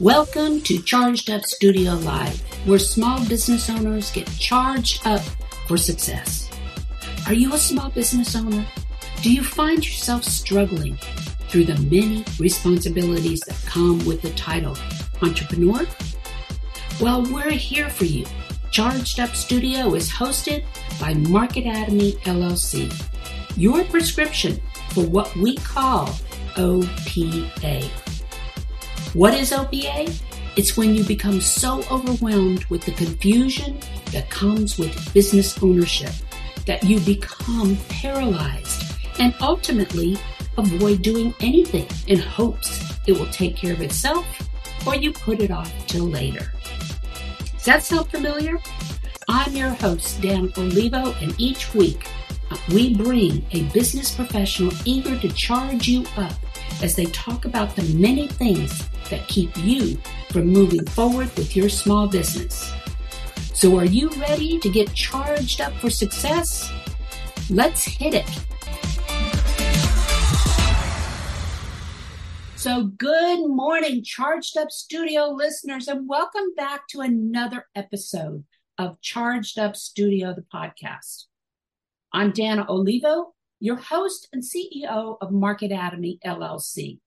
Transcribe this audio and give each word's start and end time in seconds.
Welcome 0.00 0.60
to 0.60 0.80
Charged 0.80 1.28
Up 1.28 1.42
Studio 1.42 1.94
Live, 1.94 2.40
where 2.68 2.78
small 2.78 3.18
business 3.28 3.68
owners 3.68 4.12
get 4.12 4.30
charged 4.38 5.04
up 5.04 5.22
for 5.66 5.76
success. 5.76 6.48
Are 7.26 7.34
you 7.34 7.52
a 7.52 7.58
small 7.58 7.90
business 7.90 8.36
owner? 8.36 8.64
Do 9.22 9.32
you 9.32 9.42
find 9.42 9.84
yourself 9.84 10.22
struggling 10.22 10.96
through 11.48 11.64
the 11.64 11.74
many 11.90 12.24
responsibilities 12.38 13.40
that 13.40 13.60
come 13.66 13.98
with 14.06 14.22
the 14.22 14.30
title 14.34 14.78
entrepreneur? 15.20 15.84
Well, 17.00 17.24
we're 17.32 17.50
here 17.50 17.90
for 17.90 18.04
you. 18.04 18.24
Charged 18.70 19.18
Up 19.18 19.34
Studio 19.34 19.96
is 19.96 20.08
hosted 20.08 20.64
by 21.00 21.14
Market 21.14 21.64
Atomy 21.64 22.12
LLC, 22.18 22.88
your 23.56 23.82
prescription 23.86 24.60
for 24.90 25.02
what 25.02 25.34
we 25.34 25.56
call 25.56 26.06
OPA. 26.54 28.17
What 29.14 29.32
is 29.32 29.52
OPA? 29.52 30.14
It's 30.56 30.76
when 30.76 30.94
you 30.94 31.02
become 31.02 31.40
so 31.40 31.82
overwhelmed 31.90 32.66
with 32.66 32.82
the 32.82 32.92
confusion 32.92 33.80
that 34.12 34.28
comes 34.28 34.78
with 34.78 35.14
business 35.14 35.60
ownership 35.62 36.10
that 36.66 36.84
you 36.84 37.00
become 37.00 37.76
paralyzed 37.88 38.82
and 39.18 39.34
ultimately 39.40 40.18
avoid 40.58 41.00
doing 41.00 41.34
anything 41.40 41.86
in 42.06 42.18
hopes 42.18 42.84
it 43.06 43.18
will 43.18 43.30
take 43.30 43.56
care 43.56 43.72
of 43.72 43.80
itself 43.80 44.26
or 44.86 44.94
you 44.94 45.10
put 45.12 45.40
it 45.40 45.50
off 45.50 45.72
till 45.86 46.04
later. 46.04 46.52
Does 47.54 47.64
that 47.64 47.82
sound 47.82 48.10
familiar? 48.10 48.58
I'm 49.26 49.56
your 49.56 49.70
host, 49.70 50.20
Dan 50.20 50.52
Olivo, 50.58 51.14
and 51.22 51.34
each 51.40 51.74
week 51.74 52.06
uh, 52.50 52.58
we 52.68 52.94
bring 52.94 53.46
a 53.52 53.62
business 53.70 54.14
professional 54.14 54.72
eager 54.84 55.18
to 55.18 55.28
charge 55.30 55.88
you 55.88 56.04
up 56.18 56.34
as 56.82 56.94
they 56.94 57.06
talk 57.06 57.44
about 57.44 57.74
the 57.74 57.82
many 57.94 58.28
things 58.28 58.88
that 59.10 59.26
keep 59.28 59.56
you 59.56 59.96
from 60.30 60.46
moving 60.46 60.84
forward 60.86 61.34
with 61.36 61.56
your 61.56 61.68
small 61.68 62.08
business. 62.08 62.72
So, 63.54 63.76
are 63.76 63.84
you 63.84 64.08
ready 64.10 64.58
to 64.58 64.68
get 64.70 64.94
charged 64.94 65.60
up 65.60 65.72
for 65.74 65.90
success? 65.90 66.72
Let's 67.50 67.84
hit 67.84 68.14
it. 68.14 68.28
So, 72.58 72.84
good 72.84 73.48
morning, 73.48 74.02
Charged 74.04 74.56
Up 74.56 74.70
Studio 74.70 75.28
listeners, 75.28 75.88
and 75.88 76.08
welcome 76.08 76.54
back 76.56 76.88
to 76.88 77.00
another 77.00 77.66
episode 77.74 78.44
of 78.78 79.00
Charged 79.00 79.58
Up 79.58 79.76
Studio, 79.76 80.34
the 80.34 80.44
podcast. 80.52 81.24
I'm 82.12 82.32
Dana 82.32 82.66
Olivo, 82.68 83.34
your 83.60 83.76
host 83.76 84.28
and 84.32 84.42
CEO 84.42 85.16
of 85.20 85.32
Market 85.32 85.72
Atomy 85.72 86.18
LLC. 86.24 86.98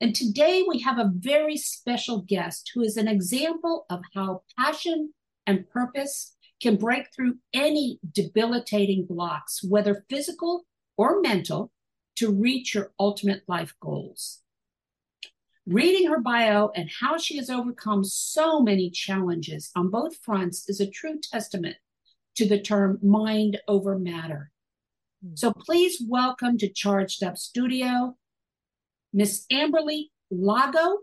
And 0.00 0.14
today 0.14 0.64
we 0.68 0.80
have 0.80 0.98
a 0.98 1.10
very 1.14 1.56
special 1.56 2.22
guest 2.22 2.70
who 2.74 2.82
is 2.82 2.96
an 2.96 3.08
example 3.08 3.86
of 3.90 4.02
how 4.14 4.42
passion 4.58 5.12
and 5.46 5.68
purpose 5.68 6.36
can 6.60 6.76
break 6.76 7.06
through 7.12 7.38
any 7.52 7.98
debilitating 8.12 9.06
blocks, 9.06 9.64
whether 9.64 10.04
physical 10.08 10.64
or 10.96 11.20
mental, 11.20 11.72
to 12.16 12.30
reach 12.30 12.74
your 12.74 12.92
ultimate 13.00 13.42
life 13.48 13.74
goals. 13.80 14.40
Reading 15.66 16.08
her 16.08 16.20
bio 16.20 16.70
and 16.74 16.90
how 17.00 17.18
she 17.18 17.36
has 17.36 17.50
overcome 17.50 18.04
so 18.04 18.60
many 18.60 18.90
challenges 18.90 19.70
on 19.74 19.90
both 19.90 20.16
fronts 20.16 20.68
is 20.68 20.80
a 20.80 20.90
true 20.90 21.18
testament 21.20 21.76
to 22.36 22.46
the 22.46 22.60
term 22.60 22.98
mind 23.02 23.60
over 23.66 23.98
matter. 23.98 24.51
Hmm. 25.22 25.34
So 25.34 25.52
please 25.52 26.02
welcome 26.06 26.58
to 26.58 26.68
Charged 26.68 27.22
Up 27.22 27.36
Studio, 27.36 28.16
Miss 29.12 29.46
Amberly 29.52 30.06
Lago. 30.30 30.98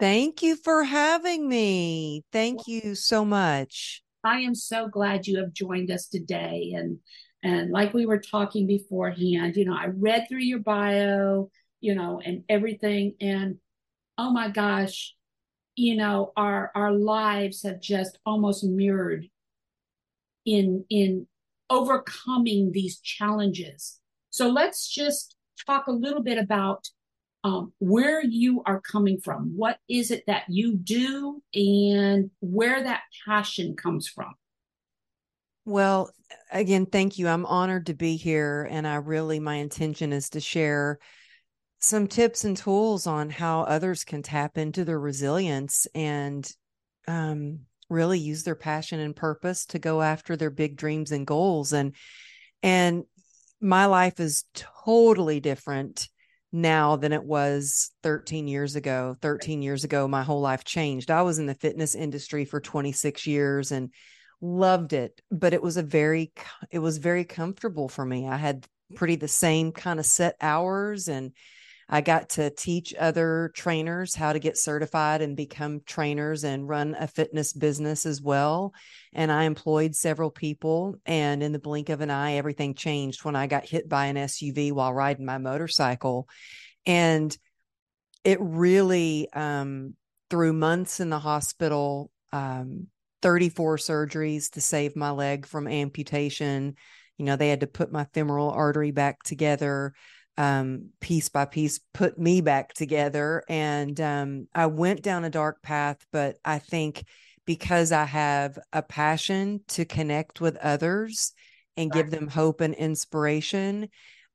Thank 0.00 0.42
you 0.42 0.56
for 0.56 0.84
having 0.84 1.48
me. 1.48 2.24
Thank 2.32 2.66
you 2.66 2.94
so 2.94 3.24
much. 3.24 4.02
I 4.24 4.40
am 4.40 4.54
so 4.54 4.88
glad 4.88 5.26
you 5.26 5.38
have 5.38 5.52
joined 5.52 5.90
us 5.90 6.08
today. 6.08 6.72
And 6.76 6.98
and 7.44 7.70
like 7.70 7.92
we 7.92 8.06
were 8.06 8.20
talking 8.20 8.66
beforehand, 8.66 9.56
you 9.56 9.64
know, 9.64 9.74
I 9.74 9.86
read 9.86 10.26
through 10.28 10.40
your 10.40 10.60
bio, 10.60 11.50
you 11.80 11.94
know, 11.94 12.20
and 12.24 12.44
everything. 12.48 13.14
And 13.20 13.56
oh 14.16 14.32
my 14.32 14.48
gosh, 14.48 15.14
you 15.74 15.96
know, 15.96 16.32
our 16.36 16.70
our 16.74 16.92
lives 16.92 17.62
have 17.64 17.80
just 17.80 18.18
almost 18.24 18.64
mirrored 18.64 19.26
in 20.44 20.84
in 20.88 21.26
overcoming 21.70 22.72
these 22.72 23.00
challenges. 23.00 23.98
So 24.30 24.48
let's 24.48 24.88
just 24.88 25.36
talk 25.66 25.86
a 25.86 25.92
little 25.92 26.22
bit 26.22 26.38
about 26.38 26.88
um, 27.44 27.72
where 27.78 28.24
you 28.24 28.62
are 28.66 28.80
coming 28.80 29.20
from. 29.20 29.52
What 29.56 29.78
is 29.88 30.10
it 30.10 30.24
that 30.26 30.44
you 30.48 30.76
do 30.76 31.42
and 31.54 32.30
where 32.40 32.82
that 32.82 33.02
passion 33.26 33.74
comes 33.76 34.08
from? 34.08 34.32
Well, 35.64 36.10
again, 36.50 36.86
thank 36.86 37.18
you. 37.18 37.28
I'm 37.28 37.46
honored 37.46 37.86
to 37.86 37.94
be 37.94 38.16
here. 38.16 38.66
And 38.70 38.86
I 38.86 38.96
really, 38.96 39.40
my 39.40 39.56
intention 39.56 40.12
is 40.12 40.30
to 40.30 40.40
share 40.40 40.98
some 41.80 42.06
tips 42.06 42.44
and 42.44 42.56
tools 42.56 43.06
on 43.06 43.28
how 43.28 43.62
others 43.62 44.04
can 44.04 44.22
tap 44.22 44.56
into 44.56 44.84
their 44.84 45.00
resilience 45.00 45.86
and 45.94 46.48
um, 47.08 47.60
really 47.92 48.18
use 48.18 48.42
their 48.42 48.54
passion 48.54 49.00
and 49.00 49.14
purpose 49.14 49.66
to 49.66 49.78
go 49.78 50.02
after 50.02 50.36
their 50.36 50.50
big 50.50 50.76
dreams 50.76 51.12
and 51.12 51.26
goals. 51.26 51.72
And, 51.72 51.94
and 52.62 53.04
my 53.60 53.86
life 53.86 54.20
is 54.20 54.44
totally 54.54 55.40
different 55.40 56.08
now 56.52 56.96
than 56.96 57.12
it 57.12 57.24
was 57.24 57.90
13 58.02 58.46
years 58.46 58.76
ago. 58.76 59.16
13 59.22 59.62
years 59.62 59.84
ago, 59.84 60.06
my 60.06 60.22
whole 60.22 60.40
life 60.40 60.64
changed. 60.64 61.10
I 61.10 61.22
was 61.22 61.38
in 61.38 61.46
the 61.46 61.54
fitness 61.54 61.94
industry 61.94 62.44
for 62.44 62.60
26 62.60 63.26
years 63.26 63.72
and 63.72 63.90
loved 64.40 64.92
it, 64.92 65.20
but 65.30 65.54
it 65.54 65.62
was 65.62 65.76
a 65.76 65.82
very, 65.82 66.32
it 66.70 66.80
was 66.80 66.98
very 66.98 67.24
comfortable 67.24 67.88
for 67.88 68.04
me. 68.04 68.28
I 68.28 68.36
had 68.36 68.66
pretty 68.94 69.16
the 69.16 69.28
same 69.28 69.72
kind 69.72 69.98
of 69.98 70.04
set 70.04 70.36
hours 70.40 71.08
and 71.08 71.32
I 71.92 72.00
got 72.00 72.30
to 72.30 72.48
teach 72.48 72.94
other 72.98 73.52
trainers 73.54 74.14
how 74.14 74.32
to 74.32 74.38
get 74.38 74.56
certified 74.56 75.20
and 75.20 75.36
become 75.36 75.82
trainers 75.84 76.42
and 76.42 76.66
run 76.66 76.96
a 76.98 77.06
fitness 77.06 77.52
business 77.52 78.06
as 78.06 78.22
well. 78.22 78.72
And 79.12 79.30
I 79.30 79.44
employed 79.44 79.94
several 79.94 80.30
people. 80.30 80.94
And 81.04 81.42
in 81.42 81.52
the 81.52 81.58
blink 81.58 81.90
of 81.90 82.00
an 82.00 82.10
eye, 82.10 82.36
everything 82.36 82.72
changed 82.72 83.26
when 83.26 83.36
I 83.36 83.46
got 83.46 83.68
hit 83.68 83.90
by 83.90 84.06
an 84.06 84.16
SUV 84.16 84.72
while 84.72 84.94
riding 84.94 85.26
my 85.26 85.36
motorcycle. 85.36 86.30
And 86.86 87.36
it 88.24 88.38
really, 88.40 89.28
um, 89.34 89.94
through 90.30 90.54
months 90.54 90.98
in 90.98 91.10
the 91.10 91.18
hospital, 91.18 92.10
um, 92.32 92.86
34 93.20 93.76
surgeries 93.76 94.52
to 94.52 94.62
save 94.62 94.96
my 94.96 95.10
leg 95.10 95.44
from 95.44 95.68
amputation. 95.68 96.74
You 97.18 97.26
know, 97.26 97.36
they 97.36 97.50
had 97.50 97.60
to 97.60 97.66
put 97.66 97.92
my 97.92 98.06
femoral 98.14 98.48
artery 98.48 98.92
back 98.92 99.22
together 99.24 99.92
um, 100.38 100.90
piece 101.00 101.28
by 101.28 101.44
piece 101.44 101.80
put 101.92 102.18
me 102.18 102.40
back 102.40 102.72
together. 102.74 103.42
And 103.48 104.00
um, 104.00 104.48
I 104.54 104.66
went 104.66 105.02
down 105.02 105.24
a 105.24 105.30
dark 105.30 105.62
path, 105.62 106.04
but 106.12 106.36
I 106.44 106.58
think 106.58 107.04
because 107.44 107.92
I 107.92 108.04
have 108.04 108.58
a 108.72 108.82
passion 108.82 109.60
to 109.68 109.84
connect 109.84 110.40
with 110.40 110.56
others 110.56 111.32
and 111.76 111.90
give 111.90 112.10
them 112.10 112.28
hope 112.28 112.60
and 112.60 112.74
inspiration, 112.74 113.88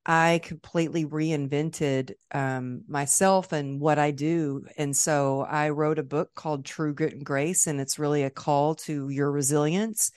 I 0.06 0.39
completely 0.44 1.06
reinvented 1.06 2.13
um, 2.31 2.83
myself 2.88 3.51
and 3.51 3.80
what 3.80 4.00
I 4.00 4.12
do. 4.12 4.66
And 4.77 4.95
so 4.95 5.42
I 5.42 5.69
wrote 5.69 6.00
a 6.00 6.04
book 6.04 6.33
called 6.33 6.66
True 6.66 6.94
Grit 6.94 7.13
and 7.13 7.25
Grace, 7.25 7.68
and 7.68 7.80
it's 7.81 8.00
really 8.00 8.24
a 8.24 8.30
call 8.30 8.75
to 8.75 9.10
your 9.10 9.31
resilience. 9.31 10.12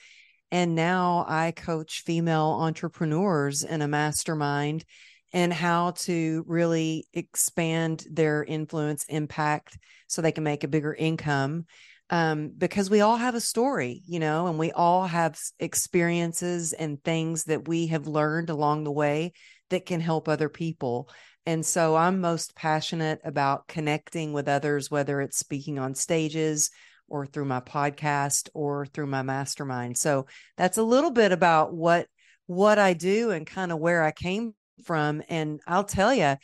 And 0.49 0.75
now 0.75 1.25
I 1.27 1.51
coach 1.51 2.03
female 2.05 2.57
entrepreneurs 2.59 3.63
in 3.63 3.81
a 3.81 3.87
mastermind 3.87 4.85
and 5.33 5.53
how 5.53 5.91
to 5.91 6.43
really 6.47 7.07
expand 7.13 8.05
their 8.11 8.43
influence 8.43 9.05
impact 9.09 9.77
so 10.07 10.21
they 10.21 10.31
can 10.31 10.43
make 10.43 10.63
a 10.63 10.67
bigger 10.67 10.93
income 10.93 11.65
um, 12.09 12.51
because 12.57 12.89
we 12.89 13.01
all 13.01 13.15
have 13.17 13.35
a 13.35 13.41
story 13.41 14.01
you 14.05 14.19
know 14.19 14.47
and 14.47 14.59
we 14.59 14.71
all 14.71 15.05
have 15.07 15.39
experiences 15.59 16.73
and 16.73 17.03
things 17.03 17.45
that 17.45 17.67
we 17.67 17.87
have 17.87 18.07
learned 18.07 18.49
along 18.49 18.83
the 18.83 18.91
way 18.91 19.31
that 19.69 19.85
can 19.85 20.01
help 20.01 20.27
other 20.27 20.49
people 20.49 21.09
And 21.45 21.65
so 21.65 21.95
I'm 21.95 22.21
most 22.21 22.55
passionate 22.55 23.19
about 23.23 23.67
connecting 23.67 24.31
with 24.33 24.47
others, 24.47 24.91
whether 24.91 25.21
it's 25.21 25.37
speaking 25.39 25.79
on 25.79 25.95
stages 25.95 26.69
or 27.07 27.25
through 27.25 27.45
my 27.45 27.59
podcast 27.61 28.49
or 28.53 28.85
through 28.85 29.07
my 29.07 29.21
mastermind. 29.23 29.97
So 29.97 30.27
that's 30.55 30.77
a 30.77 30.83
little 30.83 31.11
bit 31.11 31.31
about 31.31 31.73
what 31.73 32.07
what 32.47 32.77
I 32.79 32.93
do 32.93 33.31
and 33.31 33.45
kind 33.47 33.71
of 33.71 33.79
where 33.79 34.03
I 34.03 34.11
came 34.11 34.53
from. 34.85 35.21
And 35.29 35.61
I'll 35.67 35.83
tell 35.83 36.13
you, 36.13 36.35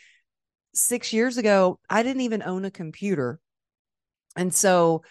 six 0.74 1.14
years 1.14 1.38
ago, 1.38 1.80
I 1.90 2.04
didn't 2.04 2.22
even 2.22 2.44
own 2.44 2.66
a 2.66 2.72
computer. 2.72 3.40
And 4.36 4.54
so 4.54 5.04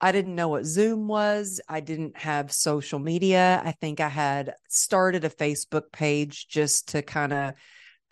I 0.00 0.12
didn't 0.12 0.34
know 0.34 0.48
what 0.48 0.66
Zoom 0.66 1.08
was. 1.08 1.60
I 1.68 1.80
didn't 1.80 2.18
have 2.18 2.52
social 2.52 2.98
media. 2.98 3.62
I 3.64 3.72
think 3.72 4.00
I 4.00 4.08
had 4.08 4.54
started 4.68 5.24
a 5.24 5.30
Facebook 5.30 5.92
page 5.92 6.48
just 6.48 6.88
to 6.88 7.02
kind 7.02 7.32
of 7.32 7.54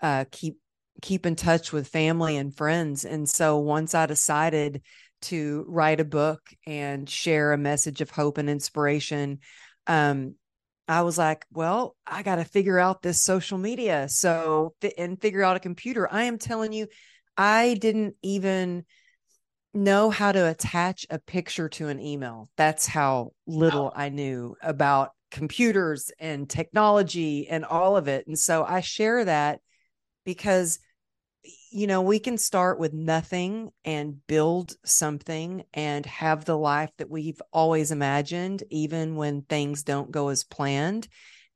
uh, 0.01 0.25
keep 0.31 0.57
keep 1.01 1.27
in 1.27 1.35
touch 1.35 1.73
with 1.73 1.89
family 1.89 2.37
and 2.37 2.57
friends. 2.57 3.05
And 3.05 3.29
so 3.29 3.59
once 3.59 3.95
I 3.95 4.07
decided 4.07 4.83
to 5.23 5.65
write 5.69 6.01
a 6.01 6.05
book 6.05 6.41
and 6.67 7.09
share 7.09 7.53
a 7.53 7.59
message 7.59 8.01
of 8.01 8.11
hope 8.11 8.39
and 8.39 8.49
inspiration, 8.49 9.41
um, 9.87 10.37
I 10.93 11.03
was 11.03 11.19
like, 11.19 11.45
well, 11.53 11.97
I 12.07 12.23
got 12.23 12.37
to 12.37 12.45
figure 12.45 12.79
out 12.79 13.03
this 13.03 13.23
social 13.23 13.59
media. 13.59 14.09
So, 14.09 14.75
and 14.99 15.21
figure 15.21 15.43
out 15.43 15.57
a 15.57 15.61
computer. 15.61 16.09
I 16.13 16.25
am 16.25 16.39
telling 16.39 16.73
you, 16.73 16.87
I 17.37 17.75
didn't 17.81 18.17
even 18.23 18.85
know 19.75 20.11
how 20.11 20.33
to 20.33 20.49
attach 20.49 21.07
a 21.09 21.19
picture 21.19 21.69
to 21.71 21.89
an 21.89 21.99
email. 21.99 22.51
That's 22.57 22.87
how 22.87 23.31
little 23.47 23.93
I 23.97 24.11
knew 24.11 24.55
about 24.63 25.11
computers 25.31 26.11
and 26.19 26.49
technology 26.49 27.49
and 27.49 27.65
all 27.65 27.97
of 27.97 28.07
it. 28.07 28.27
And 28.27 28.39
so 28.39 28.65
I 28.65 28.81
share 28.81 29.25
that 29.25 29.61
because 30.25 30.79
you 31.71 31.87
know, 31.87 32.03
we 32.03 32.19
can 32.19 32.39
start 32.39 32.79
with 32.79 32.93
nothing 32.93 33.73
and 33.85 34.25
build 34.27 34.77
something 34.85 35.65
and 35.75 36.07
have 36.07 36.45
the 36.45 36.57
life 36.57 36.91
that 36.99 37.11
we've 37.11 37.41
always 37.53 37.91
imagined, 37.91 38.63
even 38.71 39.17
when 39.17 39.43
things 39.43 39.83
don't 39.83 40.11
go 40.11 40.29
as 40.29 40.45
planned. 40.45 41.09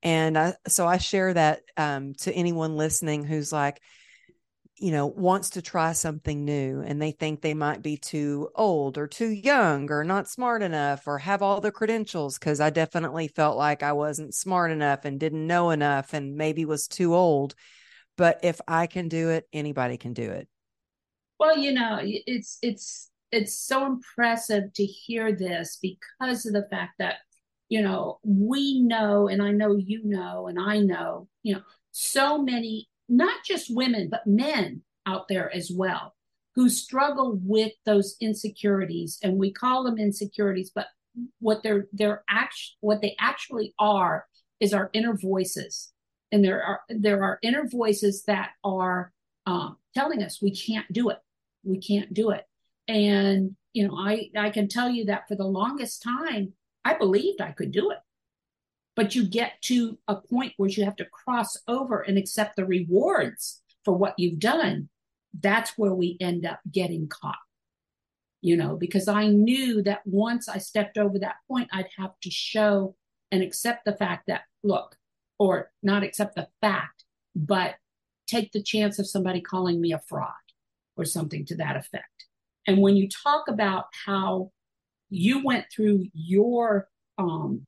And 0.02 0.36
I, 0.38 0.54
so 0.66 0.86
I 0.86 0.98
share 0.98 1.34
that 1.34 1.60
um, 1.76 2.14
to 2.14 2.32
anyone 2.32 2.76
listening 2.76 3.24
who's 3.24 3.52
like, 3.52 3.80
you 4.78 4.92
know, 4.92 5.06
wants 5.06 5.50
to 5.50 5.62
try 5.62 5.92
something 5.92 6.44
new 6.44 6.82
and 6.82 7.00
they 7.00 7.12
think 7.12 7.40
they 7.40 7.54
might 7.54 7.80
be 7.80 7.96
too 7.96 8.50
old 8.54 8.98
or 8.98 9.06
too 9.06 9.28
young 9.28 9.90
or 9.90 10.04
not 10.04 10.28
smart 10.28 10.62
enough 10.62 11.06
or 11.06 11.18
have 11.18 11.42
all 11.42 11.60
the 11.60 11.72
credentials. 11.72 12.38
Cause 12.38 12.60
I 12.60 12.68
definitely 12.70 13.28
felt 13.28 13.56
like 13.56 13.82
I 13.82 13.92
wasn't 13.92 14.34
smart 14.34 14.70
enough 14.70 15.04
and 15.06 15.18
didn't 15.18 15.46
know 15.46 15.70
enough 15.70 16.12
and 16.12 16.36
maybe 16.36 16.66
was 16.66 16.88
too 16.88 17.14
old 17.14 17.54
but 18.16 18.40
if 18.42 18.60
I 18.66 18.86
can 18.86 19.08
do 19.08 19.30
it, 19.30 19.46
anybody 19.52 19.96
can 19.96 20.12
do 20.12 20.30
it. 20.30 20.48
Well, 21.38 21.56
you 21.58 21.72
know, 21.72 21.98
it's 22.02 22.58
it's 22.62 23.10
it's 23.30 23.58
so 23.58 23.86
impressive 23.86 24.72
to 24.74 24.84
hear 24.84 25.32
this 25.32 25.78
because 25.82 26.46
of 26.46 26.52
the 26.52 26.66
fact 26.70 26.94
that 26.98 27.16
you 27.68 27.82
know 27.82 28.18
we 28.24 28.80
know 28.80 29.28
and 29.28 29.42
I 29.42 29.50
know 29.50 29.76
you 29.76 30.02
know 30.04 30.46
and 30.46 30.58
I 30.58 30.78
know, 30.78 31.28
you 31.42 31.54
know, 31.54 31.62
so 31.90 32.38
many 32.42 32.88
not 33.08 33.44
just 33.44 33.74
women 33.74 34.08
but 34.10 34.26
men 34.26 34.82
out 35.06 35.28
there 35.28 35.54
as 35.54 35.70
well 35.74 36.14
who 36.54 36.68
struggle 36.68 37.38
with 37.42 37.72
those 37.84 38.16
insecurities 38.20 39.18
and 39.22 39.38
we 39.38 39.52
call 39.52 39.84
them 39.84 39.98
insecurities 39.98 40.70
but 40.74 40.86
what 41.38 41.62
they're 41.62 41.86
they're 41.92 42.24
act 42.28 42.56
what 42.80 43.00
they 43.00 43.14
actually 43.20 43.74
are 43.78 44.26
is 44.58 44.74
our 44.74 44.90
inner 44.92 45.16
voices 45.16 45.92
and 46.32 46.44
there 46.44 46.62
are 46.62 46.80
there 46.88 47.22
are 47.24 47.38
inner 47.42 47.66
voices 47.68 48.24
that 48.24 48.50
are 48.64 49.12
um, 49.46 49.76
telling 49.94 50.22
us 50.22 50.42
we 50.42 50.50
can't 50.50 50.90
do 50.92 51.10
it. 51.10 51.18
We 51.64 51.78
can't 51.78 52.12
do 52.12 52.30
it. 52.30 52.44
And 52.88 53.56
you 53.72 53.86
know 53.86 53.94
i 53.98 54.30
i 54.36 54.48
can 54.48 54.68
tell 54.68 54.88
you 54.88 55.04
that 55.04 55.28
for 55.28 55.34
the 55.34 55.44
longest 55.44 56.02
time 56.02 56.54
i 56.86 56.94
believed 56.94 57.40
i 57.42 57.52
could 57.52 57.72
do 57.72 57.90
it. 57.90 57.98
But 58.94 59.14
you 59.14 59.28
get 59.28 59.60
to 59.62 59.98
a 60.08 60.16
point 60.16 60.54
where 60.56 60.70
you 60.70 60.84
have 60.84 60.96
to 60.96 61.04
cross 61.04 61.58
over 61.68 62.00
and 62.00 62.16
accept 62.16 62.56
the 62.56 62.64
rewards 62.64 63.60
for 63.84 63.92
what 63.92 64.14
you've 64.16 64.38
done. 64.38 64.88
That's 65.38 65.76
where 65.76 65.92
we 65.92 66.16
end 66.18 66.46
up 66.46 66.60
getting 66.72 67.06
caught. 67.08 67.36
You 68.40 68.56
know 68.56 68.76
because 68.76 69.08
i 69.08 69.26
knew 69.26 69.82
that 69.82 70.00
once 70.06 70.48
i 70.48 70.58
stepped 70.58 70.96
over 70.96 71.18
that 71.18 71.36
point 71.48 71.68
i'd 71.72 71.88
have 71.98 72.12
to 72.22 72.30
show 72.30 72.94
and 73.32 73.42
accept 73.42 73.84
the 73.84 73.96
fact 73.96 74.28
that 74.28 74.42
look 74.62 74.95
or 75.38 75.70
not 75.82 76.02
accept 76.02 76.34
the 76.34 76.48
fact, 76.60 77.04
but 77.34 77.74
take 78.26 78.52
the 78.52 78.62
chance 78.62 78.98
of 78.98 79.08
somebody 79.08 79.40
calling 79.40 79.80
me 79.80 79.92
a 79.92 79.98
fraud 79.98 80.32
or 80.96 81.04
something 81.04 81.44
to 81.46 81.56
that 81.56 81.76
effect. 81.76 82.26
And 82.66 82.78
when 82.78 82.96
you 82.96 83.08
talk 83.08 83.48
about 83.48 83.84
how 84.04 84.50
you 85.08 85.44
went 85.44 85.66
through 85.70 86.06
your 86.12 86.88
um, 87.18 87.66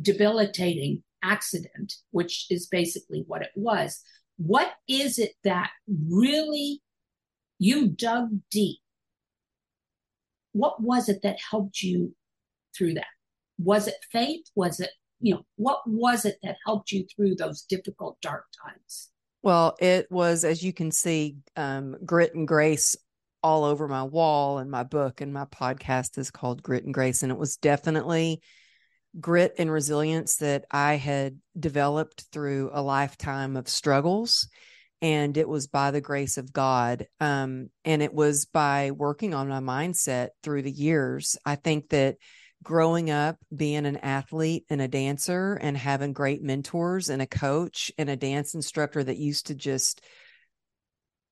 debilitating 0.00 1.02
accident, 1.22 1.94
which 2.10 2.46
is 2.50 2.66
basically 2.66 3.24
what 3.26 3.42
it 3.42 3.52
was, 3.54 4.02
what 4.36 4.72
is 4.88 5.18
it 5.18 5.32
that 5.44 5.70
really 5.88 6.82
you 7.58 7.88
dug 7.88 8.40
deep? 8.50 8.78
What 10.52 10.82
was 10.82 11.08
it 11.08 11.22
that 11.22 11.38
helped 11.50 11.82
you 11.82 12.14
through 12.76 12.94
that? 12.94 13.06
Was 13.58 13.86
it 13.86 13.94
faith? 14.10 14.44
Was 14.54 14.80
it 14.80 14.90
you 15.22 15.34
know, 15.34 15.42
what 15.56 15.80
was 15.86 16.24
it 16.24 16.36
that 16.42 16.56
helped 16.66 16.92
you 16.92 17.06
through 17.14 17.36
those 17.36 17.62
difficult, 17.62 18.20
dark 18.20 18.44
times? 18.64 19.08
Well, 19.42 19.76
it 19.80 20.10
was, 20.10 20.44
as 20.44 20.62
you 20.62 20.72
can 20.72 20.90
see, 20.90 21.36
um, 21.56 21.96
grit 22.04 22.34
and 22.34 22.46
grace 22.46 22.96
all 23.42 23.64
over 23.64 23.88
my 23.88 24.02
wall 24.02 24.58
and 24.58 24.70
my 24.70 24.82
book 24.82 25.20
and 25.20 25.32
my 25.32 25.44
podcast 25.46 26.18
is 26.18 26.30
called 26.30 26.62
Grit 26.62 26.84
and 26.84 26.94
Grace. 26.94 27.22
And 27.22 27.32
it 27.32 27.38
was 27.38 27.56
definitely 27.56 28.40
grit 29.18 29.54
and 29.58 29.70
resilience 29.70 30.36
that 30.36 30.64
I 30.70 30.94
had 30.96 31.38
developed 31.58 32.24
through 32.32 32.70
a 32.72 32.82
lifetime 32.82 33.56
of 33.56 33.68
struggles. 33.68 34.48
And 35.00 35.36
it 35.36 35.48
was 35.48 35.66
by 35.66 35.90
the 35.90 36.00
grace 36.00 36.38
of 36.38 36.52
God. 36.52 37.06
Um, 37.18 37.70
and 37.84 38.02
it 38.02 38.14
was 38.14 38.46
by 38.46 38.92
working 38.92 39.34
on 39.34 39.48
my 39.48 39.58
mindset 39.58 40.28
through 40.44 40.62
the 40.62 40.70
years. 40.70 41.36
I 41.44 41.56
think 41.56 41.88
that 41.90 42.16
growing 42.62 43.10
up 43.10 43.36
being 43.54 43.86
an 43.86 43.96
athlete 43.98 44.64
and 44.70 44.80
a 44.80 44.88
dancer 44.88 45.54
and 45.54 45.76
having 45.76 46.12
great 46.12 46.42
mentors 46.42 47.08
and 47.08 47.20
a 47.20 47.26
coach 47.26 47.90
and 47.98 48.08
a 48.08 48.16
dance 48.16 48.54
instructor 48.54 49.02
that 49.02 49.16
used 49.16 49.46
to 49.46 49.54
just 49.54 50.00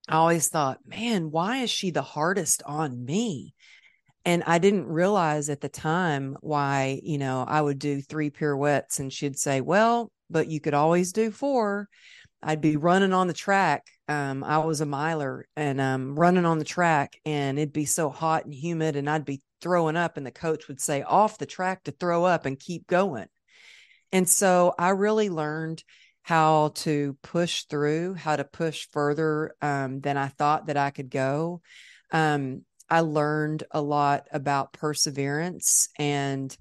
I 0.09 0.17
always 0.17 0.49
thought, 0.49 0.81
man, 0.85 1.31
why 1.31 1.59
is 1.59 1.71
she 1.71 1.91
the 1.91 2.03
hardest 2.03 2.63
on 2.67 3.05
me? 3.05 3.55
And 4.25 4.43
I 4.45 4.59
didn't 4.59 4.87
realize 4.87 5.49
at 5.49 5.61
the 5.61 5.69
time 5.69 6.37
why, 6.41 7.01
you 7.03 7.17
know, 7.17 7.45
I 7.47 7.61
would 7.61 7.79
do 7.79 8.03
three 8.03 8.31
pirouettes 8.31 8.99
and 8.99 9.13
she'd 9.13 9.39
say, 9.39 9.61
well, 9.61 10.11
but 10.29 10.49
you 10.49 10.61
could 10.61 10.75
always 10.75 11.13
do 11.13 11.31
four. 11.31 11.89
I'd 12.43 12.61
be 12.61 12.77
running 12.77 13.13
on 13.13 13.29
the 13.29 13.33
track. 13.33 13.87
Um, 14.09 14.43
I 14.43 14.59
was 14.59 14.81
a 14.81 14.87
miler 14.87 15.47
and 15.57 15.81
um, 15.81 16.19
running 16.19 16.47
on 16.47 16.59
the 16.59 16.65
track, 16.65 17.17
and 17.25 17.59
it'd 17.59 17.73
be 17.73 17.85
so 17.85 18.09
hot 18.09 18.45
and 18.45 18.55
humid, 18.55 18.97
and 18.97 19.09
I'd 19.09 19.25
be 19.25 19.41
throwing 19.61 19.97
up 19.97 20.17
and 20.17 20.27
the 20.27 20.31
coach 20.31 20.69
would 20.69 20.81
say 20.81 21.03
off 21.03 21.39
the 21.39 21.47
track 21.47 21.85
to 21.85 21.93
throw 21.93 22.25
up 22.25 22.47
and 22.47 22.59
keep 22.59 22.87
going. 22.87 23.27
And 24.13 24.29
so 24.29 24.75
I 24.79 24.91
really 24.91 25.31
learned 25.31 25.83
how 26.23 26.73
to 26.75 27.17
push 27.23 27.65
through, 27.65 28.15
how 28.15 28.37
to 28.37 28.45
push 28.45 28.89
further 28.93 29.55
um, 29.63 30.01
than 30.01 30.17
I 30.17 30.29
thought 30.29 30.67
that 30.67 30.77
I 30.77 30.91
could 30.91 31.11
go. 31.11 31.63
Um, 32.13 32.65
I 32.89 33.01
learned 33.01 33.65
a 33.71 33.81
lot 33.81 34.27
about 34.33 34.73
perseverance 34.73 35.89
and 35.99 36.55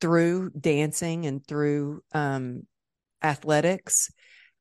through 0.00 0.50
dancing 0.50 1.26
and 1.26 1.44
through 1.44 2.02
um, 2.12 2.62
athletics. 3.22 4.10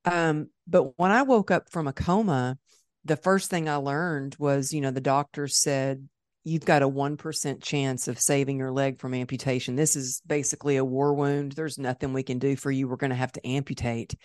Um, 0.03 0.49
but 0.67 0.97
when 0.97 1.11
I 1.11 1.23
woke 1.23 1.51
up 1.51 1.69
from 1.69 1.87
a 1.87 1.93
coma, 1.93 2.57
the 3.03 3.17
first 3.17 3.49
thing 3.49 3.69
I 3.69 3.75
learned 3.75 4.35
was, 4.39 4.73
you 4.73 4.81
know, 4.81 4.91
the 4.91 5.01
doctors 5.01 5.57
said, 5.57 6.07
you've 6.45 6.63
got 6.63 6.83
a 6.83 6.87
1% 6.89 7.63
chance 7.63 8.07
of 8.07 8.19
saving 8.19 8.59
your 8.59 8.71
leg 8.71 8.99
from 8.99 9.15
amputation. 9.15 9.75
This 9.75 9.95
is 9.95 10.21
basically 10.25 10.77
a 10.77 10.85
war 10.85 11.13
wound. 11.15 11.53
There's 11.53 11.79
nothing 11.79 12.13
we 12.13 12.23
can 12.23 12.39
do 12.39 12.55
for 12.55 12.71
you. 12.71 12.87
We're 12.87 12.95
going 12.95 13.09
to 13.09 13.15
have 13.15 13.33
to 13.33 13.45
amputate. 13.45 14.15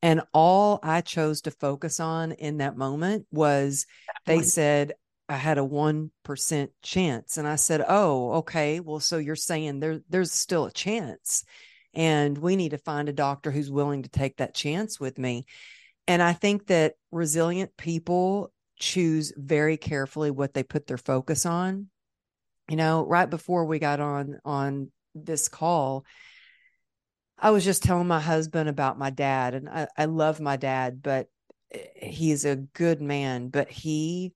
And 0.00 0.22
all 0.32 0.80
I 0.82 1.02
chose 1.02 1.42
to 1.42 1.50
focus 1.50 2.00
on 2.00 2.32
in 2.32 2.58
that 2.58 2.76
moment 2.76 3.26
was 3.30 3.86
they 4.24 4.42
said 4.42 4.94
I 5.28 5.36
had 5.36 5.58
a 5.58 5.62
1% 5.62 6.68
chance. 6.82 7.36
And 7.36 7.46
I 7.46 7.56
said, 7.56 7.84
Oh, 7.86 8.32
okay. 8.36 8.80
Well, 8.80 9.00
so 9.00 9.18
you're 9.18 9.36
saying 9.36 9.80
there, 9.80 10.00
there's 10.08 10.32
still 10.32 10.64
a 10.64 10.72
chance. 10.72 11.44
And 11.92 12.38
we 12.38 12.56
need 12.56 12.70
to 12.70 12.78
find 12.78 13.08
a 13.08 13.14
doctor 13.14 13.50
who's 13.50 13.70
willing 13.70 14.04
to 14.04 14.08
take 14.08 14.38
that 14.38 14.54
chance 14.54 14.98
with 14.98 15.18
me. 15.18 15.44
And 16.06 16.22
I 16.22 16.32
think 16.32 16.68
that 16.68 16.94
resilient 17.10 17.76
people 17.76 18.52
choose 18.78 19.32
very 19.36 19.76
carefully 19.76 20.30
what 20.30 20.54
they 20.54 20.62
put 20.62 20.86
their 20.86 20.98
focus 20.98 21.46
on. 21.46 21.88
You 22.68 22.76
know, 22.76 23.04
right 23.06 23.28
before 23.28 23.64
we 23.64 23.78
got 23.78 24.00
on 24.00 24.38
on 24.44 24.90
this 25.14 25.48
call, 25.48 26.04
I 27.38 27.50
was 27.50 27.64
just 27.64 27.82
telling 27.82 28.08
my 28.08 28.20
husband 28.20 28.68
about 28.68 28.98
my 28.98 29.10
dad, 29.10 29.54
and 29.54 29.68
I, 29.68 29.88
I 29.96 30.04
love 30.06 30.40
my 30.40 30.56
dad, 30.56 31.02
but 31.02 31.28
eh, 31.72 32.08
he's 32.08 32.44
a 32.44 32.56
good 32.56 33.00
man, 33.00 33.48
but 33.48 33.70
he 33.70 34.32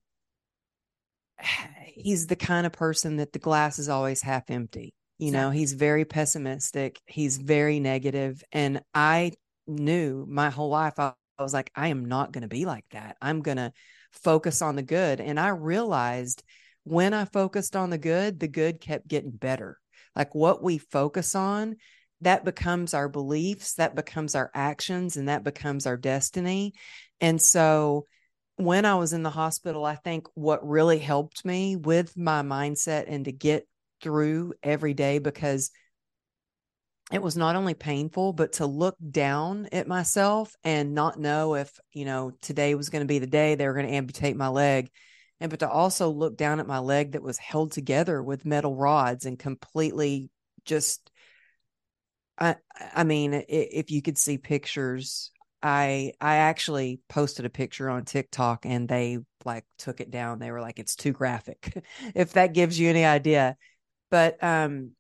he's 1.87 2.27
the 2.27 2.37
kind 2.37 2.67
of 2.67 2.73
person 2.73 3.17
that 3.17 3.33
the 3.33 3.39
glass 3.39 3.79
is 3.79 3.89
always 3.89 4.23
half 4.23 4.51
empty. 4.51 4.95
You 5.19 5.31
know, 5.31 5.51
he's 5.51 5.75
very 5.75 6.05
pessimistic, 6.05 7.01
he's 7.07 7.37
very 7.37 7.79
negative, 7.79 8.43
and 8.51 8.83
I 8.93 9.33
knew 9.69 10.27
my 10.29 10.51
whole 10.51 10.71
life 10.71 10.99
I, 10.99 11.13
I 11.39 11.43
was 11.43 11.53
like 11.53 11.71
I 11.77 11.89
am 11.89 12.07
not 12.07 12.33
going 12.33 12.43
to 12.43 12.49
be 12.49 12.65
like 12.65 12.87
that. 12.91 13.17
I'm 13.21 13.41
going 13.43 13.59
to 13.59 13.73
focus 14.13 14.63
on 14.63 14.77
the 14.77 14.83
good 14.83 15.21
and 15.21 15.39
I 15.41 15.49
realized 15.49 16.43
when 16.85 17.15
I 17.15 17.25
focused 17.25 17.77
on 17.77 17.91
the 17.91 17.99
good, 17.99 18.41
the 18.41 18.49
good 18.49 18.81
kept 18.81 19.07
getting 19.07 19.31
better. 19.31 19.79
Like 20.17 20.35
what 20.35 20.63
we 20.63 20.79
focus 20.79 21.35
on, 21.35 21.77
that 22.21 22.45
becomes 22.45 22.95
our 22.95 23.09
beliefs, 23.09 23.75
that 23.75 23.95
becomes 23.95 24.35
our 24.35 24.51
actions, 24.55 25.17
and 25.17 25.29
that 25.29 25.45
becomes 25.45 25.87
our 25.87 25.97
destiny. 25.97 26.75
And 27.21 27.41
so 27.41 28.07
when 28.57 28.85
I 28.85 28.95
was 28.97 29.13
in 29.13 29.23
the 29.23 29.31
hospital, 29.31 29.85
I 29.85 29.97
think 29.97 30.27
what 30.35 30.67
really 30.67 30.99
helped 30.99 31.45
me 31.45 31.77
with 31.77 32.17
my 32.17 32.43
mindset 32.43 33.05
and 33.09 33.25
to 33.25 33.33
get 33.33 33.67
through 34.01 34.55
every 34.63 34.95
day 34.95 35.19
because 35.19 35.71
it 37.13 37.23
was 37.23 37.37
not 37.37 37.57
only 37.57 37.75
painful, 37.75 38.33
but 38.33 38.55
to 38.55 38.67
look 38.67 38.97
down 39.11 39.69
at 39.73 39.87
myself 39.87 40.57
and 40.65 40.95
not 40.95 41.19
know 41.19 41.55
if, 41.55 41.79
you 41.93 42.05
know, 42.05 42.33
today 42.41 42.75
was 42.75 42.91
going 42.91 43.03
to 43.03 43.09
be 43.09 43.19
the 43.19 43.27
day 43.27 43.55
they 43.55 43.67
were 43.67 43.75
going 43.75 43.87
to 43.87 43.93
amputate 43.93 44.37
my 44.37 44.49
leg. 44.49 44.91
And 45.41 45.51
but 45.51 45.61
to 45.61 45.69
also 45.69 46.09
look 46.09 46.37
down 46.37 46.61
at 46.61 46.67
my 46.67 46.79
leg 46.79 47.13
that 47.13 47.23
was 47.23 47.39
held 47.39 47.73
together 47.73 48.23
with 48.23 48.45
metal 48.45 48.77
rods 48.77 49.27
and 49.27 49.39
completely 49.39 50.31
just 50.65 51.11
I 52.39 52.57
I 52.95 53.05
mean, 53.05 53.45
if 53.49 53.91
you 53.91 54.03
could 54.03 54.19
see 54.19 54.39
pictures 54.39 55.33
I 55.63 56.13
I 56.21 56.37
actually 56.37 57.01
posted 57.09 57.45
a 57.45 57.51
picture 57.51 57.89
on 57.89 58.05
TikTok 58.05 58.67
and 58.67 58.89
they 58.89 59.19
like 59.45 59.65
took 59.79 60.01
it 60.01 60.11
down. 60.11 60.39
They 60.39 60.51
were 60.51 60.61
like, 60.61 60.79
it's 60.79 60.97
too 60.97 61.13
graphic. 61.13 61.85
if 62.15 62.33
that 62.33 62.55
gives 62.55 62.79
you 62.79 62.89
any 62.89 63.05
idea. 63.05 63.57
But 64.11 64.43
um 64.43 64.93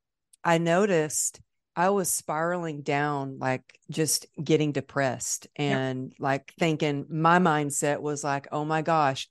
I 0.44 0.58
noticed 0.58 1.40
I 1.74 1.90
was 1.90 2.12
spiraling 2.12 2.82
down, 2.82 3.38
like 3.38 3.62
just 3.90 4.26
getting 4.42 4.72
depressed 4.72 5.46
and 5.56 6.10
yep. 6.10 6.16
like 6.18 6.54
thinking 6.58 7.06
my 7.08 7.38
mindset 7.38 8.00
was 8.00 8.22
like, 8.22 8.48
oh 8.52 8.64
my 8.64 8.82
gosh, 8.82 9.28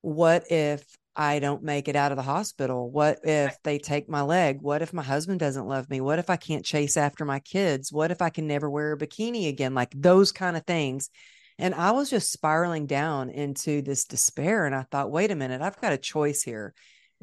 what 0.00 0.50
if 0.50 0.84
I 1.16 1.38
don't 1.38 1.62
make 1.62 1.88
it 1.88 1.96
out 1.96 2.12
of 2.12 2.16
the 2.16 2.22
hospital? 2.22 2.90
What 2.90 3.20
if 3.24 3.56
they 3.62 3.78
take 3.78 4.08
my 4.08 4.22
leg? 4.22 4.58
What 4.60 4.82
if 4.82 4.92
my 4.92 5.02
husband 5.02 5.40
doesn't 5.40 5.66
love 5.66 5.88
me? 5.88 6.00
What 6.00 6.18
if 6.18 6.30
I 6.30 6.36
can't 6.36 6.64
chase 6.64 6.96
after 6.96 7.24
my 7.24 7.40
kids? 7.40 7.92
What 7.92 8.10
if 8.10 8.20
I 8.20 8.30
can 8.30 8.46
never 8.46 8.68
wear 8.68 8.92
a 8.92 8.98
bikini 8.98 9.48
again? 9.48 9.74
Like 9.74 9.92
those 9.94 10.32
kind 10.32 10.56
of 10.56 10.64
things. 10.66 11.10
And 11.58 11.74
I 11.74 11.92
was 11.92 12.10
just 12.10 12.32
spiraling 12.32 12.86
down 12.86 13.30
into 13.30 13.80
this 13.82 14.04
despair. 14.04 14.66
And 14.66 14.74
I 14.74 14.82
thought, 14.90 15.12
wait 15.12 15.30
a 15.30 15.36
minute, 15.36 15.62
I've 15.62 15.80
got 15.80 15.92
a 15.92 15.98
choice 15.98 16.42
here. 16.42 16.74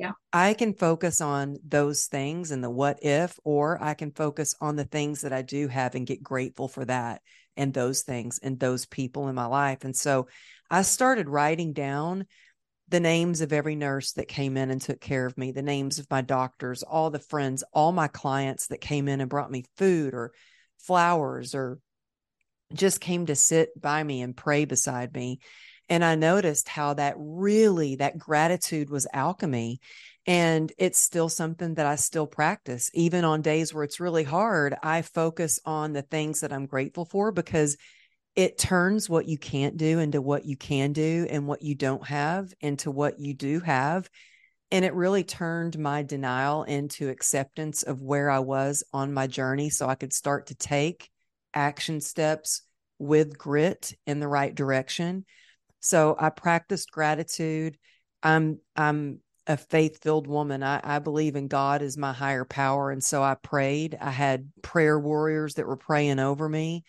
Yeah. 0.01 0.13
I 0.33 0.55
can 0.55 0.73
focus 0.73 1.21
on 1.21 1.57
those 1.63 2.07
things 2.07 2.49
and 2.49 2.63
the 2.63 2.71
what 2.71 3.03
if, 3.03 3.39
or 3.43 3.77
I 3.81 3.93
can 3.93 4.11
focus 4.11 4.55
on 4.59 4.75
the 4.75 4.83
things 4.83 5.21
that 5.21 5.31
I 5.31 5.43
do 5.43 5.67
have 5.67 5.93
and 5.93 6.07
get 6.07 6.23
grateful 6.23 6.67
for 6.67 6.83
that 6.85 7.21
and 7.55 7.71
those 7.71 8.01
things 8.01 8.39
and 8.41 8.59
those 8.59 8.87
people 8.87 9.27
in 9.27 9.35
my 9.35 9.45
life. 9.45 9.83
And 9.83 9.95
so 9.95 10.27
I 10.71 10.81
started 10.81 11.29
writing 11.29 11.73
down 11.73 12.25
the 12.89 12.99
names 12.99 13.41
of 13.41 13.53
every 13.53 13.75
nurse 13.75 14.13
that 14.13 14.27
came 14.27 14.57
in 14.57 14.71
and 14.71 14.81
took 14.81 14.99
care 14.99 15.27
of 15.27 15.37
me, 15.37 15.51
the 15.51 15.61
names 15.61 15.99
of 15.99 16.09
my 16.09 16.21
doctors, 16.21 16.81
all 16.81 17.11
the 17.11 17.19
friends, 17.19 17.63
all 17.71 17.91
my 17.91 18.07
clients 18.07 18.67
that 18.67 18.81
came 18.81 19.07
in 19.07 19.21
and 19.21 19.29
brought 19.29 19.51
me 19.51 19.65
food 19.77 20.15
or 20.15 20.31
flowers 20.79 21.53
or 21.53 21.77
just 22.73 22.99
came 22.99 23.27
to 23.27 23.35
sit 23.35 23.69
by 23.79 24.01
me 24.01 24.23
and 24.23 24.35
pray 24.35 24.65
beside 24.65 25.13
me. 25.13 25.41
And 25.91 26.05
I 26.05 26.15
noticed 26.15 26.69
how 26.69 26.93
that 26.93 27.15
really, 27.17 27.97
that 27.97 28.17
gratitude 28.17 28.89
was 28.89 29.05
alchemy. 29.11 29.81
And 30.25 30.71
it's 30.77 30.97
still 30.97 31.27
something 31.27 31.73
that 31.73 31.85
I 31.85 31.97
still 31.97 32.25
practice. 32.25 32.89
Even 32.93 33.25
on 33.25 33.41
days 33.41 33.73
where 33.73 33.83
it's 33.83 33.99
really 33.99 34.23
hard, 34.23 34.73
I 34.81 35.01
focus 35.01 35.59
on 35.65 35.91
the 35.91 36.01
things 36.01 36.39
that 36.39 36.53
I'm 36.53 36.65
grateful 36.65 37.03
for 37.03 37.33
because 37.33 37.75
it 38.37 38.57
turns 38.57 39.09
what 39.09 39.27
you 39.27 39.37
can't 39.37 39.75
do 39.75 39.99
into 39.99 40.21
what 40.21 40.45
you 40.45 40.55
can 40.55 40.93
do 40.93 41.27
and 41.29 41.45
what 41.45 41.61
you 41.61 41.75
don't 41.75 42.07
have 42.07 42.53
into 42.61 42.89
what 42.89 43.19
you 43.19 43.33
do 43.33 43.59
have. 43.59 44.09
And 44.71 44.85
it 44.85 44.93
really 44.93 45.25
turned 45.25 45.77
my 45.77 46.03
denial 46.03 46.63
into 46.63 47.09
acceptance 47.09 47.83
of 47.83 48.01
where 48.01 48.29
I 48.29 48.39
was 48.39 48.85
on 48.93 49.11
my 49.11 49.27
journey 49.27 49.69
so 49.69 49.89
I 49.89 49.95
could 49.95 50.13
start 50.13 50.47
to 50.47 50.55
take 50.55 51.09
action 51.53 51.99
steps 51.99 52.61
with 52.97 53.37
grit 53.37 53.93
in 54.07 54.21
the 54.21 54.29
right 54.29 54.55
direction. 54.55 55.25
So 55.81 56.15
I 56.17 56.29
practiced 56.29 56.91
gratitude. 56.91 57.77
I'm 58.23 58.59
I'm 58.75 59.19
a 59.47 59.57
faith-filled 59.57 60.27
woman. 60.27 60.63
I, 60.63 60.79
I 60.83 60.99
believe 60.99 61.35
in 61.35 61.47
God 61.47 61.81
as 61.81 61.97
my 61.97 62.13
higher 62.13 62.45
power. 62.45 62.91
And 62.91 63.03
so 63.03 63.23
I 63.23 63.35
prayed. 63.35 63.97
I 63.99 64.11
had 64.11 64.51
prayer 64.61 64.99
warriors 64.99 65.55
that 65.55 65.67
were 65.67 65.77
praying 65.77 66.19
over 66.19 66.47
me 66.47 66.83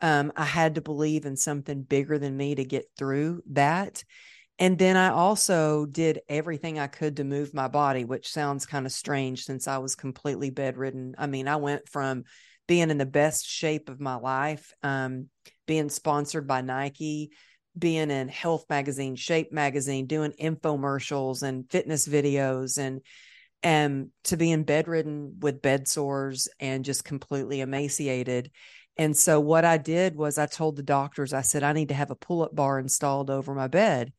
um, 0.00 0.32
I 0.36 0.44
had 0.44 0.74
to 0.74 0.80
believe 0.80 1.24
in 1.24 1.36
something 1.36 1.82
bigger 1.82 2.18
than 2.18 2.36
me 2.36 2.54
to 2.54 2.64
get 2.64 2.86
through 2.96 3.42
that. 3.52 4.04
And 4.58 4.78
then 4.78 4.96
I 4.96 5.10
also 5.10 5.86
did 5.86 6.20
everything 6.28 6.78
I 6.78 6.86
could 6.86 7.16
to 7.16 7.24
move 7.24 7.52
my 7.52 7.68
body, 7.68 8.04
which 8.04 8.30
sounds 8.30 8.66
kind 8.66 8.86
of 8.86 8.92
strange 8.92 9.44
since 9.44 9.68
I 9.68 9.78
was 9.78 9.94
completely 9.94 10.50
bedridden. 10.50 11.14
I 11.18 11.26
mean, 11.26 11.46
I 11.46 11.56
went 11.56 11.88
from 11.88 12.24
being 12.66 12.90
in 12.90 12.98
the 12.98 13.06
best 13.06 13.46
shape 13.46 13.88
of 13.88 14.00
my 14.00 14.16
life, 14.16 14.72
um, 14.82 15.28
being 15.66 15.88
sponsored 15.88 16.46
by 16.46 16.62
Nike, 16.62 17.30
being 17.78 18.10
in 18.10 18.28
Health 18.28 18.64
Magazine, 18.68 19.16
Shape 19.16 19.52
Magazine, 19.52 20.06
doing 20.06 20.32
infomercials 20.40 21.42
and 21.42 21.70
fitness 21.70 22.08
videos, 22.08 22.78
and 22.78 23.00
and 23.62 24.10
to 24.24 24.36
being 24.36 24.64
bedridden 24.64 25.38
with 25.40 25.62
bed 25.62 25.88
sores 25.88 26.48
and 26.60 26.84
just 26.84 27.04
completely 27.04 27.60
emaciated. 27.60 28.50
And 28.96 29.16
so 29.16 29.40
what 29.40 29.64
I 29.64 29.76
did 29.76 30.16
was 30.16 30.38
I 30.38 30.46
told 30.46 30.76
the 30.76 30.82
doctors, 30.82 31.32
I 31.32 31.42
said, 31.42 31.62
I 31.62 31.72
need 31.72 31.88
to 31.88 31.94
have 31.94 32.10
a 32.10 32.16
pull 32.16 32.42
up 32.42 32.54
bar 32.54 32.78
installed 32.78 33.30
over 33.30 33.54
my 33.54 33.66
bed. 33.66 34.12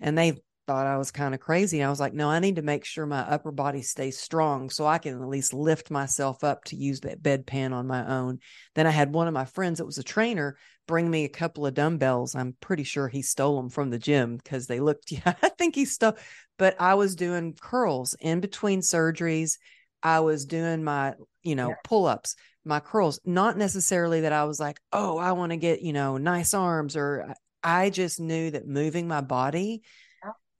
And 0.00 0.16
they 0.16 0.40
thought 0.72 0.86
I 0.86 0.96
was 0.96 1.10
kind 1.10 1.34
of 1.34 1.40
crazy. 1.40 1.82
I 1.82 1.90
was 1.90 2.00
like, 2.00 2.14
no, 2.14 2.30
I 2.30 2.38
need 2.38 2.56
to 2.56 2.62
make 2.62 2.86
sure 2.86 3.04
my 3.04 3.20
upper 3.20 3.52
body 3.52 3.82
stays 3.82 4.18
strong 4.18 4.70
so 4.70 4.86
I 4.86 4.96
can 4.96 5.20
at 5.20 5.28
least 5.28 5.52
lift 5.52 5.90
myself 5.90 6.42
up 6.42 6.64
to 6.64 6.76
use 6.76 7.00
that 7.00 7.22
bedpan 7.22 7.74
on 7.74 7.86
my 7.86 8.06
own. 8.06 8.38
Then 8.74 8.86
I 8.86 8.90
had 8.90 9.12
one 9.12 9.28
of 9.28 9.34
my 9.34 9.44
friends 9.44 9.78
that 9.78 9.84
was 9.84 9.98
a 9.98 10.02
trainer 10.02 10.56
bring 10.88 11.10
me 11.10 11.24
a 11.24 11.28
couple 11.28 11.66
of 11.66 11.74
dumbbells. 11.74 12.34
I'm 12.34 12.56
pretty 12.62 12.84
sure 12.84 13.06
he 13.06 13.20
stole 13.20 13.56
them 13.56 13.68
from 13.68 13.90
the 13.90 13.98
gym 13.98 14.38
because 14.38 14.66
they 14.66 14.80
looked, 14.80 15.12
yeah, 15.12 15.34
I 15.42 15.50
think 15.50 15.74
he 15.74 15.84
stole, 15.84 16.16
but 16.58 16.74
I 16.80 16.94
was 16.94 17.16
doing 17.16 17.54
curls 17.60 18.16
in 18.18 18.40
between 18.40 18.80
surgeries. 18.80 19.58
I 20.02 20.20
was 20.20 20.46
doing 20.46 20.82
my, 20.82 21.12
you 21.42 21.54
know, 21.54 21.68
yeah. 21.68 21.74
pull 21.84 22.06
ups 22.06 22.34
my 22.64 22.80
curls. 22.80 23.20
Not 23.26 23.58
necessarily 23.58 24.22
that 24.22 24.32
I 24.32 24.44
was 24.44 24.58
like, 24.58 24.80
oh, 24.90 25.18
I 25.18 25.32
want 25.32 25.50
to 25.50 25.56
get, 25.56 25.82
you 25.82 25.92
know, 25.92 26.16
nice 26.16 26.54
arms, 26.54 26.96
or 26.96 27.34
I 27.62 27.90
just 27.90 28.20
knew 28.20 28.52
that 28.52 28.66
moving 28.66 29.06
my 29.06 29.20
body, 29.20 29.82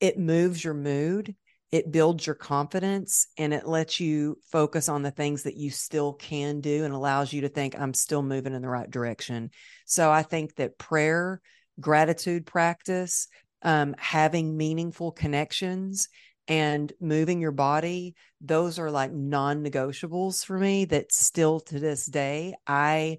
it 0.03 0.19
moves 0.19 0.63
your 0.63 0.75
mood, 0.75 1.35
it 1.71 1.93
builds 1.93 2.27
your 2.27 2.35
confidence, 2.35 3.29
and 3.39 3.55
it 3.55 3.67
lets 3.67 4.01
you 4.01 4.37
focus 4.51 4.89
on 4.89 5.03
the 5.03 5.13
things 5.13 5.45
that 5.45 5.57
you 5.57 5.71
still 5.71 6.13
can 6.13 6.61
do 6.61 6.85
and 6.85 6.93
allows 6.93 7.33
you 7.33 7.43
to 7.43 7.49
think, 7.49 7.79
I'm 7.79 7.95
still 7.95 8.23
moving 8.23 8.53
in 8.53 8.61
the 8.61 8.69
right 8.69 8.91
direction. 8.91 9.51
So 9.87 10.11
I 10.11 10.25
think 10.25 10.57
that 10.57 10.77
prayer, 10.77 11.41
gratitude 11.81 12.47
practice, 12.47 13.29
um, 13.63 13.95
having 13.97 14.57
meaningful 14.57 15.13
connections 15.13 16.09
and 16.49 16.93
moving 17.01 17.41
your 17.41 17.53
body 17.53 18.17
those 18.41 18.81
are 18.81 18.91
like 18.91 19.13
non-negotiables 19.13 20.45
for 20.45 20.59
me 20.59 20.85
that 20.85 21.13
still 21.13 21.61
to 21.61 21.79
this 21.79 22.05
day 22.07 22.53
i 22.67 23.17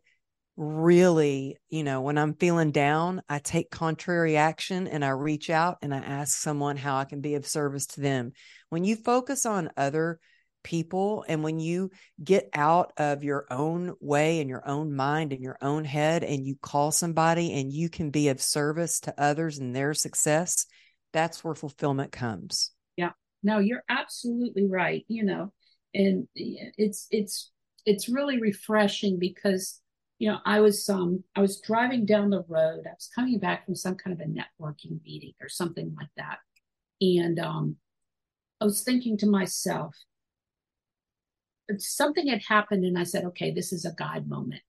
really 0.56 1.58
you 1.70 1.84
know 1.84 2.02
when 2.02 2.18
i'm 2.18 2.36
feeling 2.36 2.72
down 2.72 3.24
i 3.28 3.40
take 3.40 3.72
contrary 3.72 4.38
action 4.38 4.88
and 4.88 5.04
i 5.04 5.10
reach 5.10 5.50
out 5.50 5.78
and 5.82 5.94
i 5.94 5.98
ask 5.98 6.38
someone 6.38 6.78
how 6.78 6.96
i 6.96 7.06
can 7.06 7.22
be 7.22 7.34
of 7.34 7.48
service 7.48 7.88
to 7.88 8.02
them 8.02 8.32
when 8.70 8.84
you 8.84 8.96
focus 8.96 9.48
on 9.48 9.72
other 9.78 10.20
people 10.64 11.26
and 11.28 11.44
when 11.44 11.60
you 11.60 11.90
get 12.24 12.50
out 12.54 12.94
of 12.98 13.24
your 13.24 13.46
own 13.50 13.94
way 14.00 14.40
and 14.40 14.50
your 14.50 14.68
own 14.68 14.96
mind 14.96 15.34
and 15.34 15.42
your 15.42 15.58
own 15.62 15.84
head 15.84 16.24
and 16.24 16.46
you 16.46 16.56
call 16.62 16.92
somebody 16.92 17.52
and 17.54 17.74
you 17.74 17.90
can 17.90 18.12
be 18.12 18.30
of 18.30 18.42
service 18.42 19.00
to 19.00 19.14
others 19.22 19.58
and 19.58 19.76
their 19.76 19.94
success 19.94 20.68
that's 21.14 21.44
where 21.44 21.56
fulfillment 21.56 22.12
comes 22.12 22.72
Yeah. 22.96 23.12
no 23.42 23.58
you're 23.58 23.84
absolutely 23.90 24.68
right 24.68 25.04
you 25.08 25.24
know 25.24 25.52
and 25.96 26.28
eh, 26.38 26.70
it's 26.78 27.08
it's 27.10 27.52
it's 27.86 28.08
really 28.08 28.40
refreshing 28.40 29.20
because 29.20 29.82
you 30.20 30.30
know 30.30 30.40
i 30.46 30.60
was 30.60 30.88
um 30.90 31.24
i 31.36 31.42
was 31.42 31.60
driving 31.60 32.06
down 32.06 32.30
the 32.30 32.44
road 32.48 32.84
i 32.86 32.94
was 32.94 33.10
coming 33.14 33.40
back 33.40 33.66
from 33.66 33.76
some 33.76 33.96
kind 33.96 34.14
of 34.14 34.26
a 34.26 34.30
networking 34.30 35.04
meeting 35.04 35.34
or 35.42 35.50
something 35.50 35.96
like 35.98 36.10
that. 36.18 36.38
And 37.02 37.40
um 37.40 37.76
i 38.62 38.66
was 38.66 38.84
thinking 38.84 39.18
to 39.18 39.26
myself 39.26 39.96
something 41.78 42.28
had 42.28 42.44
happened 42.48 42.86
and 42.86 43.00
i 43.00 43.04
said 43.04 43.26
okay 43.26 43.52
this 43.52 43.74
is 43.74 43.86
a 43.86 43.92
god 43.92 44.28
moment 44.28 44.62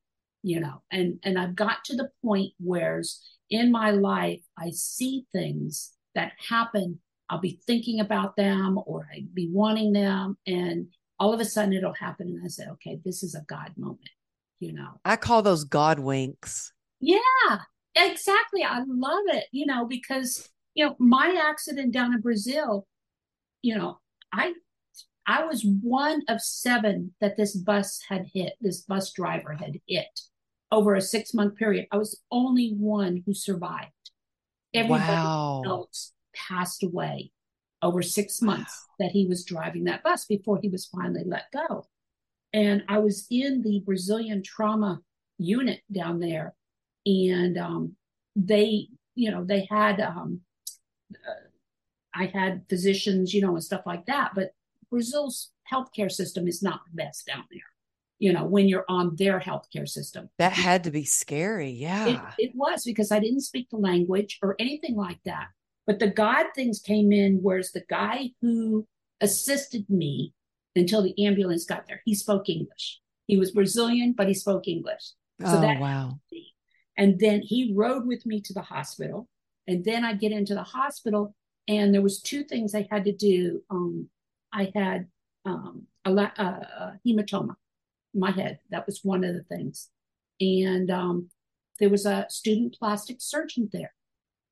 you 0.44 0.60
know, 0.60 0.82
and 0.92 1.18
and 1.24 1.38
I've 1.38 1.56
got 1.56 1.84
to 1.86 1.96
the 1.96 2.10
point 2.22 2.52
where 2.58 3.02
in 3.48 3.72
my 3.72 3.90
life 3.90 4.42
I 4.58 4.70
see 4.70 5.24
things 5.32 5.92
that 6.14 6.32
happen. 6.48 7.00
I'll 7.30 7.40
be 7.40 7.58
thinking 7.66 8.00
about 8.00 8.36
them 8.36 8.78
or 8.84 9.08
I'd 9.10 9.34
be 9.34 9.48
wanting 9.50 9.94
them, 9.94 10.36
and 10.46 10.88
all 11.18 11.32
of 11.32 11.40
a 11.40 11.46
sudden 11.46 11.72
it'll 11.72 11.94
happen, 11.94 12.28
and 12.28 12.44
I 12.44 12.48
said, 12.48 12.68
okay, 12.72 13.00
this 13.02 13.22
is 13.22 13.34
a 13.34 13.40
God 13.48 13.72
moment, 13.78 14.10
you 14.61 14.73
know. 14.73 15.00
I 15.04 15.16
call 15.16 15.42
those 15.42 15.64
God 15.64 15.99
winks. 15.99 16.73
Yeah, 17.00 17.58
exactly. 17.94 18.62
I 18.62 18.82
love 18.87 19.25
it, 19.28 19.44
you 19.52 19.66
know, 19.66 19.87
because 19.87 20.49
you 20.75 20.84
know 20.84 20.96
my 20.99 21.40
accident 21.49 21.92
down 21.92 22.14
in 22.14 22.20
Brazil, 22.20 22.87
you 23.62 23.76
know, 23.76 23.99
I 24.32 24.54
I 25.26 25.44
was 25.44 25.64
one 25.64 26.23
of 26.28 26.40
seven 26.40 27.14
that 27.20 27.37
this 27.37 27.56
bus 27.56 28.00
had 28.08 28.26
hit, 28.32 28.54
this 28.61 28.82
bus 28.82 29.12
driver 29.12 29.54
had 29.54 29.78
hit 29.87 30.20
over 30.70 30.94
a 30.94 31.00
six 31.00 31.32
month 31.32 31.56
period. 31.56 31.87
I 31.90 31.96
was 31.96 32.20
only 32.30 32.75
one 32.76 33.23
who 33.25 33.34
survived. 33.34 33.90
Everybody 34.73 35.02
wow. 35.04 35.62
else 35.64 36.12
passed 36.34 36.82
away 36.82 37.30
over 37.80 38.02
six 38.02 38.42
months 38.42 38.87
wow. 38.88 39.06
that 39.06 39.12
he 39.12 39.26
was 39.26 39.44
driving 39.44 39.84
that 39.84 40.02
bus 40.02 40.25
before 40.25 40.58
he 40.61 40.68
was 40.68 40.87
finally 40.87 41.23
let 41.25 41.44
go. 41.52 41.87
And 42.54 42.84
I 42.88 42.99
was 42.99 43.26
in 43.30 43.62
the 43.62 43.82
Brazilian 43.84 44.42
trauma 44.42 45.00
unit 45.38 45.80
down 45.92 46.20
there, 46.20 46.54
and 47.04 47.58
um, 47.58 47.96
they, 48.34 48.88
you 49.14 49.30
know, 49.30 49.44
they 49.44 49.66
had, 49.70 50.00
um, 50.00 50.40
uh, 51.12 51.49
I 52.14 52.26
had 52.26 52.62
physicians, 52.70 53.34
you 53.34 53.42
know, 53.42 53.54
and 53.54 53.62
stuff 53.62 53.82
like 53.84 54.06
that. 54.06 54.30
But 54.34 54.52
Brazil's 54.88 55.50
healthcare 55.70 56.11
system 56.11 56.49
is 56.49 56.62
not 56.62 56.80
the 56.87 56.96
best 56.96 57.26
down 57.26 57.44
there 57.50 57.61
you 58.18 58.32
know, 58.32 58.44
when 58.44 58.68
you're 58.68 58.84
on 58.88 59.16
their 59.16 59.40
healthcare 59.40 59.88
system. 59.88 60.30
That 60.38 60.52
had 60.52 60.84
to 60.84 60.90
be 60.90 61.04
scary. 61.04 61.70
Yeah. 61.70 62.06
It, 62.38 62.46
it, 62.46 62.52
was 62.54 62.84
because 62.84 63.11
I 63.11 63.18
didn't 63.18 63.40
speak 63.40 63.68
the 63.70 63.76
language 63.76 64.38
or 64.40 64.56
anything 64.58 64.96
like 64.96 65.18
that. 65.25 65.49
But 65.87 65.99
the 65.99 66.08
God 66.08 66.46
things 66.54 66.80
came 66.80 67.12
in, 67.12 67.40
whereas 67.42 67.73
the 67.73 67.84
guy 67.88 68.30
who 68.40 68.87
assisted 69.20 69.84
me 69.90 70.32
until 70.76 71.02
the 71.02 71.26
ambulance 71.26 71.64
got 71.64 71.86
there, 71.86 72.02
he 72.04 72.14
spoke 72.14 72.48
English. 72.48 73.00
He 73.26 73.36
was 73.36 73.52
Brazilian, 73.52 74.14
but 74.16 74.28
he 74.28 74.34
spoke 74.34 74.68
English. 74.68 75.12
So 75.40 75.56
oh, 75.56 75.60
that 75.60 75.80
wow. 75.80 76.18
And 76.96 77.18
then 77.18 77.42
he 77.42 77.72
rode 77.74 78.06
with 78.06 78.24
me 78.26 78.40
to 78.42 78.52
the 78.52 78.62
hospital. 78.62 79.28
And 79.66 79.84
then 79.84 80.04
I 80.04 80.12
get 80.14 80.32
into 80.32 80.54
the 80.54 80.62
hospital, 80.62 81.34
and 81.66 81.94
there 81.94 82.02
was 82.02 82.20
two 82.20 82.44
things 82.44 82.74
I 82.74 82.86
had 82.90 83.04
to 83.04 83.12
do. 83.12 83.62
Um, 83.70 84.08
I 84.52 84.70
had 84.74 85.06
um, 85.46 85.86
a, 86.04 86.12
a, 86.12 86.22
a 86.42 87.00
hematoma 87.06 87.56
my 88.14 88.30
head. 88.30 88.58
That 88.70 88.86
was 88.86 89.00
one 89.02 89.24
of 89.24 89.34
the 89.34 89.42
things. 89.42 89.88
And 90.40 90.90
um, 90.90 91.30
there 91.80 91.88
was 91.88 92.06
a 92.06 92.26
student 92.28 92.76
plastic 92.78 93.16
surgeon 93.20 93.68
there, 93.72 93.94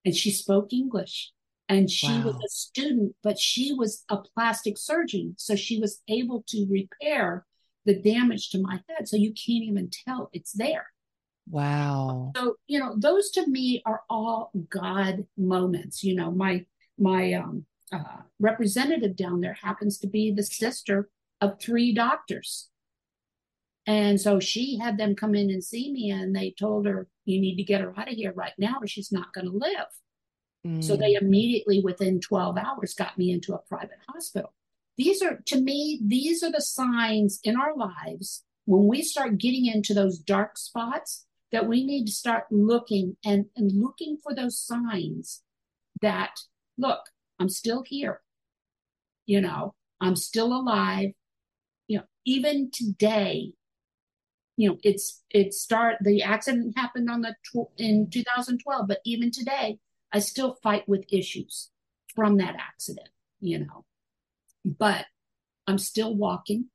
and 0.05 0.15
she 0.15 0.31
spoke 0.31 0.73
English. 0.73 1.31
And 1.69 1.89
she 1.89 2.07
wow. 2.07 2.25
was 2.25 2.35
a 2.35 2.49
student, 2.49 3.15
but 3.23 3.39
she 3.39 3.73
was 3.73 4.03
a 4.09 4.17
plastic 4.17 4.77
surgeon. 4.77 5.35
So 5.37 5.55
she 5.55 5.79
was 5.79 6.01
able 6.07 6.43
to 6.49 6.67
repair 6.69 7.45
the 7.85 7.99
damage 7.99 8.49
to 8.49 8.61
my 8.61 8.81
head. 8.89 9.07
So 9.07 9.15
you 9.15 9.29
can't 9.29 9.63
even 9.63 9.89
tell 10.05 10.29
it's 10.33 10.51
there. 10.51 10.87
Wow. 11.49 12.31
So, 12.35 12.55
you 12.67 12.79
know, 12.79 12.95
those 12.97 13.31
to 13.31 13.47
me 13.47 13.81
are 13.85 14.01
all 14.09 14.51
God 14.69 15.25
moments. 15.37 16.03
You 16.03 16.15
know, 16.15 16.31
my 16.31 16.65
my 16.97 17.33
um, 17.33 17.65
uh, 17.91 18.21
representative 18.39 19.15
down 19.15 19.41
there 19.41 19.57
happens 19.61 19.97
to 19.99 20.07
be 20.07 20.31
the 20.31 20.43
sister 20.43 21.09
of 21.41 21.59
three 21.59 21.93
doctors 21.93 22.69
and 23.85 24.19
so 24.19 24.39
she 24.39 24.77
had 24.77 24.97
them 24.97 25.15
come 25.15 25.35
in 25.35 25.49
and 25.49 25.63
see 25.63 25.91
me, 25.91 26.09
and 26.09 26.35
they 26.35 26.53
told 26.57 26.85
her, 26.85 27.07
You 27.25 27.41
need 27.41 27.57
to 27.57 27.63
get 27.63 27.81
her 27.81 27.93
out 27.97 28.09
of 28.09 28.15
here 28.15 28.31
right 28.33 28.53
now, 28.57 28.77
or 28.81 28.87
she's 28.87 29.11
not 29.11 29.33
going 29.33 29.45
to 29.45 29.57
live. 29.57 29.87
Mm. 30.65 30.83
So 30.83 30.95
they 30.95 31.13
mm. 31.13 31.21
immediately, 31.21 31.81
within 31.81 32.19
12 32.19 32.57
hours, 32.57 32.93
got 32.93 33.17
me 33.17 33.31
into 33.31 33.53
a 33.53 33.59
private 33.59 33.99
hospital. 34.07 34.53
These 34.97 35.21
are, 35.21 35.39
to 35.47 35.61
me, 35.61 35.99
these 36.05 36.43
are 36.43 36.51
the 36.51 36.61
signs 36.61 37.39
in 37.43 37.57
our 37.59 37.75
lives 37.75 38.43
when 38.65 38.87
we 38.87 39.01
start 39.01 39.37
getting 39.37 39.65
into 39.65 39.93
those 39.93 40.19
dark 40.19 40.57
spots 40.57 41.25
that 41.51 41.67
we 41.67 41.83
need 41.83 42.05
to 42.05 42.11
start 42.11 42.45
looking 42.49 43.17
and, 43.25 43.45
and 43.55 43.71
looking 43.73 44.17
for 44.21 44.33
those 44.33 44.59
signs 44.59 45.41
that, 46.01 46.39
look, 46.77 47.01
I'm 47.39 47.49
still 47.49 47.83
here. 47.85 48.21
You 49.25 49.41
know, 49.41 49.73
I'm 49.99 50.15
still 50.15 50.53
alive. 50.53 51.11
You 51.87 51.99
know, 51.99 52.03
even 52.25 52.71
today, 52.71 53.53
you 54.55 54.69
know 54.69 54.77
it's 54.83 55.23
it 55.29 55.53
start 55.53 55.97
the 56.01 56.21
accident 56.21 56.77
happened 56.77 57.09
on 57.09 57.21
the 57.21 57.33
tw- 57.43 57.71
in 57.77 58.09
2012 58.09 58.87
but 58.87 58.99
even 59.05 59.31
today 59.31 59.77
i 60.13 60.19
still 60.19 60.55
fight 60.63 60.87
with 60.87 61.03
issues 61.11 61.69
from 62.15 62.37
that 62.37 62.55
accident 62.55 63.09
you 63.39 63.59
know. 63.59 63.83
But 64.65 65.05
i'm 65.67 65.77
still 65.77 66.15
walking. 66.15 66.69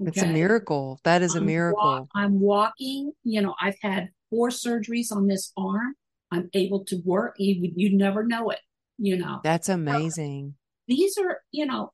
Okay? 0.00 0.08
it's 0.08 0.22
a 0.22 0.26
miracle. 0.26 0.98
That 1.04 1.22
is 1.22 1.34
I'm 1.34 1.42
a 1.42 1.46
miracle. 1.46 1.80
Wa- 1.82 2.06
i'm 2.14 2.40
walking 2.40 3.12
you 3.22 3.40
know 3.42 3.54
i've 3.60 3.78
had 3.82 4.08
four 4.30 4.48
surgeries 4.48 5.12
on 5.12 5.26
this 5.26 5.52
arm. 5.56 5.94
I'm 6.32 6.48
able 6.54 6.84
to 6.86 6.96
work. 7.04 7.34
You 7.38 7.72
you 7.76 7.96
never 7.96 8.24
know 8.24 8.50
it 8.50 8.60
you 8.98 9.16
know. 9.16 9.40
That's 9.42 9.68
amazing. 9.68 10.54
these 10.88 11.16
are 11.18 11.40
you 11.52 11.66
know 11.66 11.92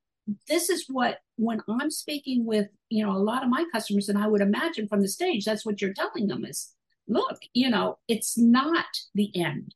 this 0.49 0.69
is 0.71 0.87
what 0.89 1.19
when 1.37 1.61
i'm 1.69 1.91
speaking 1.91 2.45
with 2.45 2.67
you 2.89 3.05
know 3.05 3.13
a 3.13 3.19
lot 3.31 3.45
of 3.45 3.49
my 3.49 3.65
customers 3.73 4.09
and 4.09 4.19
i 4.19 4.27
would 4.27 4.41
imagine 4.41 4.89
from 4.89 5.01
the 5.01 5.09
stage 5.09 5.45
that's 5.45 5.65
what 5.65 5.81
you're 5.81 5.93
telling 5.95 6.27
them 6.27 6.45
is 6.45 6.75
look 7.07 7.39
you 7.53 7.71
know 7.71 7.99
it's 8.09 8.37
not 8.37 8.87
the 9.15 9.31
end 9.37 9.75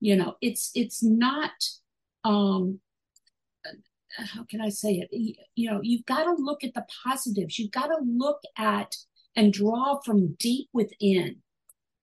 you 0.00 0.16
know 0.16 0.34
it's 0.40 0.70
it's 0.74 1.02
not 1.02 1.52
um 2.24 2.80
how 4.16 4.44
can 4.44 4.60
i 4.60 4.68
say 4.68 4.94
it? 4.94 5.36
You 5.54 5.70
know 5.70 5.80
you've 5.82 6.04
got 6.04 6.24
to 6.24 6.34
look 6.34 6.64
at 6.64 6.74
the 6.74 6.84
positives. 7.04 7.58
You've 7.58 7.70
got 7.70 7.86
to 7.86 7.98
look 8.04 8.40
at 8.58 8.96
and 9.36 9.52
draw 9.52 10.00
from 10.04 10.34
deep 10.38 10.68
within. 10.72 11.36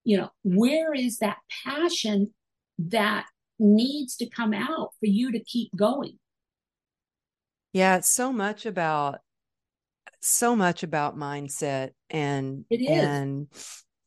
You 0.04 0.18
know 0.18 0.30
where 0.44 0.94
is 0.94 1.18
that 1.18 1.38
passion 1.66 2.34
that 2.80 3.26
needs 3.60 4.16
to 4.18 4.30
come 4.30 4.54
out 4.54 4.92
for 5.00 5.08
you 5.08 5.32
to 5.32 5.40
keep 5.40 5.76
going? 5.76 6.20
Yeah, 7.74 7.98
it's 7.98 8.10
so 8.10 8.32
much 8.32 8.66
about 8.66 9.20
so 10.22 10.56
much 10.56 10.84
about 10.84 11.18
mindset 11.18 11.92
and 12.10 12.66
it 12.70 12.78
is. 12.78 12.90
and 12.90 13.48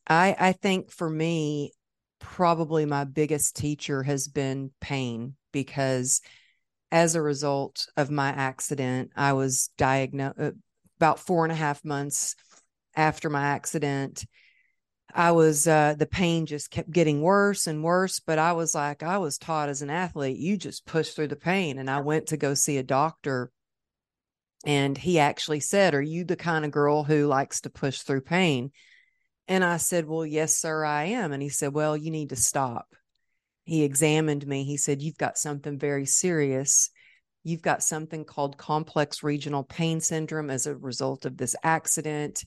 I 0.09 0.35
I 0.38 0.53
think 0.53 0.90
for 0.90 1.09
me 1.09 1.72
probably 2.20 2.87
my 2.87 3.04
biggest 3.04 3.56
teacher 3.56 4.02
has 4.02 4.28
been 4.28 4.70
pain 4.80 5.35
because 5.52 6.20
as 6.92 7.14
a 7.14 7.22
result 7.22 7.87
of 7.96 8.11
my 8.11 8.28
accident, 8.28 9.11
I 9.16 9.33
was 9.33 9.70
diagnosed 9.76 10.38
uh, 10.38 10.50
about 10.98 11.18
four 11.18 11.44
and 11.44 11.52
a 11.52 11.56
half 11.56 11.85
months 11.85 12.37
after 12.94 13.30
my 13.30 13.42
accident. 13.42 14.24
I 15.12 15.33
was, 15.33 15.66
uh, 15.66 15.94
the 15.98 16.06
pain 16.06 16.46
just 16.46 16.70
kept 16.70 16.90
getting 16.90 17.20
worse 17.20 17.66
and 17.66 17.83
worse. 17.83 18.20
But 18.20 18.38
I 18.38 18.52
was 18.52 18.74
like, 18.74 19.02
I 19.02 19.18
was 19.18 19.38
taught 19.38 19.68
as 19.68 19.83
an 19.83 19.90
athlete, 19.90 20.38
you 20.38 20.56
just 20.56 20.87
push 20.87 21.11
through 21.11 21.28
the 21.28 21.37
pain. 21.37 21.78
And 21.78 21.90
I 21.90 22.00
went 22.00 22.28
to 22.28 22.37
go 22.37 22.54
see 22.54 22.76
a 22.76 22.83
doctor 22.83 23.50
and 24.66 24.96
he 24.98 25.18
actually 25.18 25.61
said, 25.61 25.94
Are 25.94 26.02
you 26.02 26.24
the 26.24 26.37
kind 26.37 26.64
of 26.64 26.70
girl 26.70 27.02
who 27.02 27.26
likes 27.26 27.62
to 27.62 27.70
push 27.70 28.00
through 28.00 28.20
pain? 28.22 28.72
And 29.51 29.65
I 29.65 29.79
said, 29.79 30.07
Well, 30.07 30.25
yes, 30.25 30.55
sir, 30.55 30.85
I 30.85 31.07
am. 31.07 31.33
And 31.33 31.43
he 31.43 31.49
said, 31.49 31.75
Well, 31.75 31.97
you 31.97 32.13
need 32.13 32.29
to 32.31 32.37
stop. 32.37 32.95
He 33.65 33.83
examined 33.83 34.47
me. 34.47 34.63
He 34.63 34.77
said, 34.77 35.03
You've 35.03 35.19
got 35.19 35.37
something 35.37 35.77
very 35.77 36.07
serious. 36.07 36.89
You've 37.43 37.61
got 37.61 37.83
something 37.83 38.25
called 38.25 38.57
complex 38.57 39.25
regional 39.25 39.65
pain 39.65 40.01
syndrome 40.01 40.51
as 40.51 40.67
a 40.67 40.77
result 40.77 41.25
of 41.25 41.37
this 41.37 41.57
accident. 41.65 42.45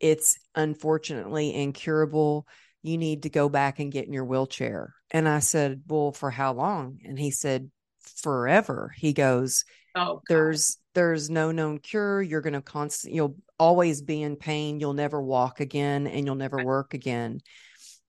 It's 0.00 0.38
unfortunately 0.56 1.54
incurable. 1.54 2.48
You 2.82 2.98
need 2.98 3.22
to 3.22 3.30
go 3.30 3.48
back 3.48 3.78
and 3.78 3.92
get 3.92 4.06
in 4.06 4.12
your 4.12 4.24
wheelchair. 4.24 4.94
And 5.12 5.28
I 5.28 5.38
said, 5.38 5.82
Well, 5.86 6.10
for 6.10 6.32
how 6.32 6.52
long? 6.54 6.98
And 7.04 7.16
he 7.16 7.30
said, 7.30 7.70
Forever. 8.00 8.92
He 8.96 9.12
goes, 9.12 9.64
Oh, 9.94 10.20
there's 10.28 10.78
there's 10.94 11.30
no 11.30 11.52
known 11.52 11.78
cure. 11.78 12.20
You're 12.20 12.40
going 12.40 12.54
to 12.54 12.60
constant, 12.60 13.14
you'll 13.14 13.36
always 13.60 14.00
be 14.00 14.22
in 14.22 14.36
pain. 14.36 14.80
You'll 14.80 14.94
never 14.94 15.20
walk 15.20 15.60
again 15.60 16.06
and 16.06 16.24
you'll 16.24 16.34
never 16.34 16.64
work 16.64 16.94
again. 16.94 17.40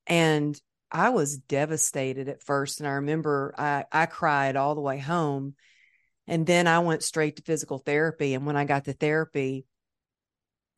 And 0.07 0.59
I 0.89 1.09
was 1.09 1.37
devastated 1.37 2.29
at 2.29 2.41
first. 2.41 2.79
And 2.79 2.87
I 2.87 2.93
remember 2.93 3.53
I, 3.57 3.83
I 3.91 4.05
cried 4.05 4.55
all 4.55 4.75
the 4.75 4.81
way 4.81 4.97
home. 4.97 5.55
And 6.25 6.47
then 6.47 6.67
I 6.67 6.79
went 6.79 7.03
straight 7.03 7.35
to 7.35 7.43
physical 7.43 7.79
therapy. 7.79 8.33
And 8.33 8.45
when 8.45 8.55
I 8.55 8.63
got 8.63 8.85
to 8.85 8.93
therapy, 8.93 9.65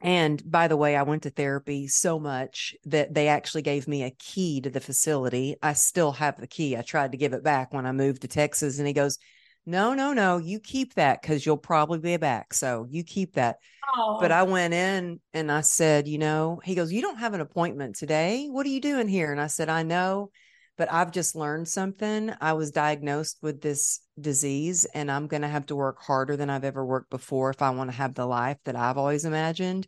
and 0.02 0.42
by 0.50 0.68
the 0.68 0.76
way, 0.76 0.96
I 0.96 1.04
went 1.04 1.24
to 1.24 1.30
therapy 1.30 1.88
so 1.88 2.20
much 2.20 2.76
that 2.86 3.14
they 3.14 3.28
actually 3.28 3.62
gave 3.62 3.88
me 3.88 4.04
a 4.04 4.12
key 4.12 4.60
to 4.62 4.70
the 4.70 4.82
facility. 4.82 5.56
I 5.62 5.74
still 5.74 6.12
have 6.14 6.40
the 6.40 6.48
key. 6.48 6.76
I 6.76 6.82
tried 6.82 7.12
to 7.12 7.18
give 7.18 7.34
it 7.34 7.44
back 7.44 7.74
when 7.74 7.86
I 7.86 7.92
moved 7.92 8.24
to 8.24 8.28
Texas. 8.28 8.80
And 8.80 8.88
he 8.88 8.94
goes, 8.94 9.20
no, 9.66 9.94
no, 9.94 10.14
no, 10.14 10.38
you 10.38 10.60
keep 10.60 10.96
that 10.96 11.22
because 11.22 11.46
you'll 11.46 11.58
probably 11.58 12.00
be 12.00 12.18
back. 12.18 12.54
So 12.54 12.86
you 12.90 13.04
keep 13.04 13.36
that. 13.36 13.58
Oh, 13.96 14.18
But 14.20 14.32
I 14.32 14.44
went 14.44 14.74
in 14.74 15.22
and 15.34 15.52
I 15.52 15.62
said, 15.62 16.08
you 16.08 16.18
know, 16.18 16.60
he 16.64 16.76
goes, 16.76 16.92
You 16.92 17.02
don't 17.02 17.20
have 17.20 17.34
an 17.34 17.42
appointment 17.42 17.96
today. 17.96 18.48
What 18.50 18.66
are 18.66 18.70
you 18.70 18.82
doing 18.82 19.08
here? 19.08 19.32
And 19.32 19.40
I 19.40 19.48
said, 19.48 19.70
I 19.70 19.84
know, 19.84 20.32
but 20.78 20.92
I've 20.92 21.12
just 21.12 21.36
learned 21.36 21.68
something. 21.68 22.34
I 22.42 22.54
was 22.54 22.72
diagnosed 22.72 23.38
with 23.42 23.62
this 23.62 24.02
disease 24.20 24.86
and 24.86 25.10
I'm 25.10 25.28
going 25.28 25.44
to 25.44 25.48
have 25.48 25.68
to 25.68 25.76
work 25.76 26.02
harder 26.02 26.36
than 26.36 26.50
I've 26.50 26.64
ever 26.66 26.86
worked 26.86 27.10
before 27.10 27.50
if 27.50 27.62
I 27.62 27.70
want 27.70 27.90
to 27.90 27.96
have 27.96 28.16
the 28.16 28.26
life 28.26 28.58
that 28.66 28.76
I've 28.76 28.98
always 28.98 29.26
imagined. 29.26 29.88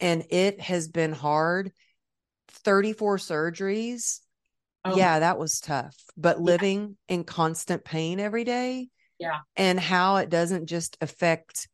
And 0.00 0.24
it 0.30 0.60
has 0.60 0.88
been 0.88 1.12
hard. 1.12 1.72
34 2.48 3.18
surgeries. 3.18 4.20
Oh, 4.84 4.96
Yeah, 4.96 5.20
that 5.20 5.38
was 5.38 5.60
tough. 5.60 5.96
But 6.16 6.40
living 6.40 6.96
in 7.08 7.24
constant 7.24 7.84
pain 7.84 8.20
every 8.20 8.44
day. 8.44 8.88
Yeah. 9.18 9.40
And 9.56 9.78
how 9.78 10.16
it 10.16 10.30
doesn't 10.30 10.66
just 10.66 10.96
affect 11.00 11.68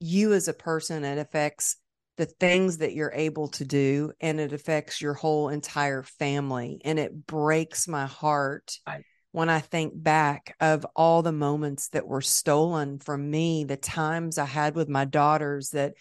you 0.00 0.32
as 0.32 0.48
a 0.48 0.54
person, 0.54 1.04
it 1.04 1.18
affects 1.18 1.76
the 2.16 2.26
things 2.26 2.78
that 2.78 2.94
you're 2.94 3.12
able 3.14 3.48
to 3.48 3.64
do 3.64 4.12
and 4.20 4.40
it 4.40 4.52
affects 4.52 5.00
your 5.00 5.14
whole 5.14 5.48
entire 5.48 6.02
family. 6.02 6.80
And 6.84 6.98
it 6.98 7.26
breaks 7.26 7.86
my 7.86 8.06
heart 8.06 8.78
Right. 8.86 9.04
when 9.32 9.48
I 9.48 9.60
think 9.60 9.92
back 9.94 10.56
of 10.60 10.84
all 10.96 11.22
the 11.22 11.32
moments 11.32 11.88
that 11.90 12.06
were 12.08 12.20
stolen 12.20 12.98
from 12.98 13.30
me, 13.30 13.64
the 13.64 13.76
times 13.76 14.38
I 14.38 14.46
had 14.46 14.74
with 14.74 14.88
my 14.88 15.04
daughters 15.04 15.70
that 15.70 15.94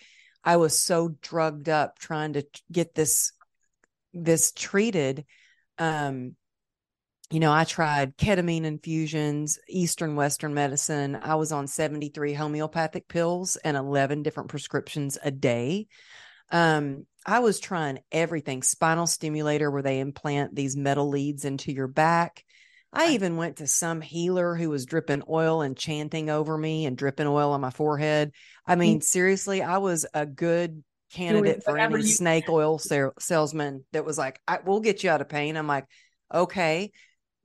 I 0.44 0.58
was 0.58 0.78
so 0.78 1.16
drugged 1.22 1.70
up 1.70 2.00
trying 2.00 2.34
to 2.34 2.46
get 2.72 2.96
this 2.96 3.32
this 4.14 4.52
treated 4.52 5.26
um 5.80 6.36
you 7.30 7.40
know 7.40 7.52
i 7.52 7.64
tried 7.64 8.18
ketamine 8.18 8.64
infusions 8.64 9.60
eastern 9.68 10.16
western 10.16 10.54
medicine. 10.54 11.18
I 11.22 11.36
was 11.36 11.52
on 11.52 11.68
73 11.68 12.34
homeopathic 12.34 13.08
pills 13.08 13.58
and 13.58 13.76
11 13.76 14.24
different 14.24 14.50
prescriptions 14.50 15.18
a 15.22 15.32
day. 15.32 15.88
Um 16.52 17.06
i 17.26 17.40
was 17.40 17.60
trying 17.60 18.00
everything 18.12 18.64
spinal 18.64 19.08
stimulator 19.08 19.70
where 19.70 19.84
they 19.84 20.00
implant 20.00 20.56
these 20.56 20.78
metal 20.78 21.10
leads 21.10 21.46
into 21.46 21.72
your 21.72 21.88
back. 21.88 22.44
I 22.94 23.10
even 23.10 23.36
went 23.36 23.58
to 23.58 23.68
some 23.68 24.00
healer 24.00 24.56
who 24.56 24.70
was 24.70 24.86
dripping 24.86 25.24
oil 25.30 25.62
and 25.62 25.78
chanting 25.78 26.30
over 26.30 26.58
me 26.58 26.86
and 26.86 26.98
dripping 26.98 27.28
oil 27.28 27.52
on 27.52 27.60
my 27.62 27.70
forehead. 27.70 28.32
I 28.66 28.76
mean 28.76 29.02
seriously 29.02 29.62
i 29.62 29.78
was 29.80 30.06
a 30.14 30.26
good 30.26 30.84
candidate 31.14 31.64
for 31.64 31.78
any 31.78 31.98
you- 31.98 32.04
snake 32.04 32.50
oil 32.50 32.78
sal- 32.80 33.14
salesman 33.20 33.86
that 33.94 34.06
was 34.06 34.18
like 34.18 34.40
I, 34.48 34.60
we'll 34.66 34.80
get 34.82 35.04
you 35.04 35.10
out 35.10 35.22
of 35.22 35.30
pain. 35.30 35.56
I'm 35.58 35.68
like 35.68 35.86
okay. 36.34 36.92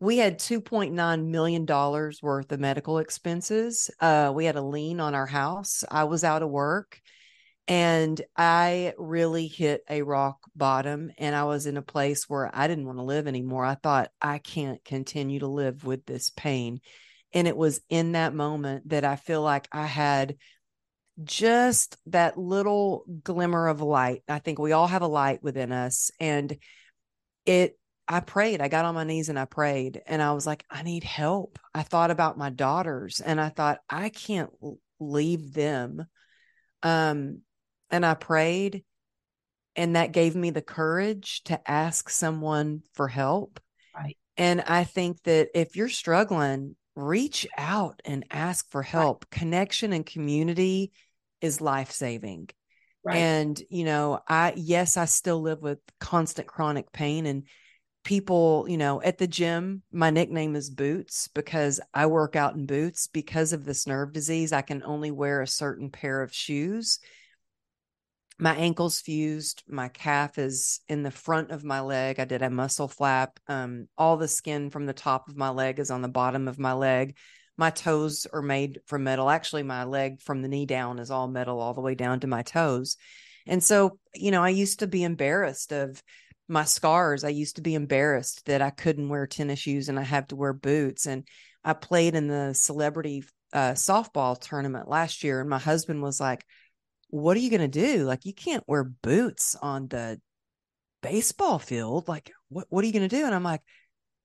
We 0.01 0.18
had 0.18 0.40
2.9 0.40 1.27
million 1.27 1.64
dollars 1.64 2.20
worth 2.20 2.51
of 2.51 2.59
medical 2.61 2.98
expenses. 2.98 3.90
Uh 4.01 4.33
we 4.35 4.44
had 4.44 4.57
a 4.57 4.62
lien 4.62 4.98
on 5.01 5.14
our 5.14 5.27
house. 5.27 5.85
I 5.90 6.05
was 6.05 6.25
out 6.25 6.42
of 6.42 6.51
work 6.51 7.01
and 7.68 8.20
i 8.37 8.92
really 8.98 9.46
hit 9.46 9.83
a 9.88 10.03
rock 10.03 10.38
bottom 10.57 11.12
and 11.16 11.33
i 11.35 11.44
was 11.44 11.66
in 11.66 11.77
a 11.77 11.83
place 11.83 12.29
where 12.29 12.51
i 12.53 12.66
didn't 12.66 12.87
want 12.87 12.98
to 12.98 13.05
live 13.05 13.29
anymore. 13.29 13.64
I 13.64 13.77
thought 13.77 14.11
i 14.20 14.38
can't 14.38 14.85
continue 14.85 15.38
to 15.40 15.46
live 15.46 15.85
with 15.85 16.05
this 16.05 16.31
pain. 16.31 16.81
And 17.33 17.46
it 17.48 17.57
was 17.57 17.81
in 17.88 18.12
that 18.12 18.35
moment 18.35 18.88
that 18.88 19.05
i 19.05 19.14
feel 19.16 19.42
like 19.42 19.68
i 19.72 19.87
had 19.87 20.37
just 21.22 21.96
that 22.07 22.38
little 22.38 23.05
glimmer 23.22 23.68
of 23.68 23.83
light 23.83 24.22
i 24.29 24.38
think 24.38 24.59
we 24.59 24.72
all 24.72 24.87
have 24.87 25.03
a 25.03 25.07
light 25.07 25.42
within 25.42 25.72
us 25.72 26.11
and 26.18 26.57
it 27.44 27.79
I 28.09 28.20
prayed. 28.20 28.61
I 28.61 28.68
got 28.68 28.85
on 28.85 28.94
my 28.94 29.05
knees 29.05 29.29
and 29.29 29.38
I 29.38 29.44
prayed 29.44 30.03
and 30.07 30.20
I 30.20 30.33
was 30.33 30.46
like, 30.46 30.64
I 30.68 30.83
need 30.83 31.05
help. 31.05 31.59
I 31.75 31.83
thought 31.83 32.11
about 32.11 32.37
my 32.37 32.51
daughters 32.51 33.20
and 33.20 33.40
I 33.40 33.48
thought, 33.48 33.79
I 33.88 34.09
can't 34.09 34.51
leave 34.98 35.55
them. 35.55 36.05
Um, 36.83 37.42
and 37.90 38.05
I 38.05 38.14
prayed 38.14 38.85
and 39.77 39.96
that 39.96 40.12
gave 40.12 40.35
me 40.35 40.51
the 40.51 40.62
courage 40.62 41.42
to 41.44 41.70
ask 41.70 42.11
someone 42.11 42.83
for 42.94 43.09
help. 43.09 43.61
Right. 43.94 44.18
And 44.37 44.61
I 44.62 44.85
think 44.85 45.22
that 45.22 45.48
if 45.55 45.77
you're 45.77 45.88
struggling, 45.88 46.77
reach 46.94 47.46
out 47.57 48.00
and 48.05 48.24
ask 48.31 48.70
for 48.70 48.83
help. 48.83 49.28
Connection 49.31 49.92
and 49.92 50.05
community 50.05 50.92
is 51.40 51.61
life 51.61 51.90
saving. 51.90 52.48
right. 53.05 53.16
And, 53.16 53.61
you 53.70 53.85
know, 53.85 54.20
I, 54.28 54.55
yes, 54.57 54.96
I 54.96 55.07
still 55.07 55.40
live 55.40 55.61
with 55.62 55.78
constant 56.00 56.46
chronic 56.46 56.92
pain 56.92 57.26
and 57.26 57.44
people, 58.05 58.66
you 58.68 58.76
know, 58.76 59.00
at 59.02 59.18
the 59.18 59.26
gym, 59.26 59.83
my 59.92 60.11
nickname 60.11 60.57
is 60.57 60.70
Boots 60.70 61.28
because 61.35 61.81
I 61.94 62.07
work 62.07 62.37
out 62.37 62.55
in 62.55 62.66
boots 62.66 63.07
because 63.07 63.52
of 63.52 63.64
this 63.64 63.87
nerve 63.87 64.12
disease. 64.12 64.52
I 64.52 64.62
can 64.62 64.83
only 64.83 65.11
wear 65.11 65.40
a 65.40 65.46
certain 65.46 65.90
pair 65.90 66.22
of 66.22 66.35
shoes. 66.35 66.98
My 68.38 68.54
ankle's 68.56 69.00
fused. 69.00 69.62
My 69.68 69.88
calf 69.88 70.38
is 70.38 70.80
in 70.88 71.02
the 71.02 71.10
front 71.10 71.50
of 71.50 71.64
my 71.64 71.80
leg. 71.80 72.18
I 72.18 72.24
did 72.24 72.42
a 72.42 72.50
muscle 72.50 72.88
flap. 72.88 73.38
Um, 73.46 73.88
all 73.96 74.16
the 74.16 74.28
skin 74.28 74.70
from 74.70 74.86
the 74.86 74.92
top 74.92 75.28
of 75.28 75.36
my 75.36 75.50
leg 75.50 75.78
is 75.78 75.90
on 75.90 76.02
the 76.02 76.08
bottom 76.08 76.48
of 76.48 76.58
my 76.58 76.72
leg. 76.72 77.16
My 77.56 77.70
toes 77.70 78.26
are 78.32 78.42
made 78.42 78.80
from 78.86 79.04
metal. 79.04 79.28
Actually, 79.28 79.62
my 79.62 79.84
leg 79.84 80.20
from 80.20 80.42
the 80.42 80.48
knee 80.48 80.66
down 80.66 80.98
is 80.98 81.10
all 81.10 81.28
metal 81.28 81.60
all 81.60 81.74
the 81.74 81.82
way 81.82 81.94
down 81.94 82.20
to 82.20 82.26
my 82.26 82.42
toes. 82.42 82.96
And 83.46 83.62
so, 83.62 83.98
you 84.14 84.30
know, 84.30 84.42
I 84.42 84.48
used 84.48 84.80
to 84.80 84.86
be 84.86 85.04
embarrassed 85.04 85.72
of 85.72 86.02
my 86.48 86.64
scars. 86.64 87.24
I 87.24 87.28
used 87.28 87.56
to 87.56 87.62
be 87.62 87.74
embarrassed 87.74 88.46
that 88.46 88.62
I 88.62 88.70
couldn't 88.70 89.08
wear 89.08 89.26
tennis 89.26 89.58
shoes 89.58 89.88
and 89.88 89.98
I 89.98 90.02
have 90.02 90.28
to 90.28 90.36
wear 90.36 90.52
boots. 90.52 91.06
And 91.06 91.26
I 91.64 91.74
played 91.74 92.14
in 92.14 92.28
the 92.28 92.54
celebrity 92.54 93.24
uh, 93.52 93.72
softball 93.72 94.40
tournament 94.40 94.88
last 94.88 95.22
year, 95.22 95.40
and 95.40 95.50
my 95.50 95.58
husband 95.58 96.02
was 96.02 96.20
like, 96.20 96.44
"What 97.12 97.37
are 97.37 97.40
you 97.40 97.51
going 97.51 97.70
to 97.70 97.96
do? 97.96 98.05
Like, 98.05 98.25
you 98.25 98.35
can't 98.35 98.64
wear 98.66 98.85
boots 98.85 99.55
on 99.62 99.88
the 99.88 100.20
baseball 101.03 101.59
field. 101.61 102.09
Like, 102.09 102.33
what 102.48 102.66
what 102.70 102.83
are 102.83 102.87
you 102.87 102.92
going 102.92 103.09
to 103.09 103.16
do?" 103.16 103.25
And 103.25 103.35
I'm 103.35 103.44
like, 103.44 103.62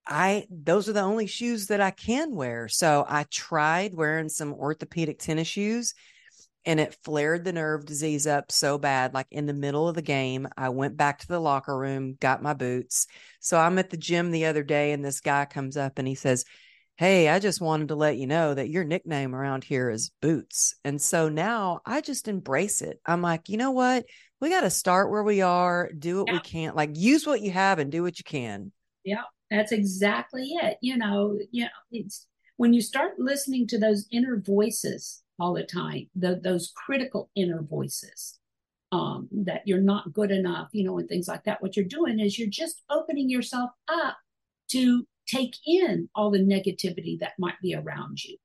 I 0.08 0.48
those 0.50 0.88
are 0.90 0.94
the 0.94 1.02
only 1.02 1.28
shoes 1.28 1.68
that 1.68 1.82
I 1.82 1.92
can 1.92 2.34
wear. 2.36 2.68
So 2.70 3.06
I 3.08 3.26
tried 3.30 3.94
wearing 3.94 4.30
some 4.30 4.54
orthopedic 4.54 5.20
tennis 5.20 5.48
shoes 5.48 5.94
and 6.66 6.80
it 6.80 6.98
flared 7.04 7.44
the 7.46 7.54
nerve 7.54 7.86
disease 7.86 8.28
up 8.28 8.52
so 8.52 8.78
bad 8.78 9.14
like 9.14 9.28
in 9.32 9.46
the 9.46 9.54
middle 9.54 9.88
of 9.88 9.96
the 9.96 10.02
game 10.02 10.48
I 10.58 10.70
went 10.70 10.98
back 10.98 11.20
to 11.20 11.28
the 11.28 11.40
locker 11.40 11.78
room, 11.78 12.18
got 12.20 12.42
my 12.42 12.54
boots. 12.54 13.08
So 13.40 13.58
I'm 13.58 13.80
at 13.80 13.90
the 13.90 13.98
gym 13.98 14.32
the 14.32 14.46
other 14.46 14.64
day 14.64 14.92
and 14.92 15.04
this 15.04 15.22
guy 15.22 15.46
comes 15.46 15.78
up 15.78 16.00
and 16.00 16.08
he 16.08 16.16
says, 16.16 16.46
"Hey, 16.98 17.30
I 17.30 17.40
just 17.40 17.62
wanted 17.62 17.90
to 17.90 17.96
let 17.96 18.18
you 18.18 18.28
know 18.28 18.54
that 18.54 18.70
your 18.70 18.84
nickname 18.84 19.34
around 19.36 19.64
here 19.64 19.90
is 19.90 20.12
Boots." 20.22 20.76
And 20.84 21.02
so 21.02 21.30
now 21.30 21.82
I 21.86 22.02
just 22.02 22.28
embrace 22.28 22.82
it. 22.82 23.00
I'm 23.06 23.22
like, 23.22 23.50
"You 23.50 23.58
know 23.58 23.72
what? 23.72 24.06
We 24.40 24.50
got 24.50 24.62
to 24.62 24.70
start 24.70 25.10
where 25.10 25.24
we 25.24 25.42
are, 25.42 25.90
do 25.98 26.18
what 26.18 26.32
we 26.32 26.40
can. 26.40 26.76
Like 26.76 26.92
use 26.94 27.26
what 27.26 27.42
you 27.42 27.52
have 27.52 27.80
and 27.80 27.92
do 27.92 28.04
what 28.04 28.20
you 28.20 28.24
can." 28.24 28.72
Yeah, 29.04 29.24
that's 29.50 29.72
exactly 29.72 30.54
it. 30.62 30.78
You 30.82 30.98
know, 30.98 31.40
you 31.52 31.64
know, 31.66 31.70
it's 31.92 32.28
when 32.58 32.74
you 32.74 32.82
start 32.82 33.20
listening 33.20 33.68
to 33.68 33.80
those 33.80 34.08
inner 34.12 34.40
voices 34.40 35.24
all 35.40 35.54
the 35.54 35.64
time, 35.64 36.10
the, 36.16 36.40
those 36.44 36.74
critical 36.76 37.30
inner 37.36 37.62
voices, 37.62 38.40
um, 38.92 39.28
that 39.32 39.62
you're 39.66 39.80
not 39.80 40.12
good 40.14 40.32
enough, 40.32 40.70
you 40.72 40.84
know, 40.84 40.98
and 40.98 41.08
things 41.08 41.28
like 41.28 41.44
that. 41.44 41.62
What 41.62 41.76
you're 41.76 41.86
doing 41.86 42.20
is 42.20 42.38
you're 42.40 42.50
just 42.50 42.82
opening 42.90 43.30
yourself 43.30 43.70
up 43.88 44.18
to 44.70 45.06
take 45.28 45.56
in 45.66 46.10
all 46.16 46.32
the 46.32 46.40
negativity 46.40 47.20
that 47.20 47.34
might 47.40 47.60
be 47.62 47.76
around 47.76 48.24
you. 48.24 48.38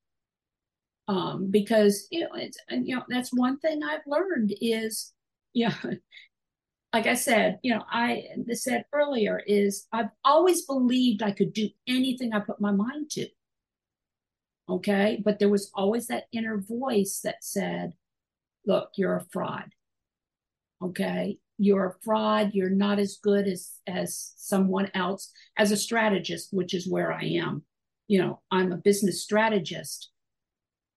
Um, 1.09 1.51
because 1.51 2.07
you 2.11 2.21
know, 2.21 2.31
it's 2.35 2.59
you 2.71 2.97
know 2.97 3.03
that's 3.09 3.33
one 3.33 3.59
thing 3.59 3.83
I've 3.83 4.07
learned 4.07 4.55
is, 4.61 5.13
you 5.53 5.69
know, 5.69 5.93
like 6.93 7.07
I 7.07 7.15
said, 7.15 7.59
you 7.63 7.75
know, 7.75 7.83
I 7.91 8.25
said 8.53 8.85
earlier 8.93 9.41
is 9.47 9.87
I've 9.93 10.11
always 10.25 10.67
believed 10.67 11.23
I 11.23 11.33
could 11.33 11.53
do 11.53 11.71
anything 11.89 12.33
I 12.33 12.41
put 12.41 12.61
my 12.61 12.73
mind 12.73 13.11
to. 13.13 13.29
Okay. 14.69 15.21
But 15.25 15.39
there 15.39 15.49
was 15.49 15.71
always 15.75 16.07
that 16.07 16.25
inner 16.33 16.59
voice 16.59 17.21
that 17.25 17.43
said, 17.43 17.95
look, 18.67 18.91
you're 18.97 19.17
a 19.17 19.25
fraud. 19.33 19.71
Okay. 20.83 21.39
You're 21.63 21.87
a 21.87 22.05
fraud. 22.05 22.51
You're 22.55 22.71
not 22.71 22.99
as 22.99 23.19
good 23.23 23.47
as, 23.47 23.75
as 23.87 24.33
someone 24.37 24.91
else 24.95 25.31
as 25.57 25.71
a 25.71 25.77
strategist, 25.77 26.49
which 26.51 26.75
is 26.75 26.89
where 26.89 27.13
I 27.13 27.23
am. 27.23 27.63
You 28.09 28.19
know, 28.19 28.41
I'm 28.51 28.73
a 28.73 28.77
business 28.77 29.23
strategist. 29.23 30.11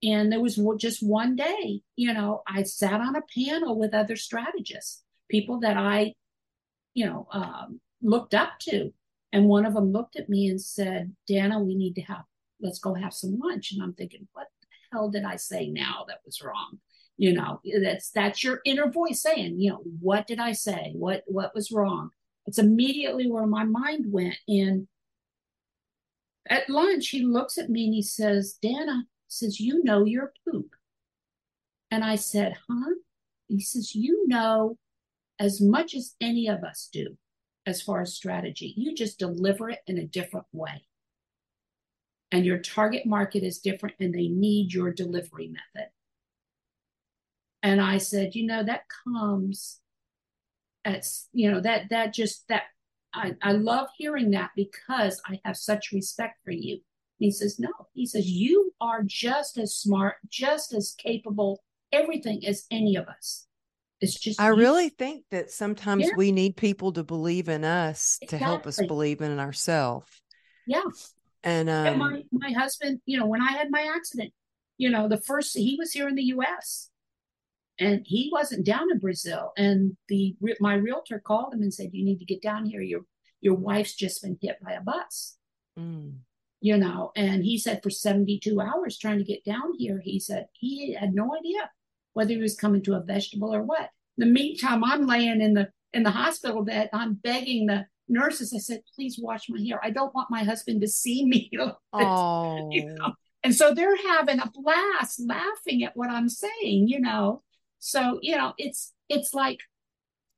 And 0.01 0.32
there 0.32 0.41
was 0.41 0.60
just 0.80 1.06
one 1.06 1.36
day, 1.36 1.82
you 1.95 2.12
know, 2.12 2.41
I 2.47 2.63
sat 2.63 2.99
on 2.99 3.15
a 3.15 3.21
panel 3.21 3.78
with 3.78 3.93
other 3.93 4.15
strategists, 4.15 5.04
people 5.30 5.60
that 5.60 5.78
I, 5.78 6.13
you 6.95 7.06
know, 7.06 7.28
um, 7.32 7.80
looked 8.01 8.34
up 8.34 8.58
to. 8.62 8.91
And 9.32 9.45
one 9.45 9.67
of 9.67 9.75
them 9.75 9.91
looked 9.91 10.15
at 10.15 10.30
me 10.30 10.47
and 10.47 10.60
said, 10.60 11.15
Dana, 11.28 11.60
we 11.60 11.75
need 11.75 11.93
to 11.93 12.01
have, 12.01 12.23
let's 12.60 12.80
go 12.80 12.95
have 12.95 13.13
some 13.13 13.38
lunch. 13.38 13.71
And 13.71 13.84
I'm 13.84 13.93
thinking, 13.93 14.28
what 14.34 14.47
the 14.62 14.67
hell 14.91 15.12
did 15.12 15.25
I 15.25 15.36
say 15.36 15.67
now 15.67 16.06
that 16.08 16.21
was 16.25 16.41
wrong? 16.41 16.80
You 17.17 17.34
know, 17.34 17.62
that's 17.82 18.12
that's 18.12 18.43
your 18.43 18.60
inner 18.65 18.89
voice 18.89 19.21
saying, 19.21 19.60
you 19.60 19.71
know, 19.71 19.82
what 20.01 20.28
did 20.28 20.39
I 20.39 20.51
say? 20.51 20.91
What 20.95 21.23
what 21.28 21.56
was 21.56 21.71
wrong? 21.71 22.10
It's 22.45 22.60
immediately 22.60 23.30
where 23.30 23.47
my 23.47 23.63
mind 23.63 24.06
went. 24.12 24.38
And 24.47 24.88
at 26.47 26.69
lunch, 26.69 27.10
he 27.10 27.23
looks 27.23 27.58
at 27.58 27.69
me 27.69 27.86
and 27.86 27.93
he 27.93 28.01
says, 28.01 28.58
Dana, 28.62 29.06
says, 29.28 29.60
You 29.60 29.84
know 29.84 30.04
your 30.06 30.34
poop. 30.47 30.75
And 31.89 32.04
I 32.04 32.15
said, 32.15 32.56
Huh? 32.69 32.95
He 33.47 33.62
says, 33.62 33.95
You 33.95 34.28
know 34.28 34.78
as 35.39 35.62
much 35.62 35.95
as 35.95 36.15
any 36.21 36.47
of 36.47 36.63
us 36.63 36.89
do 36.91 37.17
as 37.65 37.82
far 37.82 38.01
as 38.01 38.13
strategy. 38.13 38.73
You 38.78 38.93
just 38.93 39.19
deliver 39.19 39.69
it 39.69 39.80
in 39.88 39.97
a 39.97 40.06
different 40.06 40.45
way. 40.51 40.86
And 42.32 42.45
your 42.45 42.60
target 42.60 43.06
market 43.06 43.43
is 43.43 43.60
different 43.60 43.95
and 43.99 44.13
they 44.13 44.28
need 44.28 44.73
your 44.73 44.91
delivery 44.91 45.47
method. 45.47 45.89
And 47.65 47.82
I 47.82 47.97
said, 47.97 48.36
you 48.36 48.45
know, 48.45 48.63
that 48.63 48.82
comes 49.04 49.80
at, 50.86 51.04
you 51.34 51.49
know, 51.49 51.60
that, 51.62 51.89
that 51.89 52.13
just, 52.13 52.47
that, 52.47 52.62
I, 53.12 53.32
I 53.41 53.54
love 53.54 53.88
hearing 53.97 54.30
that 54.32 54.51
because 54.56 55.19
I 55.28 55.39
have 55.43 55.58
such 55.58 55.91
respect 55.91 56.36
for 56.45 56.51
you. 56.51 56.82
He 57.17 57.32
says, 57.32 57.58
no. 57.58 57.71
He 57.95 58.06
says, 58.06 58.28
you 58.30 58.71
are 58.80 59.01
just 59.04 59.58
as 59.58 59.73
smart, 59.73 60.17
just 60.30 60.75
as 60.75 60.93
capable, 60.95 61.63
everything 61.91 62.45
as 62.45 62.65
any 62.69 62.97
of 62.97 63.08
us. 63.08 63.47
It's 63.99 64.13
just 64.19 64.39
I 64.39 64.49
you. 64.49 64.58
really 64.58 64.89
think 64.89 65.23
that 65.32 65.49
sometimes 65.49 66.04
Yeah. 66.06 66.15
we 66.15 66.32
need 66.32 66.58
people 66.58 66.91
to 66.93 67.04
believe 67.04 67.49
in 67.49 67.63
us 67.63 68.19
to 68.28 68.38
help 68.38 68.67
us 68.67 68.78
believe 68.78 69.21
in 69.21 69.39
ourselves. 69.39 70.12
yeah. 70.67 70.84
And 71.43 71.67
And 71.67 71.99
um 71.99 71.99
my 71.99 72.21
my 72.32 72.51
husband, 72.51 73.01
you 73.08 73.17
know, 73.17 73.25
when 73.25 73.41
I 73.41 73.54
had 73.54 73.71
my 73.71 73.91
accident, 73.95 74.34
you 74.78 74.91
know, 74.91 75.08
the 75.08 75.17
first 75.17 75.58
he 75.58 75.78
was 75.80 75.93
here 75.93 76.08
in 76.08 76.13
the 76.13 76.25
U.S. 76.25 76.91
and 77.80 78.02
he 78.06 78.30
wasn't 78.32 78.66
down 78.66 78.92
in 78.92 79.00
Brazil. 79.00 79.52
And 79.58 79.98
the 80.08 80.36
my 80.60 80.76
realtor 80.76 81.20
called 81.20 81.54
him 81.54 81.62
and 81.62 81.74
said, 81.74 81.90
"You 81.94 82.06
need 82.06 82.20
to 82.20 82.26
get 82.26 82.42
down 82.42 82.66
here. 82.66 82.82
Your 82.82 83.02
your 83.42 83.56
wife's 83.56 83.96
just 83.96 84.22
been 84.22 84.38
hit 84.42 84.58
by 84.64 84.74
a 84.74 84.82
bus." 84.82 85.38
mm, 85.78 86.14
You 86.62 86.78
know, 86.78 87.12
and 87.16 87.44
he 87.44 87.58
said 87.58 87.84
for 87.84 87.90
72 87.90 88.60
hours 88.60 88.98
trying 88.98 89.18
to 89.18 89.24
get 89.24 89.44
down 89.44 89.74
here, 89.78 90.02
he 90.04 90.20
said 90.20 90.48
he 90.54 90.94
had 90.94 91.14
no 91.14 91.36
idea 91.38 91.70
whether 92.14 92.32
he 92.32 92.38
was 92.38 92.56
coming 92.56 92.82
to 92.84 92.96
a 92.96 93.04
vegetable 93.04 93.54
or 93.54 93.64
what. 93.64 93.90
In 94.18 94.28
the 94.28 94.34
meantime, 94.34 94.84
I'm 94.84 95.06
laying 95.06 95.42
in 95.42 95.54
the 95.54 95.70
in 95.94 96.04
the 96.04 96.12
hospital 96.12 96.64
bed. 96.64 96.90
I'm 96.94 97.16
begging 97.16 97.68
the 97.68 97.86
nurses. 98.08 98.54
I 98.54 98.60
said, 98.60 98.82
"Please 98.96 99.20
wash 99.22 99.50
my 99.50 99.60
hair. 99.60 99.80
I 99.84 99.90
don't 99.90 100.16
want 100.16 100.32
my 100.32 100.44
husband 100.44 100.82
to 100.82 100.88
see 100.88 101.26
me." 101.26 101.52
oh 101.94 102.70
you 102.72 102.86
know? 102.86 103.14
And 103.44 103.54
so 103.54 103.74
they're 103.76 103.96
having 103.96 104.40
a 104.40 104.52
blast 104.52 105.22
laughing 105.28 105.84
at 105.84 105.96
what 105.96 106.10
I'm 106.10 106.30
saying, 106.30 106.88
you 106.88 107.00
know. 107.00 107.44
So, 107.86 108.17
you 108.24 108.36
know, 108.36 108.54
it's 108.58 108.93
it's 109.10 109.36
like 109.36 109.60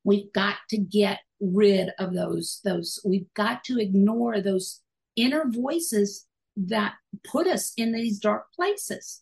we've 0.03 0.31
got 0.33 0.55
to 0.69 0.77
get 0.77 1.19
rid 1.39 1.91
of 1.97 2.13
those 2.13 2.59
those 2.65 2.99
we've 3.05 3.33
got 3.35 3.63
to 3.65 3.79
ignore 3.79 4.41
those 4.41 4.81
inner 5.15 5.45
voices 5.47 6.25
that 6.57 6.95
put 7.23 7.47
us 7.47 7.71
in 7.77 7.93
these 7.93 8.19
dark 8.19 8.51
places. 8.53 9.21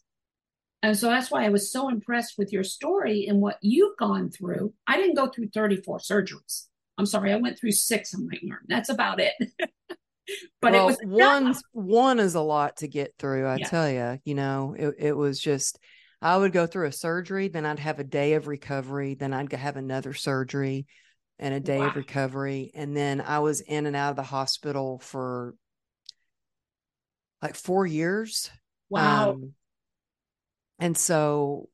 And 0.81 0.97
so 0.97 1.07
that's 1.07 1.29
why 1.29 1.45
I 1.45 1.49
was 1.49 1.71
so 1.71 1.87
impressed 1.87 2.33
with 2.39 2.51
your 2.51 2.63
story 2.63 3.27
and 3.27 3.41
what 3.41 3.59
you've 3.61 3.97
gone 3.97 4.31
through. 4.31 4.73
I 4.87 4.97
didn't 4.97 5.15
go 5.15 5.27
through 5.27 5.49
34 5.49 5.99
surgeries. 5.99 6.65
I'm 6.97 7.05
sorry, 7.05 7.31
I 7.31 7.35
went 7.35 7.59
through 7.59 7.73
six 7.73 8.15
on 8.15 8.27
my 8.27 8.39
arm. 8.51 8.61
That's 8.67 8.89
about 8.89 9.19
it. 9.19 9.33
but 10.61 10.73
well, 10.73 10.81
it 10.81 10.85
was 10.87 10.99
one's 11.03 11.63
one 11.73 12.19
is 12.19 12.33
a 12.33 12.41
lot 12.41 12.77
to 12.77 12.87
get 12.87 13.13
through. 13.19 13.47
I 13.47 13.59
Yeah. 13.59 13.69
tell 13.69 13.89
you, 13.89 14.19
you 14.25 14.33
know, 14.33 14.75
it, 14.77 14.95
it 14.97 15.13
was 15.17 15.39
just 15.39 15.77
I 16.21 16.37
would 16.37 16.51
go 16.53 16.65
through 16.65 16.87
a 16.87 16.91
surgery, 16.91 17.47
then 17.47 17.65
I'd 17.65 17.79
have 17.79 17.99
a 17.99 18.03
day 18.03 18.33
of 18.33 18.47
recovery, 18.47 19.15
then 19.15 19.33
I'd 19.33 19.51
have 19.53 19.77
another 19.77 20.13
surgery 20.13 20.87
and 21.37 21.53
a 21.53 21.59
day 21.59 21.81
of 21.81 21.95
recovery, 21.95 22.71
and 22.73 22.95
then 22.95 23.19
I 23.21 23.39
was 23.39 23.59
in 23.61 23.85
and 23.85 23.95
out 23.95 24.11
of 24.11 24.15
the 24.15 24.23
hospital 24.23 24.99
for 24.99 25.53
like 27.41 27.55
four 27.55 27.85
years. 27.85 28.49
wow. 28.89 29.31
Um, 29.31 29.53
and 30.79 30.97
so 30.97 31.69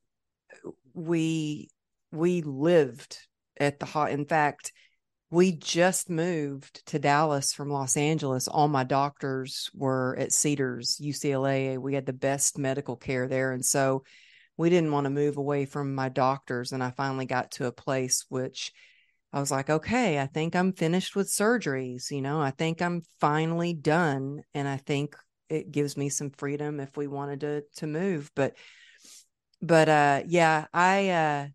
we 0.93 1.69
we 2.11 2.41
lived 2.41 3.17
at 3.59 3.79
the 3.79 3.85
hot. 3.85 4.11
In 4.11 4.25
fact, 4.25 4.71
we 5.29 5.53
just 5.53 6.09
moved 6.09 6.85
to 6.87 6.99
Dallas 6.99 7.53
from 7.53 7.69
Los 7.69 7.95
Angeles. 7.95 8.47
All 8.47 8.67
my 8.67 8.83
doctors 8.83 9.69
were 9.73 10.15
at 10.19 10.33
Cedars, 10.33 10.99
UCLA. 11.01 11.77
We 11.77 11.93
had 11.93 12.05
the 12.05 12.13
best 12.13 12.57
medical 12.57 12.95
care 12.95 13.27
there, 13.27 13.51
and 13.51 13.65
so 13.65 14.03
we 14.61 14.69
didn't 14.69 14.91
want 14.91 15.05
to 15.05 15.09
move 15.09 15.37
away 15.37 15.65
from 15.65 15.95
my 15.95 16.07
doctors. 16.07 16.71
And 16.71 16.83
I 16.83 16.91
finally 16.91 17.25
got 17.25 17.49
to 17.53 17.65
a 17.65 17.71
place 17.71 18.25
which 18.29 18.71
I 19.33 19.39
was 19.39 19.49
like, 19.49 19.71
okay, 19.71 20.19
I 20.19 20.27
think 20.27 20.55
I'm 20.55 20.71
finished 20.71 21.15
with 21.15 21.29
surgeries. 21.29 22.11
You 22.11 22.21
know, 22.21 22.39
I 22.39 22.51
think 22.51 22.79
I'm 22.79 23.01
finally 23.19 23.73
done, 23.73 24.43
and 24.53 24.67
I 24.67 24.77
think 24.77 25.15
it 25.49 25.71
gives 25.71 25.97
me 25.97 26.09
some 26.09 26.29
freedom 26.29 26.79
if 26.79 26.95
we 26.95 27.07
wanted 27.07 27.39
to 27.41 27.63
to 27.77 27.87
move. 27.87 28.29
But 28.35 28.55
but 29.63 29.89
uh 29.89 30.21
yeah, 30.27 30.65
I 30.73 31.09
uh 31.09 31.47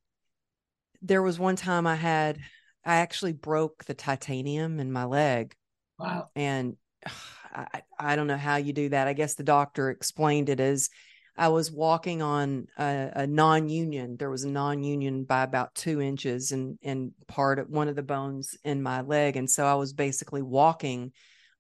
there 1.01 1.23
was 1.23 1.39
one 1.39 1.57
time 1.57 1.87
I 1.87 1.95
had 1.95 2.39
I 2.85 2.97
actually 2.97 3.35
broke 3.35 3.85
the 3.85 3.95
titanium 3.95 4.81
in 4.81 4.91
my 4.91 5.05
leg 5.05 5.55
Wow. 5.99 6.31
and 6.35 6.77
I, 7.55 7.83
I 7.99 8.17
don't 8.17 8.27
know 8.27 8.37
how 8.37 8.57
you 8.57 8.75
do 8.75 8.91
that. 8.91 9.09
I 9.09 9.15
guess 9.15 9.35
the 9.35 9.43
doctor 9.43 9.89
explained 9.89 10.51
it 10.51 10.61
as 10.61 10.91
I 11.37 11.49
was 11.49 11.71
walking 11.71 12.23
on 12.23 12.67
a, 12.79 13.11
a 13.15 13.27
non-union. 13.27 14.17
There 14.17 14.31
was 14.31 14.45
a 14.45 14.51
non-union 14.51 15.25
by 15.25 15.43
about 15.43 15.75
two 15.75 16.01
inches 16.01 16.53
and 16.53 16.79
and 16.83 17.13
part 17.27 17.59
of 17.59 17.69
one 17.69 17.89
of 17.89 17.97
the 17.97 18.03
bones 18.03 18.57
in 18.65 18.83
my 18.83 19.03
leg, 19.03 19.37
and 19.37 19.51
so 19.51 19.67
I 19.67 19.75
was 19.75 19.93
basically 19.93 20.43
walking 20.43 21.13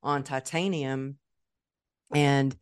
on 0.02 0.22
titanium. 0.22 1.18
And 2.14 2.56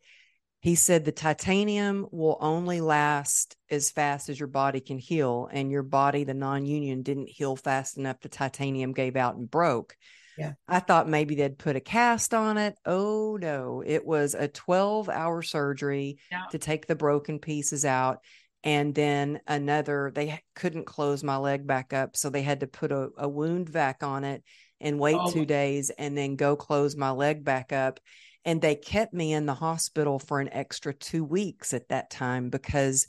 he 0.61 0.73
said 0.73 1.05
the 1.05 1.11
titanium 1.11 2.07
will 2.11 2.37
only 2.41 2.81
last 2.81 3.55
as 3.69 3.91
fast 3.91 4.29
as 4.29 4.39
your 4.39 4.47
body 4.47 4.79
can 4.79 4.97
heal, 4.97 5.47
and 5.51 5.71
your 5.71 5.83
body, 5.83 6.23
the 6.23 6.33
non-union, 6.33 7.03
didn't 7.03 7.29
heal 7.29 7.55
fast 7.55 7.97
enough. 7.97 8.19
The 8.19 8.29
titanium 8.29 8.91
gave 8.91 9.15
out 9.15 9.35
and 9.35 9.49
broke. 9.49 9.95
Yeah. 10.37 10.53
I 10.67 10.79
thought 10.79 11.07
maybe 11.07 11.35
they'd 11.35 11.57
put 11.57 11.75
a 11.75 11.79
cast 11.81 12.33
on 12.33 12.57
it. 12.57 12.75
Oh 12.85 13.37
no, 13.39 13.83
it 13.85 14.05
was 14.05 14.33
a 14.33 14.47
12 14.47 15.09
hour 15.09 15.41
surgery 15.41 16.17
Yeah. 16.31 16.43
to 16.51 16.57
take 16.57 16.87
the 16.87 16.95
broken 16.95 17.39
pieces 17.39 17.85
out. 17.85 18.19
And 18.63 18.95
then 18.95 19.39
another, 19.47 20.11
they 20.13 20.41
couldn't 20.55 20.85
close 20.85 21.23
my 21.23 21.37
leg 21.37 21.67
back 21.67 21.93
up. 21.93 22.17
So 22.17 22.29
they 22.29 22.41
had 22.41 22.61
to 22.61 22.67
put 22.67 22.91
a, 22.91 23.09
a 23.17 23.29
wound 23.29 23.69
vac 23.69 24.01
on 24.03 24.23
it 24.23 24.43
and 24.81 24.99
wait 24.99 25.17
Oh. 25.19 25.31
two 25.31 25.45
days 25.45 25.91
and 25.91 26.17
then 26.17 26.35
go 26.35 26.55
close 26.55 26.95
my 26.95 27.11
leg 27.11 27.43
back 27.43 27.71
up. 27.71 27.99
And 28.43 28.61
they 28.61 28.75
kept 28.75 29.13
me 29.13 29.33
in 29.33 29.45
the 29.45 29.53
hospital 29.53 30.19
for 30.19 30.39
an 30.39 30.49
extra 30.51 30.93
two 30.93 31.23
weeks 31.23 31.73
at 31.73 31.89
that 31.89 32.09
time 32.09 32.49
because 32.49 33.07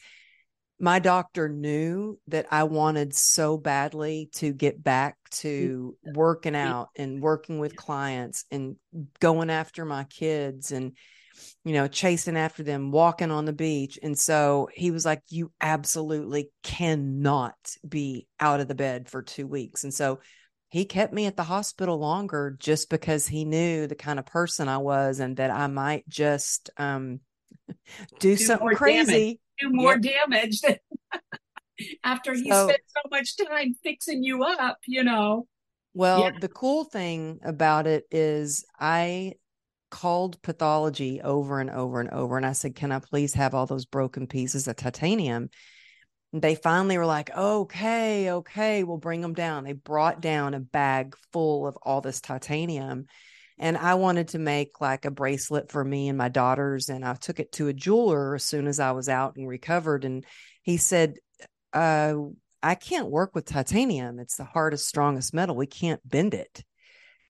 my 0.78 0.98
doctor 0.98 1.48
knew 1.48 2.18
that 2.28 2.46
I 2.50 2.64
wanted 2.64 3.14
so 3.14 3.56
badly 3.56 4.28
to 4.34 4.52
get 4.52 4.82
back 4.82 5.16
to 5.30 5.96
working 6.04 6.54
out 6.54 6.88
and 6.96 7.22
working 7.22 7.58
with 7.58 7.76
clients 7.76 8.44
and 8.50 8.76
going 9.18 9.48
after 9.48 9.84
my 9.84 10.04
kids 10.04 10.72
and 10.72 10.92
you 11.64 11.72
know 11.72 11.86
chasing 11.86 12.36
after 12.36 12.62
them 12.62 12.90
walking 12.90 13.30
on 13.30 13.46
the 13.46 13.54
beach. 13.54 13.98
And 14.02 14.18
so 14.18 14.68
he 14.74 14.90
was 14.90 15.06
like 15.06 15.22
you 15.30 15.50
absolutely 15.60 16.50
cannot 16.62 17.54
be 17.86 18.26
out 18.38 18.60
of 18.60 18.68
the 18.68 18.74
bed 18.74 19.08
for 19.08 19.22
2 19.22 19.46
weeks. 19.46 19.84
And 19.84 19.94
so 19.94 20.20
he 20.68 20.84
kept 20.84 21.12
me 21.12 21.24
at 21.24 21.36
the 21.36 21.44
hospital 21.44 21.96
longer 21.98 22.54
just 22.58 22.90
because 22.90 23.26
he 23.26 23.46
knew 23.46 23.86
the 23.86 23.94
kind 23.94 24.18
of 24.18 24.26
person 24.26 24.68
I 24.68 24.78
was 24.78 25.20
and 25.20 25.38
that 25.38 25.50
I 25.50 25.68
might 25.68 26.06
just 26.06 26.68
um 26.76 27.20
do, 27.68 27.74
Do 28.20 28.36
something 28.36 28.76
crazy 28.76 29.40
do 29.58 29.70
more 29.70 29.96
damage 29.98 30.60
than 30.60 30.76
after 32.04 32.34
he 32.34 32.50
So- 32.50 32.68
spent 32.68 32.82
so 32.86 33.00
much 33.10 33.36
time 33.36 33.74
fixing 33.82 34.22
you 34.22 34.44
up, 34.44 34.78
you 34.86 35.04
know. 35.04 35.46
Well, 35.94 36.20
Yeah. 36.20 36.38
the 36.38 36.48
cool 36.48 36.84
thing 36.84 37.40
about 37.42 37.86
it 37.86 38.04
is 38.10 38.64
I 38.78 39.34
called 39.90 40.42
pathology 40.42 41.22
over 41.22 41.60
and 41.60 41.70
over 41.70 42.00
and 42.00 42.10
over 42.10 42.36
and 42.36 42.44
I 42.44 42.52
said, 42.52 42.74
"Can 42.74 42.92
I 42.92 42.98
please 42.98 43.34
have 43.34 43.54
all 43.54 43.66
those 43.66 43.86
broken 43.86 44.26
pieces 44.26 44.68
of 44.68 44.76
titanium?" 44.76 45.48
And 46.32 46.42
They 46.42 46.54
finally 46.54 46.98
were 46.98 47.06
like, 47.06 47.30
"Okay, 47.34 48.30
okay, 48.30 48.84
we'll 48.84 48.98
bring 48.98 49.22
them 49.22 49.32
down." 49.32 49.64
They 49.64 49.72
brought 49.72 50.20
down 50.20 50.52
a 50.54 50.60
bag 50.60 51.16
full 51.32 51.66
of 51.66 51.78
all 51.82 52.00
this 52.02 52.20
titanium. 52.20 53.06
And 53.58 53.76
I 53.76 53.94
wanted 53.94 54.28
to 54.28 54.38
make 54.38 54.80
like 54.80 55.04
a 55.04 55.10
bracelet 55.10 55.70
for 55.70 55.82
me 55.82 56.08
and 56.08 56.18
my 56.18 56.28
daughters 56.28 56.88
and 56.88 57.04
I 57.04 57.14
took 57.14 57.40
it 57.40 57.52
to 57.52 57.68
a 57.68 57.72
jeweler 57.72 58.34
as 58.34 58.44
soon 58.44 58.66
as 58.66 58.80
I 58.80 58.92
was 58.92 59.08
out 59.08 59.36
and 59.36 59.48
recovered 59.48 60.04
and 60.04 60.24
he 60.62 60.76
said, 60.76 61.14
uh 61.72 62.14
I 62.62 62.74
can't 62.74 63.10
work 63.10 63.34
with 63.34 63.44
titanium. 63.44 64.18
It's 64.18 64.36
the 64.36 64.44
hardest, 64.44 64.88
strongest 64.88 65.32
metal. 65.32 65.54
We 65.54 65.66
can't 65.66 66.00
bend 66.04 66.34
it. 66.34 66.64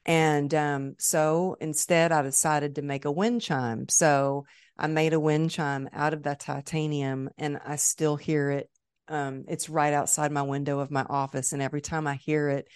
And 0.06 0.54
um, 0.54 0.94
so 0.98 1.56
instead, 1.60 2.10
I 2.10 2.22
decided 2.22 2.76
to 2.76 2.82
make 2.82 3.04
a 3.04 3.12
wind 3.12 3.42
chime. 3.42 3.88
So 3.88 4.46
I 4.78 4.86
made 4.86 5.12
a 5.12 5.20
wind 5.20 5.50
chime 5.50 5.90
out 5.92 6.14
of 6.14 6.22
that 6.22 6.40
titanium, 6.40 7.28
and 7.36 7.58
I 7.66 7.76
still 7.76 8.16
hear 8.16 8.50
it. 8.50 8.70
Um, 9.08 9.44
it's 9.48 9.68
right 9.68 9.92
outside 9.92 10.32
my 10.32 10.42
window 10.42 10.78
of 10.78 10.90
my 10.90 11.02
office. 11.02 11.52
And 11.52 11.60
every 11.60 11.80
time 11.80 12.06
I 12.06 12.14
hear 12.14 12.48
it, 12.48 12.68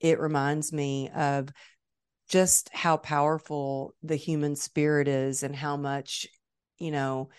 it 0.00 0.18
reminds 0.18 0.72
me 0.72 1.10
of 1.10 1.50
just 2.28 2.70
how 2.72 2.96
powerful 2.96 3.94
the 4.02 4.16
human 4.16 4.56
spirit 4.56 5.08
is 5.08 5.42
and 5.42 5.54
how 5.56 5.76
much, 5.76 6.26
you 6.78 6.90
know, 6.90 7.30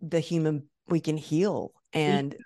the 0.00 0.20
human 0.20 0.68
we 0.88 1.00
can 1.00 1.16
heal 1.16 1.72
and 1.92 2.36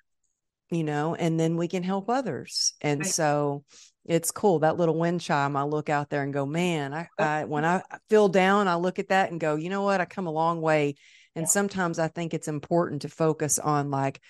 you 0.71 0.85
know 0.85 1.15
and 1.15 1.39
then 1.39 1.57
we 1.57 1.69
can 1.69 1.83
help 1.83 2.09
others 2.11 2.75
and 2.81 3.01
Right. 3.01 3.11
so 3.11 3.65
it's 4.05 4.31
cool 4.31 4.61
that 4.61 4.77
little 4.77 4.99
wind 4.99 5.21
chime 5.21 5.57
i 5.57 5.63
look 5.63 5.89
out 5.89 6.11
there 6.11 6.23
and 6.23 6.33
go 6.33 6.45
man 6.45 6.93
I, 6.93 7.09
Oh. 7.19 7.25
I 7.25 7.45
when 7.45 7.65
i 7.65 7.83
feel 8.11 8.29
down 8.29 8.69
i 8.69 8.75
look 8.75 8.99
at 8.99 9.09
that 9.09 9.31
and 9.31 9.41
go 9.41 9.55
you 9.57 9.71
know 9.71 9.83
what 9.83 10.01
i 10.01 10.05
come 10.05 10.27
a 10.27 10.33
long 10.33 10.61
way 10.61 10.97
and 11.35 11.45
Yeah. 11.45 11.51
sometimes 11.51 11.99
i 11.99 12.09
think 12.09 12.35
it's 12.35 12.49
important 12.49 13.03
to 13.03 13.09
focus 13.09 13.59
on 13.59 13.91
like 13.91 14.21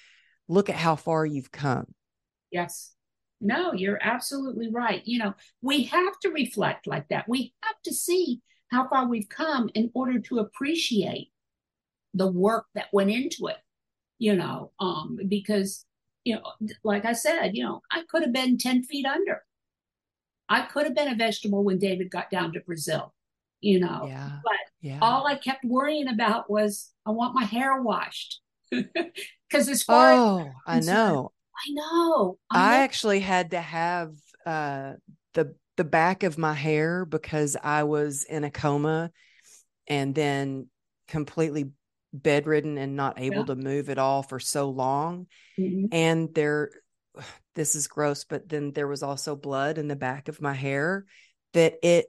look 0.48 0.68
at 0.68 0.76
how 0.76 0.96
far 0.96 1.24
you've 1.26 1.50
come 1.52 1.86
Yes. 2.50 2.95
No, 3.40 3.72
you're 3.72 3.98
absolutely 4.00 4.70
right. 4.70 5.02
You 5.04 5.18
know, 5.18 5.34
we 5.62 5.84
have 5.84 6.18
to 6.22 6.30
reflect 6.30 6.86
like 6.86 7.08
that. 7.08 7.28
We 7.28 7.54
have 7.62 7.76
to 7.84 7.92
see 7.94 8.40
how 8.70 8.88
far 8.88 9.06
we've 9.08 9.28
come 9.28 9.70
in 9.74 9.90
order 9.94 10.18
to 10.20 10.38
appreciate 10.38 11.30
the 12.14 12.26
work 12.26 12.66
that 12.74 12.86
went 12.92 13.10
into 13.10 13.46
it, 13.48 13.58
you 14.18 14.34
know, 14.34 14.72
um, 14.80 15.18
because, 15.28 15.84
you 16.24 16.34
know, 16.36 16.42
like 16.82 17.04
I 17.04 17.12
said, 17.12 17.50
you 17.54 17.62
know, 17.62 17.82
I 17.90 18.02
could 18.08 18.22
have 18.22 18.32
been 18.32 18.58
10 18.58 18.82
feet 18.84 19.06
under. 19.06 19.42
I 20.48 20.62
could 20.62 20.84
have 20.84 20.94
been 20.94 21.08
a 21.12 21.14
vegetable 21.16 21.64
when 21.64 21.78
David 21.78 22.10
got 22.10 22.30
down 22.30 22.52
to 22.52 22.60
Brazil, 22.60 23.12
you 23.60 23.80
know. 23.80 24.06
yeah 24.08 24.30
But 24.42 24.52
yeah 24.80 24.98
all 25.02 25.26
I 25.26 25.34
kept 25.36 25.64
worrying 25.64 26.08
about 26.08 26.48
was 26.50 26.90
I 27.04 27.10
want 27.10 27.34
my 27.34 27.44
hair 27.44 27.82
washed. 27.82 28.40
Because 29.48 29.68
as 29.68 29.82
far 29.84 30.10
as 30.10 30.18
oh 30.18 30.52
i 30.66 30.80
know 30.80 31.30
I 31.58 31.70
know, 31.72 32.38
I 32.50 32.58
know. 32.58 32.76
actually 32.76 33.20
had 33.20 33.52
to 33.52 33.60
have 33.60 34.10
uh 34.44 34.94
the 35.34 35.54
the 35.76 35.84
back 35.84 36.22
of 36.22 36.38
my 36.38 36.54
hair 36.54 37.04
because 37.04 37.56
I 37.62 37.82
was 37.84 38.24
in 38.24 38.44
a 38.44 38.50
coma 38.50 39.10
and 39.88 40.14
then 40.14 40.68
completely 41.08 41.70
bedridden 42.12 42.78
and 42.78 42.96
not 42.96 43.20
able 43.20 43.38
Yeah. 43.38 43.44
to 43.44 43.56
move 43.56 43.90
at 43.90 43.98
all 43.98 44.22
for 44.22 44.40
so 44.40 44.70
long 44.70 45.26
Mhm. 45.58 45.88
and 45.92 46.34
there 46.34 46.70
this 47.54 47.74
is 47.74 47.88
gross 47.88 48.24
but 48.24 48.48
then 48.48 48.72
there 48.72 48.88
was 48.88 49.02
also 49.02 49.36
blood 49.36 49.78
in 49.78 49.88
the 49.88 49.96
back 49.96 50.28
of 50.28 50.40
my 50.40 50.54
hair 50.54 51.04
that 51.52 51.74
it 51.82 52.06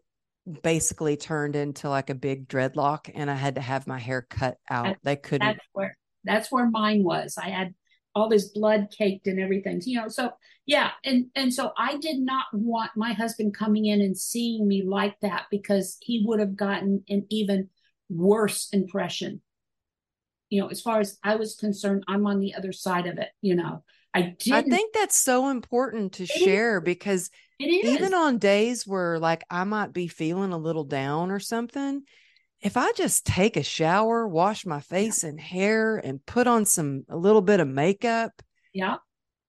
basically 0.64 1.18
turned 1.18 1.56
into 1.58 1.90
like 1.90 2.10
a 2.10 2.16
big 2.16 2.48
dreadlock 2.48 3.10
and 3.14 3.30
I 3.30 3.36
had 3.36 3.56
to 3.56 3.62
have 3.62 3.86
my 3.88 4.00
hair 4.00 4.26
cut 4.30 4.58
out. 4.70 4.86
That- 4.86 4.98
They 5.04 5.16
couldn't 5.18 5.48
that's 5.48 5.68
where 5.74 5.98
that's 6.24 6.52
where 6.52 6.70
mine 6.70 7.04
was 7.04 7.38
i 7.38 7.50
had 7.50 7.74
all 8.18 8.28
this 8.28 8.50
blood 8.50 8.88
caked 8.98 9.28
and 9.28 9.40
everything 9.40 9.80
you 9.86 10.02
know 10.02 10.08
so 10.08 10.32
yeah 10.66 10.90
and 11.06 11.28
and 11.36 11.54
so 11.54 11.72
i 11.78 11.96
did 11.98 12.18
not 12.18 12.46
want 12.52 12.90
my 12.96 13.14
husband 13.14 13.56
coming 13.56 13.86
in 13.86 14.02
and 14.02 14.18
seeing 14.18 14.68
me 14.68 14.84
like 14.84 15.16
that 15.22 15.44
because 15.52 15.98
he 16.02 16.24
would 16.26 16.40
have 16.40 16.56
gotten 16.56 17.04
an 17.10 17.26
even 17.30 17.70
worse 18.10 18.70
impression. 18.74 19.40
You 20.50 20.62
know 20.62 20.68
as 20.70 20.82
far 20.82 21.00
as 21.00 21.20
i 21.24 21.36
was 21.36 21.56
concerned 21.56 22.06
i'm 22.08 22.26
on 22.26 22.40
the 22.40 22.56
other 22.56 22.72
side 22.72 23.06
of 23.06 23.20
it 23.20 23.30
you 23.42 23.56
know. 23.56 23.84
I 24.16 24.36
I 24.52 24.62
think 24.64 24.94
that's 24.94 25.22
so 25.22 25.50
important 25.50 26.14
to 26.14 26.24
is. 26.24 26.30
share 26.30 26.82
because 26.82 27.30
it 27.60 27.66
is. 27.66 27.98
even 27.98 28.16
on 28.16 28.40
days 28.40 28.88
where 28.88 29.20
like 29.20 29.44
I 29.50 29.64
might 29.64 29.94
be 29.94 30.08
feeling 30.08 30.54
a 30.54 30.58
little 30.58 30.86
down 30.86 31.30
or 31.30 31.40
something, 31.40 32.02
if 32.62 32.78
I 32.78 32.92
just 32.94 33.26
take 33.26 33.58
a 33.58 33.64
shower, 33.64 34.28
wash 34.28 34.66
my 34.66 34.80
face 34.80 35.24
and 35.24 35.40
hair 35.40 35.98
and 35.98 36.26
put 36.26 36.48
on 36.48 36.66
some 36.66 37.04
a 37.10 37.18
little 37.18 37.42
bit 37.42 37.60
of 37.60 37.68
makeup, 37.68 38.42
yeah 38.74 38.98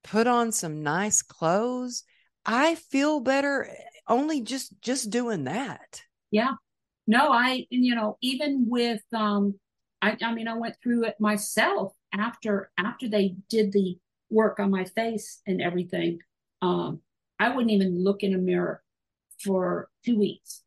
put 0.05 0.27
on 0.27 0.53
some 0.53 0.83
nice 0.83 1.23
clothes, 1.23 2.05
I 2.45 2.77
feel 2.77 3.21
better 3.21 3.69
only 4.07 4.41
just 4.41 4.73
just 4.81 5.11
doing 5.11 5.45
that. 5.45 6.03
Yeah. 6.31 6.53
No, 7.07 7.33
I, 7.33 7.67
you 7.71 7.95
know, 7.95 8.19
even 8.21 8.67
with, 8.69 9.03
um, 9.15 9.59
I, 10.03 10.17
I 10.23 10.35
mean, 10.35 10.47
I 10.47 10.55
went 10.55 10.77
through 10.83 11.05
it 11.05 11.17
myself 11.19 11.93
after, 12.13 12.71
after 12.77 13.09
they 13.09 13.37
did 13.49 13.73
the 13.73 13.99
work 14.31 14.61
on 14.61 14.71
my 14.71 14.85
face 14.85 15.41
and 15.47 15.63
everything. 15.63 16.19
Um, 16.61 17.01
I 17.41 17.49
wouldn't 17.49 17.71
even 17.71 18.05
look 18.05 18.23
in 18.23 18.35
a 18.35 18.39
mirror 18.39 18.83
for 19.43 19.89
two 20.05 20.19
weeks, 20.19 20.63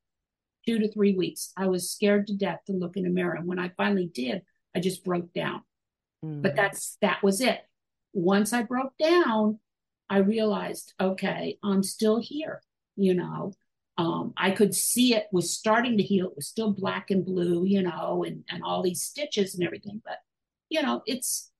two 0.65 0.79
to 0.79 0.91
three 0.91 1.15
weeks. 1.15 1.51
I 1.57 1.67
was 1.67 1.91
scared 1.91 2.27
to 2.27 2.35
death 2.35 2.59
to 2.67 2.73
look 2.73 2.97
in 2.97 3.05
a 3.05 3.09
mirror. 3.09 3.35
And 3.35 3.47
when 3.47 3.59
I 3.59 3.69
finally 3.77 4.09
did, 4.13 4.43
I 4.75 4.79
just 4.79 5.03
broke 5.03 5.33
down. 5.33 5.63
But 6.21 6.53
Mhm. 6.53 6.55
that's, 6.55 6.97
that 7.01 7.23
was 7.23 7.41
it. 7.41 7.61
Once 8.13 8.53
I 8.53 8.63
broke 8.63 8.97
down, 8.97 9.59
I 10.09 10.17
realized, 10.17 10.93
okay, 10.99 11.57
I'm 11.63 11.83
still 11.83 12.19
here, 12.19 12.61
you 12.95 13.13
know. 13.13 13.53
Um, 13.97 14.33
I 14.37 14.51
could 14.51 14.73
see 14.73 15.13
it 15.13 15.27
was 15.31 15.55
starting 15.55 15.97
to 15.97 16.03
heal. 16.03 16.27
It 16.27 16.35
was 16.35 16.47
still 16.47 16.71
black 16.71 17.11
and 17.11 17.25
blue, 17.25 17.65
you 17.65 17.81
know, 17.81 18.23
and, 18.23 18.43
and 18.49 18.63
all 18.63 18.81
these 18.81 19.03
stitches 19.03 19.55
and 19.55 19.63
everything. 19.63 20.01
But, 20.03 20.17
you 20.69 20.81
know, 20.81 21.01
it's 21.05 21.51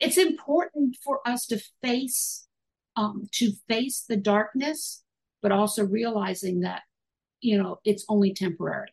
it's 0.00 0.16
important 0.16 0.96
for 1.02 1.20
us 1.26 1.46
to 1.46 1.60
face 1.82 2.46
um 2.94 3.28
to 3.32 3.52
face 3.68 4.04
the 4.08 4.16
darkness, 4.16 5.02
but 5.42 5.52
also 5.52 5.84
realizing 5.84 6.60
that, 6.60 6.82
you 7.40 7.58
know, 7.58 7.78
it's 7.84 8.04
only 8.08 8.32
temporary. 8.34 8.90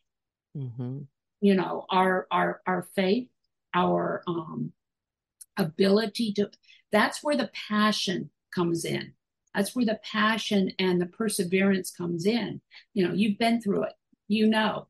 Mhm. 0.55 1.07
You 1.41 1.55
know, 1.55 1.85
our 1.89 2.27
our 2.31 2.61
our 2.65 2.83
faith, 2.95 3.29
our 3.73 4.23
um 4.27 4.73
ability 5.57 6.33
to 6.33 6.49
that's 6.91 7.23
where 7.23 7.37
the 7.37 7.51
passion 7.67 8.29
comes 8.53 8.85
in. 8.85 9.13
That's 9.53 9.75
where 9.75 9.85
the 9.85 9.99
passion 10.03 10.71
and 10.79 11.01
the 11.01 11.05
perseverance 11.05 11.91
comes 11.91 12.25
in. 12.25 12.61
You 12.93 13.07
know, 13.07 13.13
you've 13.13 13.37
been 13.37 13.61
through 13.61 13.83
it. 13.83 13.93
You 14.27 14.47
know, 14.47 14.87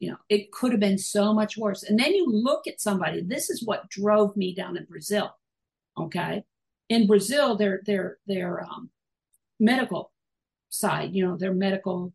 you 0.00 0.10
know, 0.10 0.16
it 0.28 0.52
could 0.52 0.72
have 0.72 0.80
been 0.80 0.98
so 0.98 1.32
much 1.34 1.56
worse. 1.56 1.82
And 1.82 1.98
then 1.98 2.14
you 2.14 2.26
look 2.26 2.66
at 2.66 2.80
somebody. 2.80 3.20
This 3.20 3.50
is 3.50 3.64
what 3.64 3.88
drove 3.90 4.36
me 4.36 4.54
down 4.54 4.76
in 4.76 4.84
Brazil. 4.84 5.36
Okay. 5.98 6.44
In 6.88 7.06
Brazil, 7.06 7.56
their 7.56 7.82
their 7.84 8.18
their 8.26 8.64
um 8.64 8.90
medical 9.60 10.12
side, 10.70 11.14
you 11.14 11.24
know, 11.24 11.36
their 11.36 11.52
medical 11.52 12.12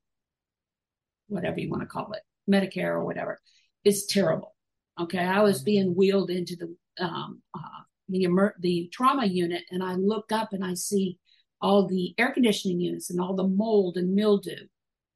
whatever 1.28 1.60
you 1.60 1.70
want 1.70 1.82
to 1.82 1.88
call 1.88 2.12
it, 2.14 2.22
Medicare 2.50 2.92
or 2.92 3.04
whatever, 3.04 3.40
is 3.84 4.06
terrible. 4.06 4.56
Okay. 5.00 5.20
I 5.20 5.42
was 5.42 5.62
being 5.62 5.96
wheeled 5.96 6.30
into 6.30 6.56
the 6.56 7.04
um 7.04 7.42
uh 7.54 7.82
the 8.08 8.24
emer- 8.24 8.56
the 8.60 8.90
trauma 8.94 9.26
unit 9.26 9.64
and 9.72 9.84
I 9.84 9.96
look 9.96 10.32
up 10.32 10.54
and 10.54 10.64
I 10.64 10.76
see 10.76 11.20
all 11.62 11.88
the 11.88 12.14
air 12.18 12.32
conditioning 12.32 12.80
units 12.80 13.10
and 13.10 13.20
all 13.20 13.36
the 13.36 13.48
mold 13.48 13.98
and 13.98 14.14
mildew. 14.14 14.68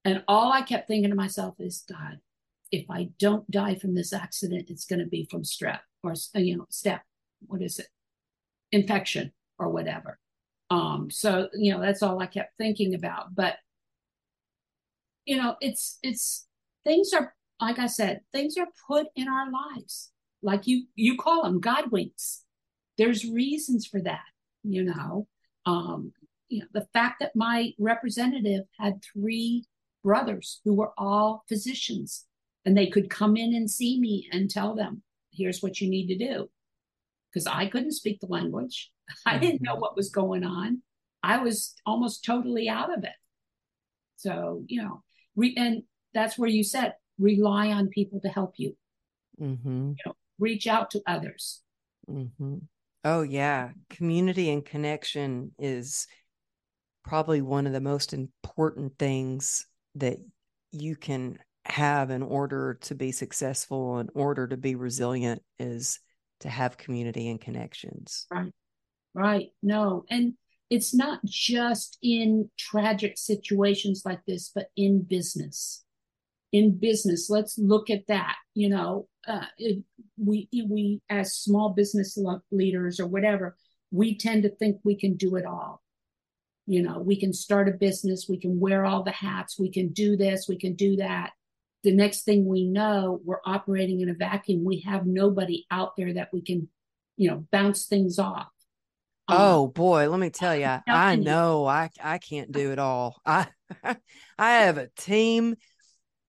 And 0.06 0.24
all 0.28 0.52
I 0.52 0.62
kept 0.62 0.88
thinking 0.88 1.10
to 1.12 1.15
myself 1.15 1.56
is, 1.60 1.84
God, 1.88 2.19
if 2.72 2.89
I 2.89 3.10
don't 3.19 3.50
die 3.52 3.76
from 3.76 3.93
this 3.93 4.13
accident, 4.13 4.69
it's 4.69 4.86
going 4.86 5.00
to 5.00 5.06
be 5.06 5.28
from 5.30 5.43
strep 5.43 5.80
or, 6.04 6.15
you 6.36 6.58
know, 6.58 6.65
step, 6.69 7.02
what 7.45 7.62
is 7.62 7.80
it? 7.80 7.88
Infection 8.72 9.32
or 9.58 9.69
whatever. 9.69 10.17
Um, 10.69 11.10
so, 11.12 11.50
you 11.54 11.74
know, 11.74 11.82
that's 11.82 12.02
all 12.02 12.19
I 12.19 12.28
kept 12.28 12.58
thinking 12.58 12.95
about. 12.95 13.36
But, 13.36 13.58
you 15.29 15.37
know, 15.37 15.55
it's, 15.61 15.99
it's, 16.01 16.47
things 16.83 17.13
are, 17.13 17.35
like 17.61 17.77
I 17.77 17.85
said, 17.85 18.21
things 18.31 18.57
are 18.57 18.67
put 18.87 19.07
in 19.15 19.27
our 19.27 19.47
lives. 19.51 20.11
Like 20.41 20.65
you, 20.65 20.85
you 20.95 21.17
call 21.17 21.43
them 21.43 21.59
God 21.59 21.91
winks. 21.91 22.45
There's 22.97 23.23
reasons 23.29 23.85
for 23.85 24.01
that, 24.01 24.25
you 24.63 24.83
know. 24.83 25.27
Um, 25.67 26.13
you 26.47 26.61
know, 26.61 26.65
the 26.73 26.87
fact 26.93 27.17
that 27.19 27.35
my 27.35 27.73
representative 27.77 28.63
had 28.79 29.03
three 29.13 29.65
brothers 30.03 30.61
who 30.65 30.73
were 30.73 30.93
all 30.97 31.43
physicians 31.47 32.25
and 32.65 32.75
they 32.75 32.87
could 32.87 33.11
come 33.11 33.37
in 33.37 33.53
and 33.53 33.69
see 33.69 33.99
me 33.99 34.27
and 34.31 34.49
tell 34.49 34.73
them, 34.73 35.03
here's 35.31 35.61
what 35.61 35.79
you 35.79 35.91
need 35.91 36.07
to 36.07 36.17
do. 36.17 36.49
Because 37.31 37.45
I 37.45 37.67
couldn't 37.67 37.91
speak 37.91 38.19
the 38.19 38.25
language. 38.25 38.91
I 39.27 39.37
didn't 39.37 39.61
know 39.61 39.75
Mhm. 39.75 39.81
what 39.81 39.95
was 39.95 40.09
going 40.09 40.43
on. 40.43 40.81
I 41.21 41.37
was 41.37 41.75
almost 41.85 42.25
totally 42.25 42.67
out 42.67 42.91
of 42.97 43.03
it. 43.03 43.19
So, 44.15 44.63
you 44.67 44.81
know, 44.81 45.03
re- 45.39 45.56
and 45.58 45.84
that's 46.13 46.38
where 46.38 46.49
you 46.49 46.63
said 46.63 46.93
rely 47.17 47.69
on 47.69 47.88
people 47.88 48.19
to 48.21 48.30
help 48.30 48.54
you, 48.58 48.75
Mhm. 49.39 49.95
reach 50.38 50.67
out 50.67 50.91
to 50.91 51.02
others. 51.08 51.62
hmm 52.08 52.58
Oh, 53.06 53.21
yeah. 53.21 53.71
Community 53.89 54.49
and 54.49 54.65
connection 54.65 55.54
is 55.58 56.06
probably 57.06 57.41
one 57.41 57.65
of 57.65 57.71
the 57.71 57.80
most 57.80 58.13
important 58.13 58.97
things 58.99 59.65
that 59.95 60.17
you 60.74 60.97
can 60.97 61.39
have 61.63 62.09
in 62.09 62.22
order 62.22 62.78
to 62.82 62.93
be 62.95 63.13
successful, 63.13 63.99
in 63.99 64.09
order 64.13 64.47
to 64.47 64.57
be 64.57 64.76
resilient, 64.76 65.41
is 65.59 66.01
to 66.41 66.49
have 66.49 66.78
community 66.78 67.30
and 67.30 67.39
connections. 67.39 68.28
Right 68.30 68.51
right. 69.13 69.47
No. 69.63 70.03
And 70.09 70.34
it's 70.70 70.93
not 70.93 71.20
just 71.26 71.97
in 72.01 72.49
tragic 72.57 73.17
situations 73.17 74.03
like 74.05 74.24
this, 74.26 74.51
but 74.53 74.67
in 74.76 75.01
business. 75.01 75.84
In 76.51 76.78
business, 76.78 77.30
let's 77.30 77.57
look 77.57 77.89
at 77.89 78.07
that. 78.07 78.36
You 78.55 78.70
know, 78.70 79.07
uh, 79.28 79.45
it, 79.57 79.84
we 80.17 80.47
we 80.67 81.01
as 81.09 81.36
small 81.36 81.70
business 81.70 82.17
leaders 82.51 82.99
or 82.99 83.07
whatever, 83.07 83.55
we 83.91 84.17
tend 84.17 84.43
to 84.43 84.49
think 84.49 84.80
we 84.84 84.95
can 84.95 85.15
do 85.15 85.36
it 85.36 85.45
all. 85.45 85.82
You 86.65 86.84
know, 86.84 86.99
we 86.99 87.20
can 87.20 87.34
start 87.34 87.67
a 87.67 87.72
business, 87.72 88.28
we 88.30 88.39
can 88.39 88.59
wear 88.59 88.86
all 88.86 89.03
the 89.03 89.11
hats, 89.11 89.59
we 89.59 89.72
can 89.72 89.89
do 89.89 90.15
this, 90.15 90.47
we 90.47 90.57
can 90.57 90.76
do 90.76 90.97
that. 90.97 91.32
The 91.84 91.93
next 91.93 92.24
thing 92.24 92.45
we 92.45 92.65
know, 92.65 93.22
we're 93.24 93.41
operating 93.45 94.01
in 94.01 94.09
a 94.09 94.13
vacuum. 94.13 94.63
We 94.63 94.82
have 94.82 95.05
nobody 95.05 95.65
out 95.72 95.95
there 95.97 96.13
that 96.13 96.30
we 96.34 96.41
can 96.41 96.67
you 97.20 97.30
know, 97.30 97.45
bounce 97.51 97.86
things 97.86 98.17
off. 98.17 98.47
Oh 99.30 99.67
boy, 99.67 100.09
let 100.09 100.19
me 100.19 100.30
tell 100.30 100.55
you, 100.55 100.77
I 100.88 101.15
know 101.15 101.65
I 101.65 101.89
I 102.03 102.17
can't 102.17 102.51
do 102.51 102.71
it 102.71 102.80
all. 102.80 103.21
I 103.25 103.47
I 104.38 104.51
have 104.51 104.77
a 104.77 104.89
team. 104.97 105.55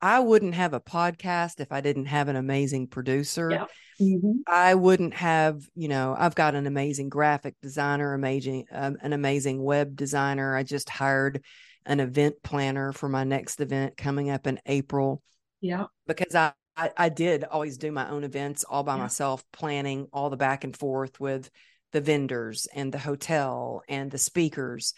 I 0.02 0.20
wouldn't 0.20 0.54
have 0.54 0.72
a 0.72 0.80
podcast 0.80 1.60
if 1.60 1.72
I 1.72 1.80
didn't 1.80 2.06
have 2.06 2.28
an 2.28 2.36
amazing 2.36 2.86
producer. 2.86 3.50
Yeah. 3.50 3.66
Mm-hmm. 4.00 4.40
I 4.46 4.74
wouldn't 4.74 5.12
have, 5.14 5.62
you 5.74 5.88
know, 5.88 6.16
I've 6.18 6.34
got 6.34 6.54
an 6.54 6.66
amazing 6.66 7.10
graphic 7.10 7.54
designer, 7.60 8.14
amazing, 8.14 8.64
um, 8.72 8.96
an 9.02 9.12
amazing 9.12 9.62
web 9.62 9.94
designer. 9.96 10.56
I 10.56 10.62
just 10.62 10.88
hired 10.88 11.44
an 11.84 12.00
event 12.00 12.36
planner 12.42 12.92
for 12.92 13.10
my 13.10 13.24
next 13.24 13.60
event 13.60 13.98
coming 13.98 14.30
up 14.30 14.46
in 14.46 14.58
April. 14.64 15.22
Yeah. 15.60 15.86
Because 16.06 16.34
I, 16.34 16.52
I, 16.76 16.90
I 16.96 17.08
did 17.10 17.44
always 17.44 17.76
do 17.76 17.92
my 17.92 18.08
own 18.08 18.24
events 18.24 18.64
all 18.64 18.82
by 18.82 18.94
yeah. 18.94 19.02
myself, 19.02 19.44
planning 19.52 20.06
all 20.14 20.30
the 20.30 20.36
back 20.38 20.64
and 20.64 20.74
forth 20.74 21.20
with 21.20 21.50
the 21.92 22.00
vendors 22.00 22.66
and 22.74 22.92
the 22.92 22.98
hotel 22.98 23.82
and 23.88 24.10
the 24.10 24.18
speakers. 24.18 24.94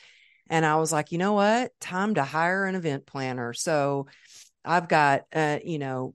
And 0.49 0.67
I 0.67 0.77
was 0.77 0.93
like, 0.93 1.13
you 1.13 1.19
know 1.19 1.33
what? 1.33 1.73
Time 1.81 2.15
to 2.15 2.25
hire 2.25 2.65
an 2.67 2.75
event 2.75 3.07
planner. 3.07 3.53
So 3.53 4.07
I've 4.65 4.89
got, 4.89 5.23
uh, 5.33 5.59
you 5.65 5.79
know, 5.79 6.15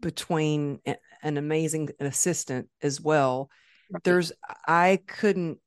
between 0.00 0.80
an 1.22 1.36
amazing 1.36 1.90
assistant 2.00 2.68
as 2.82 3.00
well. 3.00 3.50
Right. 3.90 4.02
There's, 4.04 4.32
I 4.66 5.00
couldn't 5.06 5.58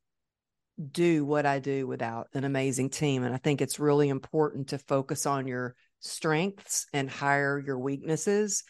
do 0.92 1.24
what 1.24 1.46
I 1.46 1.60
do 1.60 1.88
without 1.88 2.28
an 2.34 2.44
amazing 2.44 2.90
team. 2.90 3.24
And 3.24 3.34
I 3.34 3.38
think 3.38 3.62
it's 3.62 3.80
really 3.80 4.10
important 4.10 4.70
to 4.70 4.78
focus 4.78 5.26
on 5.26 5.48
your 5.48 5.76
strengths 6.00 6.88
and 6.92 7.10
hire 7.10 7.58
your 7.58 7.80
weaknesses. 7.80 8.64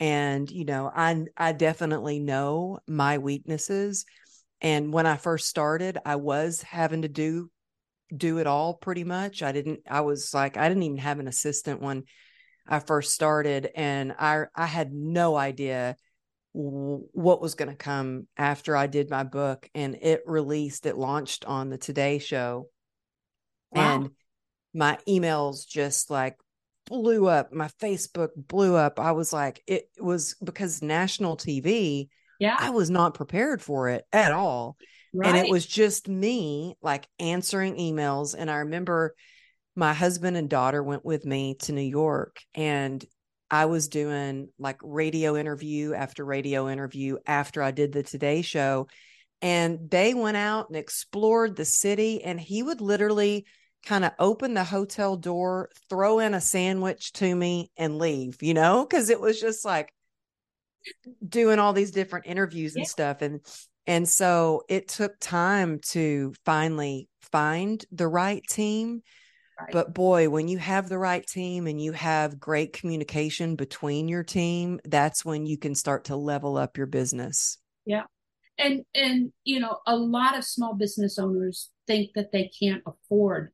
And, 0.00 0.50
you 0.50 0.64
know, 0.64 0.90
I, 0.92 1.24
I 1.36 1.52
definitely 1.52 2.18
know 2.18 2.80
my 2.88 3.18
weaknesses. 3.18 4.04
And 4.62 4.92
when 4.92 5.06
I 5.06 5.16
first 5.16 5.48
started, 5.48 5.98
I 6.06 6.16
was 6.16 6.62
having 6.62 7.02
to 7.02 7.08
do 7.08 7.50
do 8.16 8.38
it 8.38 8.46
all 8.46 8.74
pretty 8.74 9.04
much. 9.04 9.42
I 9.42 9.52
didn't 9.52 9.80
I 9.90 10.02
was 10.02 10.32
like 10.32 10.56
I 10.56 10.68
didn't 10.68 10.84
even 10.84 10.98
have 10.98 11.18
an 11.18 11.28
assistant 11.28 11.82
when 11.82 12.04
I 12.66 12.78
first 12.78 13.12
started 13.12 13.68
and 13.74 14.14
I 14.18 14.44
I 14.54 14.66
had 14.66 14.92
no 14.92 15.36
idea 15.36 15.96
what 16.54 17.40
was 17.40 17.54
going 17.54 17.70
to 17.70 17.76
come 17.76 18.28
after 18.36 18.76
I 18.76 18.86
did 18.86 19.08
my 19.08 19.24
book 19.24 19.70
and 19.74 19.96
it 20.02 20.22
released, 20.26 20.84
it 20.84 20.98
launched 20.98 21.46
on 21.46 21.70
the 21.70 21.78
Today 21.78 22.18
Show. 22.18 22.68
Wow. 23.70 23.94
And 23.94 24.10
my 24.74 24.98
emails 25.08 25.66
just 25.66 26.10
like 26.10 26.36
blew 26.86 27.26
up. 27.26 27.52
My 27.52 27.68
Facebook 27.80 28.30
blew 28.36 28.74
up. 28.74 29.00
I 29.00 29.12
was 29.12 29.32
like, 29.32 29.62
it 29.66 29.88
was 29.98 30.36
because 30.44 30.82
national 30.82 31.38
TV, 31.38 32.08
yeah, 32.42 32.56
I 32.58 32.70
was 32.70 32.90
not 32.90 33.14
prepared 33.14 33.62
for 33.62 33.88
it 33.88 34.04
at 34.12 34.32
all. 34.32 34.76
Right. 35.14 35.28
And 35.28 35.36
it 35.36 35.50
was 35.50 35.64
just 35.64 36.08
me 36.08 36.74
like 36.82 37.06
answering 37.18 37.76
emails. 37.76 38.34
And 38.36 38.50
I 38.50 38.56
remember 38.56 39.14
my 39.76 39.94
husband 39.94 40.36
and 40.36 40.48
daughter 40.48 40.82
went 40.82 41.04
with 41.04 41.24
me 41.24 41.54
to 41.60 41.72
New 41.72 41.80
York 41.82 42.40
and 42.54 43.04
I 43.50 43.66
was 43.66 43.88
doing 43.88 44.48
like 44.58 44.80
radio 44.82 45.36
interview 45.36 45.92
after 45.92 46.24
radio 46.24 46.70
interview 46.70 47.18
after 47.26 47.62
I 47.62 47.70
did 47.70 47.92
the 47.92 48.02
Today 48.02 48.40
Show. 48.40 48.88
And 49.42 49.90
they 49.90 50.14
went 50.14 50.38
out 50.38 50.68
and 50.68 50.76
explored 50.76 51.56
the 51.56 51.64
city, 51.64 52.22
and 52.22 52.40
he 52.40 52.62
would 52.62 52.80
literally 52.80 53.44
kind 53.84 54.04
of 54.04 54.12
open 54.20 54.54
the 54.54 54.62
hotel 54.62 55.16
door, 55.16 55.68
throw 55.90 56.20
in 56.20 56.32
a 56.32 56.40
sandwich 56.40 57.12
to 57.14 57.34
me, 57.34 57.72
and 57.76 57.98
leave, 57.98 58.40
you 58.40 58.54
know, 58.54 58.86
because 58.86 59.10
it 59.10 59.20
was 59.20 59.40
just 59.40 59.64
like 59.64 59.92
doing 61.26 61.58
all 61.58 61.72
these 61.72 61.90
different 61.90 62.26
interviews 62.26 62.74
and 62.74 62.84
yeah. 62.84 62.88
stuff. 62.88 63.22
And 63.22 63.40
and 63.86 64.08
so 64.08 64.62
it 64.68 64.88
took 64.88 65.18
time 65.18 65.80
to 65.90 66.32
finally 66.44 67.08
find 67.20 67.84
the 67.90 68.06
right 68.06 68.42
team 68.48 69.02
but 69.70 69.94
boy, 69.94 70.28
when 70.28 70.48
you 70.48 70.58
have 70.58 70.88
the 70.88 70.98
right 70.98 71.26
team 71.26 71.66
and 71.66 71.80
you 71.80 71.92
have 71.92 72.40
great 72.40 72.72
communication 72.72 73.54
between 73.54 74.08
your 74.08 74.24
team, 74.24 74.80
that's 74.84 75.24
when 75.24 75.46
you 75.46 75.58
can 75.58 75.74
start 75.74 76.04
to 76.04 76.16
level 76.16 76.56
up 76.56 76.76
your 76.76 76.86
business. 76.86 77.58
Yeah. 77.84 78.04
And 78.58 78.84
and 78.94 79.32
you 79.44 79.60
know, 79.60 79.78
a 79.86 79.96
lot 79.96 80.36
of 80.36 80.44
small 80.44 80.74
business 80.74 81.18
owners 81.18 81.70
think 81.86 82.10
that 82.14 82.32
they 82.32 82.50
can't 82.58 82.82
afford, 82.86 83.50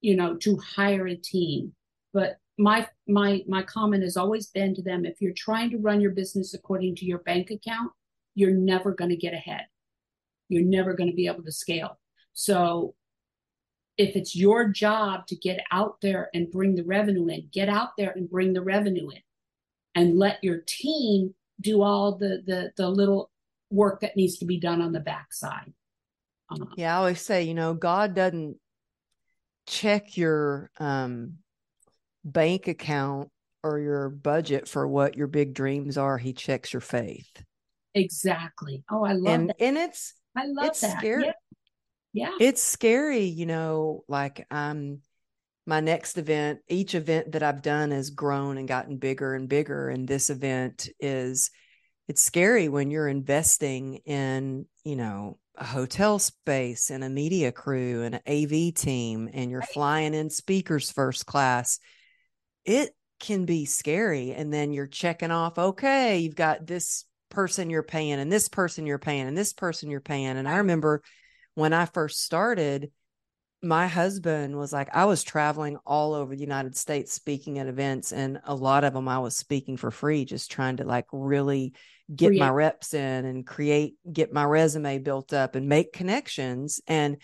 you 0.00 0.16
know, 0.16 0.36
to 0.38 0.56
hire 0.58 1.06
a 1.06 1.16
team. 1.16 1.74
But 2.12 2.36
my 2.58 2.86
my 3.06 3.42
my 3.46 3.62
comment 3.62 4.02
has 4.02 4.16
always 4.16 4.46
been 4.48 4.74
to 4.74 4.82
them 4.82 5.04
if 5.04 5.20
you're 5.20 5.32
trying 5.36 5.70
to 5.70 5.78
run 5.78 6.00
your 6.00 6.12
business 6.12 6.54
according 6.54 6.96
to 6.96 7.04
your 7.04 7.18
bank 7.18 7.50
account, 7.50 7.92
you're 8.34 8.54
never 8.54 8.92
going 8.92 9.10
to 9.10 9.16
get 9.16 9.34
ahead. 9.34 9.66
You're 10.48 10.64
never 10.64 10.94
going 10.94 11.10
to 11.10 11.16
be 11.16 11.26
able 11.26 11.42
to 11.42 11.52
scale. 11.52 11.98
So 12.32 12.94
if 13.98 14.14
it's 14.14 14.36
your 14.36 14.68
job 14.68 15.26
to 15.26 15.36
get 15.36 15.60
out 15.70 15.96
there 16.02 16.30
and 16.34 16.50
bring 16.50 16.74
the 16.74 16.84
revenue 16.84 17.28
in, 17.28 17.48
get 17.50 17.68
out 17.68 17.90
there 17.96 18.10
and 18.10 18.28
bring 18.28 18.52
the 18.52 18.62
revenue 18.62 19.08
in 19.10 19.22
and 19.94 20.18
let 20.18 20.42
your 20.42 20.58
team 20.66 21.34
do 21.60 21.82
all 21.82 22.16
the 22.16 22.42
the 22.46 22.72
the 22.76 22.88
little 22.88 23.30
work 23.70 24.00
that 24.00 24.16
needs 24.16 24.38
to 24.38 24.44
be 24.44 24.58
done 24.58 24.80
on 24.80 24.92
the 24.92 25.00
backside. 25.00 25.72
Um, 26.48 26.72
yeah, 26.76 26.94
I 26.94 26.98
always 26.98 27.20
say, 27.20 27.42
you 27.42 27.54
know, 27.54 27.74
God 27.74 28.14
doesn't 28.14 28.56
check 29.66 30.16
your 30.16 30.70
um, 30.78 31.38
bank 32.26 32.68
account 32.68 33.30
or 33.62 33.78
your 33.78 34.10
budget 34.10 34.68
for 34.68 34.86
what 34.86 35.16
your 35.16 35.26
big 35.26 35.54
dreams 35.54 35.96
are. 35.96 36.18
He 36.18 36.34
checks 36.34 36.72
your 36.72 36.82
faith. 36.82 37.30
Exactly. 37.94 38.84
Oh, 38.90 39.04
I 39.04 39.12
love 39.12 39.34
and, 39.34 39.48
that. 39.48 39.56
And 39.60 39.78
it's 39.78 40.12
I 40.36 40.46
love 40.46 40.66
it's 40.66 40.80
that. 40.82 40.98
Scary. 40.98 41.24
Yeah 41.24 41.32
yeah 42.16 42.30
it's 42.40 42.62
scary 42.62 43.24
you 43.24 43.44
know 43.44 44.02
like 44.08 44.46
um 44.50 45.00
my 45.66 45.80
next 45.80 46.16
event 46.16 46.60
each 46.66 46.94
event 46.94 47.30
that 47.32 47.42
i've 47.42 47.60
done 47.60 47.90
has 47.90 48.08
grown 48.08 48.56
and 48.56 48.66
gotten 48.66 48.96
bigger 48.96 49.34
and 49.34 49.50
bigger 49.50 49.90
and 49.90 50.08
this 50.08 50.30
event 50.30 50.88
is 50.98 51.50
it's 52.08 52.22
scary 52.22 52.68
when 52.68 52.90
you're 52.90 53.06
investing 53.06 53.96
in 54.06 54.64
you 54.82 54.96
know 54.96 55.38
a 55.56 55.64
hotel 55.64 56.18
space 56.18 56.90
and 56.90 57.04
a 57.04 57.10
media 57.10 57.52
crew 57.52 58.02
and 58.02 58.14
an 58.14 58.22
av 58.26 58.74
team 58.74 59.28
and 59.34 59.50
you're 59.50 59.60
right. 59.60 59.68
flying 59.68 60.14
in 60.14 60.30
speakers 60.30 60.90
first 60.90 61.26
class 61.26 61.78
it 62.66 62.94
can 63.18 63.46
be 63.46 63.64
scary 63.64 64.32
and 64.32 64.52
then 64.52 64.74
you're 64.74 64.86
checking 64.86 65.30
off 65.30 65.58
okay 65.58 66.18
you've 66.18 66.34
got 66.34 66.66
this 66.66 67.06
person 67.30 67.70
you're 67.70 67.82
paying 67.82 68.20
and 68.20 68.30
this 68.30 68.48
person 68.48 68.86
you're 68.86 68.98
paying 68.98 69.26
and 69.26 69.36
this 69.36 69.54
person 69.54 69.90
you're 69.90 70.00
paying 70.00 70.36
and 70.36 70.46
i 70.46 70.58
remember 70.58 71.02
when 71.56 71.72
I 71.72 71.86
first 71.86 72.22
started, 72.22 72.92
my 73.62 73.88
husband 73.88 74.56
was 74.56 74.72
like, 74.72 74.94
I 74.94 75.06
was 75.06 75.24
traveling 75.24 75.78
all 75.86 76.14
over 76.14 76.36
the 76.36 76.40
United 76.40 76.76
States 76.76 77.12
speaking 77.12 77.58
at 77.58 77.66
events, 77.66 78.12
and 78.12 78.40
a 78.44 78.54
lot 78.54 78.84
of 78.84 78.92
them 78.92 79.08
I 79.08 79.18
was 79.18 79.36
speaking 79.36 79.76
for 79.76 79.90
free, 79.90 80.24
just 80.24 80.50
trying 80.50 80.76
to 80.76 80.84
like 80.84 81.06
really 81.12 81.72
get 82.14 82.34
my 82.34 82.50
reps 82.50 82.94
in 82.94 83.24
and 83.24 83.44
create, 83.44 83.94
get 84.10 84.32
my 84.32 84.44
resume 84.44 84.98
built 84.98 85.32
up 85.32 85.56
and 85.56 85.66
make 85.66 85.94
connections. 85.94 86.80
And 86.86 87.16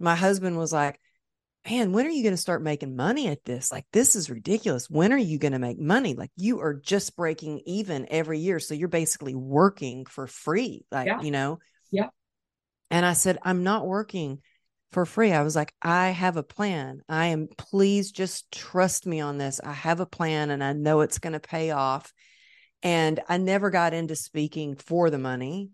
my 0.00 0.16
husband 0.16 0.56
was 0.56 0.72
like, 0.72 0.98
Man, 1.68 1.92
when 1.92 2.06
are 2.06 2.10
you 2.10 2.22
going 2.22 2.34
to 2.34 2.40
start 2.40 2.62
making 2.62 2.96
money 2.96 3.28
at 3.28 3.44
this? 3.44 3.70
Like, 3.70 3.84
this 3.92 4.16
is 4.16 4.30
ridiculous. 4.30 4.88
When 4.88 5.12
are 5.12 5.18
you 5.18 5.38
going 5.38 5.52
to 5.52 5.58
make 5.58 5.78
money? 5.78 6.14
Like, 6.14 6.30
you 6.36 6.60
are 6.60 6.74
just 6.74 7.16
breaking 7.16 7.60
even 7.66 8.06
every 8.10 8.38
year. 8.38 8.58
So 8.58 8.74
you're 8.74 8.88
basically 8.88 9.34
working 9.34 10.06
for 10.06 10.26
free. 10.26 10.84
Like, 10.90 11.08
yeah. 11.08 11.20
you 11.20 11.30
know, 11.30 11.58
yeah. 11.90 12.08
And 12.90 13.04
I 13.04 13.12
said, 13.12 13.38
I'm 13.42 13.64
not 13.64 13.86
working 13.86 14.40
for 14.92 15.04
free. 15.04 15.32
I 15.32 15.42
was 15.42 15.54
like, 15.54 15.74
I 15.82 16.08
have 16.08 16.38
a 16.38 16.42
plan. 16.42 17.02
I 17.08 17.26
am, 17.26 17.48
please 17.58 18.12
just 18.12 18.50
trust 18.50 19.06
me 19.06 19.20
on 19.20 19.36
this. 19.36 19.60
I 19.62 19.72
have 19.72 20.00
a 20.00 20.06
plan 20.06 20.50
and 20.50 20.64
I 20.64 20.72
know 20.72 21.02
it's 21.02 21.18
going 21.18 21.34
to 21.34 21.40
pay 21.40 21.70
off. 21.70 22.12
And 22.82 23.20
I 23.28 23.36
never 23.36 23.68
got 23.68 23.92
into 23.92 24.16
speaking 24.16 24.76
for 24.76 25.10
the 25.10 25.18
money, 25.18 25.70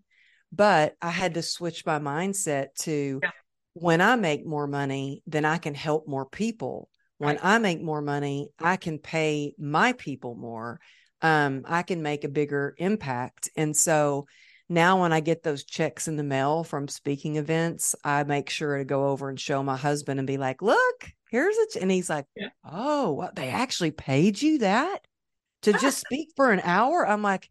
but 0.51 0.95
I 1.01 1.11
had 1.11 1.35
to 1.35 1.41
switch 1.41 1.85
my 1.85 1.99
mindset 1.99 2.73
to 2.79 3.19
yeah. 3.23 3.29
When 3.75 3.99
I 3.99 4.15
make 4.15 4.45
more 4.45 4.67
money, 4.67 5.21
then 5.27 5.43
I 5.43 5.57
can 5.57 5.75
help 5.75 6.07
more 6.07 6.25
people. 6.25 6.89
When 7.17 7.35
right. 7.35 7.45
I 7.45 7.57
make 7.59 7.81
more 7.81 8.01
money, 8.01 8.49
I 8.57 8.77
can 8.77 8.99
pay 8.99 9.53
my 9.57 9.91
people 9.93 10.33
more. 10.35 10.79
Um, 11.21 11.65
I 11.67 11.83
can 11.83 12.01
make 12.01 12.23
a 12.23 12.29
bigger 12.29 12.73
impact. 12.77 13.49
And 13.55 13.75
so, 13.75 14.27
now 14.69 15.01
when 15.01 15.13
I 15.13 15.19
get 15.19 15.43
those 15.43 15.63
checks 15.63 16.07
in 16.07 16.15
the 16.15 16.23
mail 16.23 16.63
from 16.63 16.87
speaking 16.87 17.35
events, 17.35 17.95
I 18.03 18.23
make 18.23 18.49
sure 18.49 18.77
to 18.77 18.85
go 18.85 19.09
over 19.09 19.29
and 19.29 19.39
show 19.39 19.61
my 19.61 19.77
husband 19.77 20.19
and 20.19 20.25
be 20.25 20.37
like, 20.37 20.61
look, 20.61 21.11
here's 21.29 21.55
it. 21.55 21.75
And 21.81 21.91
he's 21.91 22.09
like, 22.09 22.25
yeah. 22.35 22.47
oh, 22.63 23.11
what? 23.11 23.35
They 23.35 23.49
actually 23.49 23.91
paid 23.91 24.41
you 24.41 24.59
that 24.59 25.05
to 25.63 25.73
just 25.73 25.99
speak 26.05 26.29
for 26.35 26.51
an 26.51 26.61
hour? 26.63 27.07
I'm 27.07 27.21
like, 27.21 27.49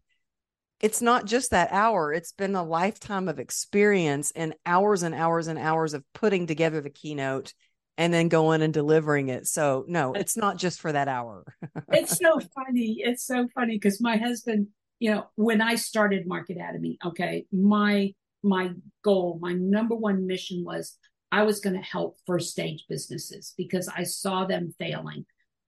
it's 0.79 1.01
not 1.01 1.25
just 1.25 1.51
that 1.51 1.71
hour. 1.71 2.13
It's 2.13 2.33
been 2.33 2.55
a 2.55 2.63
lifetime 2.63 3.27
of 3.27 3.39
experience 3.39 4.31
and 4.35 4.53
hours 4.65 5.03
and 5.03 5.15
hours 5.15 5.47
and 5.47 5.57
hours 5.57 5.93
of 5.93 6.03
putting 6.13 6.47
together 6.47 6.81
the 6.81 6.89
keynote 6.89 7.53
and 7.97 8.13
then 8.13 8.27
going 8.27 8.61
and 8.61 8.73
delivering 8.73 9.29
it. 9.29 9.47
So 9.47 9.85
no, 9.87 10.13
it's 10.13 10.35
not 10.35 10.57
just 10.57 10.81
for 10.81 10.91
that 10.91 11.07
hour. 11.07 11.45
it's 11.91 12.17
so 12.21 12.39
funny. 12.53 12.97
It's 12.99 13.25
so 13.25 13.47
funny 13.55 13.75
because 13.75 14.01
my 14.01 14.17
husband 14.17 14.67
you 14.99 15.11
know, 15.11 15.25
when 15.35 15.61
I 15.61 15.75
started 15.75 16.27
Market 16.27 16.57
Atomy, 16.57 16.97
okay, 17.05 17.45
my 17.51 18.13
my 18.43 18.71
goal, 19.03 19.39
my 19.41 19.53
number 19.53 19.95
one 19.95 20.27
mission 20.27 20.63
was 20.63 20.97
I 21.31 21.43
was 21.43 21.59
going 21.59 21.75
to 21.75 21.81
help 21.81 22.17
first 22.25 22.51
stage 22.51 22.85
businesses 22.87 23.53
because 23.57 23.89
I 23.93 24.03
saw 24.03 24.45
them 24.45 24.73
failing, 24.77 25.25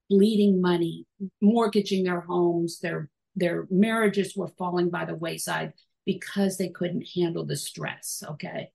bleeding 0.09 0.61
money, 0.61 1.05
mortgaging 1.41 2.03
their 2.03 2.21
homes, 2.21 2.79
their 2.79 3.09
their 3.37 3.67
marriages 3.69 4.35
were 4.35 4.49
falling 4.49 4.89
by 4.89 5.05
the 5.05 5.15
wayside 5.15 5.73
because 6.05 6.57
they 6.57 6.69
couldn't 6.69 7.07
handle 7.15 7.45
the 7.45 7.55
stress. 7.55 8.23
Okay. 8.31 8.71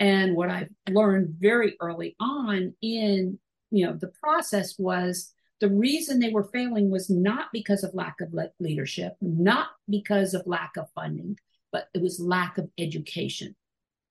And 0.00 0.34
what 0.34 0.50
I 0.50 0.68
learned 0.88 1.36
very 1.38 1.76
early 1.80 2.16
on 2.20 2.74
in 2.80 3.38
you 3.70 3.86
know 3.86 3.94
the 3.94 4.12
process 4.22 4.78
was 4.78 5.32
the 5.60 5.68
reason 5.68 6.18
they 6.18 6.30
were 6.30 6.44
failing 6.44 6.90
was 6.90 7.08
not 7.08 7.46
because 7.52 7.84
of 7.84 7.94
lack 7.94 8.16
of 8.20 8.34
leadership, 8.60 9.14
not 9.20 9.68
because 9.88 10.34
of 10.34 10.46
lack 10.46 10.76
of 10.76 10.90
funding, 10.94 11.38
but 11.72 11.88
it 11.94 12.02
was 12.02 12.20
lack 12.20 12.58
of 12.58 12.70
education. 12.78 13.56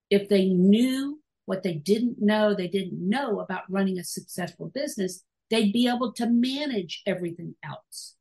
If 0.10 0.30
they 0.30 0.45
knew 0.45 1.22
what 1.45 1.64
they 1.64 1.76
didn't 1.76 2.22
know, 2.22 2.54
they 2.54 2.68
didn't 2.68 3.08
know 3.08 3.39
about 3.39 3.70
running 3.70 3.99
a 3.99 4.04
successful 4.04 4.72
business, 4.74 5.24
they'd 5.49 5.74
be 5.74 5.88
able 5.88 6.14
to 6.14 6.28
manage 6.28 7.04
everything 7.06 7.56
else. 7.64 8.16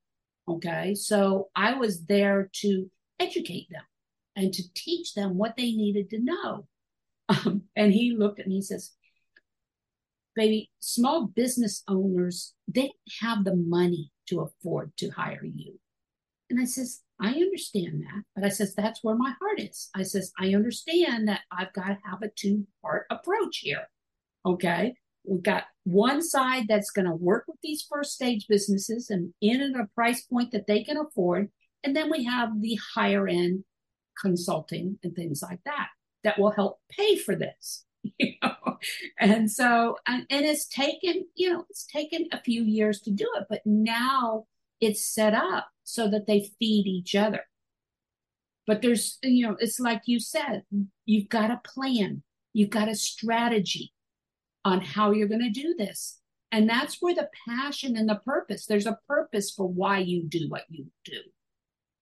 Okay. 0.49 0.95
So 0.95 1.49
I 1.55 1.75
was 1.75 2.05
there 2.07 2.51
to 2.61 2.91
educate 3.19 3.69
them 3.71 3.83
and 4.37 4.53
to 4.53 4.63
teach 4.75 5.15
them 5.15 5.37
what 5.37 5.57
they 5.57 5.73
needed 5.73 6.11
to 6.11 6.19
know. 6.19 6.67
Um, 7.29 7.63
and 7.77 7.93
he 7.93 8.17
looked 8.17 8.41
at 8.41 8.47
me 8.47 8.57
and 8.57 8.65
says, 8.65 8.93
Baby, 10.35 10.71
small 10.81 11.27
business 11.27 11.83
owners, 11.87 12.55
they 12.67 12.83
don't 12.83 12.93
have 13.21 13.45
the 13.45 13.55
money 13.55 14.11
to 14.29 14.41
afford 14.41 14.97
to 14.97 15.11
hire 15.11 15.45
you. 15.45 15.79
And 16.51 16.61
I 16.61 16.65
says, 16.65 17.03
I 17.21 17.29
understand 17.35 18.03
that, 18.03 18.25
but 18.35 18.45
I 18.45 18.49
says, 18.49 18.75
that's 18.75 19.03
where 19.03 19.15
my 19.15 19.33
heart 19.41 19.61
is. 19.61 19.89
I 19.95 20.03
says, 20.03 20.33
I 20.39 20.55
understand 20.55 21.29
that 21.29 21.43
I've 21.51 21.73
got 21.73 21.87
to 21.89 21.99
have 22.05 22.23
a 22.23 22.29
two 22.29 22.67
part 22.83 23.07
approach 23.11 23.59
here. 23.59 23.89
Okay. 24.45 24.95
We've 25.25 25.43
got 25.43 25.65
one 25.85 26.23
side 26.23 26.67
that's 26.69 26.91
going 26.91 27.07
to 27.07 27.15
work 27.15 27.45
with 27.47 27.59
these 27.63 27.87
first 27.91 28.13
stage 28.13 28.47
businesses 28.49 29.11
and 29.11 29.33
in 29.41 29.61
at 29.61 29.81
a 29.81 29.89
price 29.95 30.23
point 30.23 30.53
that 30.53 30.67
they 30.67 30.83
can 30.83 30.97
afford. 30.97 31.51
And 31.85 31.95
then 31.95 32.11
we 32.11 32.25
have 32.25 32.61
the 32.61 32.79
higher 32.95 33.29
end 33.29 33.65
consulting 34.21 34.99
and 35.03 35.15
things 35.15 35.43
like 35.43 35.61
that 35.65 35.89
that 36.25 36.39
will 36.39 36.51
help 36.51 36.79
pay 36.91 37.17
for 37.17 37.35
this. 37.35 37.85
You 38.19 38.33
know, 38.43 38.79
and 39.21 39.49
so 39.49 39.97
and, 40.09 40.27
and 40.29 40.45
it's 40.45 40.67
taken, 40.67 41.25
you 41.37 41.53
know, 41.53 41.65
it's 41.71 41.87
taken 41.87 42.27
a 42.33 42.41
few 42.41 42.65
years 42.65 43.01
to 43.03 43.13
do 43.13 43.31
it, 43.37 43.45
but 43.49 43.61
now 43.65 44.47
it's 44.81 45.07
set 45.07 45.35
up 45.35 45.69
so 45.85 46.09
that 46.09 46.27
they 46.27 46.51
feed 46.59 46.89
each 46.89 47.15
other. 47.15 47.43
But 48.67 48.83
there's, 48.83 49.19
you 49.23 49.47
know, 49.47 49.57
it's 49.61 49.79
like 49.79 50.03
you 50.07 50.19
said, 50.19 50.65
you've 51.07 51.29
got 51.29 51.53
a 51.53 51.61
plan, 51.65 52.25
you've 52.53 52.71
got 52.71 52.89
a 52.89 52.97
strategy 52.97 53.92
on 54.65 54.81
how 54.81 55.11
you're 55.11 55.29
going 55.29 55.41
to 55.41 55.51
do 55.51 55.75
this. 55.77 56.19
And 56.51 56.69
that's 56.69 56.99
where 57.01 57.15
the 57.15 57.31
passion 57.49 57.97
and 57.97 58.09
the 58.09 58.21
purpose, 58.25 58.67
there's 58.67 58.87
a 58.87 58.99
purpose 59.09 59.51
for 59.51 59.67
why 59.67 59.99
you 59.99 60.23
do 60.23 60.47
what 60.49 60.65
you 60.69 60.87
do. 61.05 61.19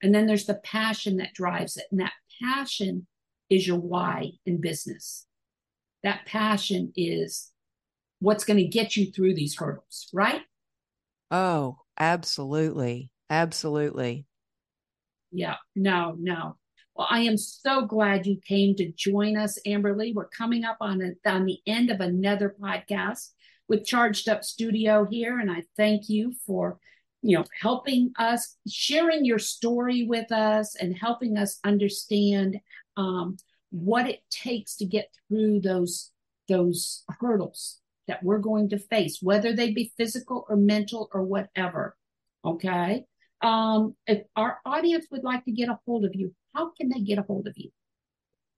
And 0.02 0.14
then 0.14 0.26
there's 0.26 0.46
the 0.46 0.60
passion 0.64 1.18
that 1.18 1.34
drives 1.34 1.76
it. 1.76 1.84
And 1.90 2.00
that 2.00 2.12
passion 2.42 3.06
is 3.48 3.66
your 3.66 3.78
why 3.78 4.32
in 4.46 4.60
business. 4.60 5.26
That 6.02 6.26
passion 6.26 6.92
is 6.96 7.50
what's 8.18 8.44
going 8.44 8.56
to 8.56 8.64
get 8.64 8.96
you 8.96 9.12
through 9.12 9.34
these 9.34 9.56
hurdles, 9.56 10.08
right? 10.12 10.42
Oh, 11.30 11.78
absolutely. 11.98 13.10
Absolutely. 13.28 14.26
Yeah, 15.30 15.56
no, 15.76 16.16
no. 16.18 16.56
Well, 16.94 17.06
I 17.08 17.20
am 17.20 17.36
so 17.36 17.86
glad 17.86 18.26
you 18.26 18.38
came 18.46 18.74
to 18.76 18.92
join 18.92 19.36
us, 19.36 19.58
Amberly. 19.66 20.14
We're 20.14 20.28
coming 20.28 20.64
up 20.64 20.78
on, 20.80 21.00
a, 21.02 21.30
on 21.30 21.46
the 21.46 21.58
end 21.66 21.90
of 21.90 22.00
another 22.00 22.54
podcast 22.60 23.28
with 23.68 23.86
Charged 23.86 24.28
Up 24.28 24.44
Studio 24.44 25.06
here, 25.08 25.38
and 25.38 25.50
I 25.50 25.62
thank 25.76 26.08
you 26.08 26.32
for 26.46 26.78
you 27.22 27.36
know 27.36 27.44
helping 27.60 28.12
us 28.18 28.56
sharing 28.68 29.24
your 29.24 29.38
story 29.38 30.04
with 30.04 30.32
us 30.32 30.74
and 30.74 30.96
helping 30.96 31.36
us 31.36 31.58
understand 31.64 32.58
um, 32.96 33.36
what 33.70 34.08
it 34.08 34.20
takes 34.30 34.76
to 34.76 34.86
get 34.86 35.08
through 35.28 35.60
those 35.60 36.10
those 36.48 37.04
hurdles 37.20 37.80
that 38.08 38.22
we're 38.22 38.38
going 38.38 38.68
to 38.70 38.78
face 38.78 39.18
whether 39.20 39.54
they 39.54 39.72
be 39.72 39.92
physical 39.96 40.46
or 40.48 40.56
mental 40.56 41.08
or 41.12 41.22
whatever 41.22 41.96
okay 42.44 43.04
um, 43.42 43.94
if 44.06 44.22
our 44.36 44.58
audience 44.66 45.06
would 45.10 45.24
like 45.24 45.44
to 45.44 45.52
get 45.52 45.68
a 45.68 45.78
hold 45.86 46.04
of 46.04 46.14
you 46.14 46.34
how 46.54 46.70
can 46.70 46.88
they 46.88 47.00
get 47.00 47.18
a 47.18 47.22
hold 47.22 47.46
of 47.46 47.54
you 47.56 47.70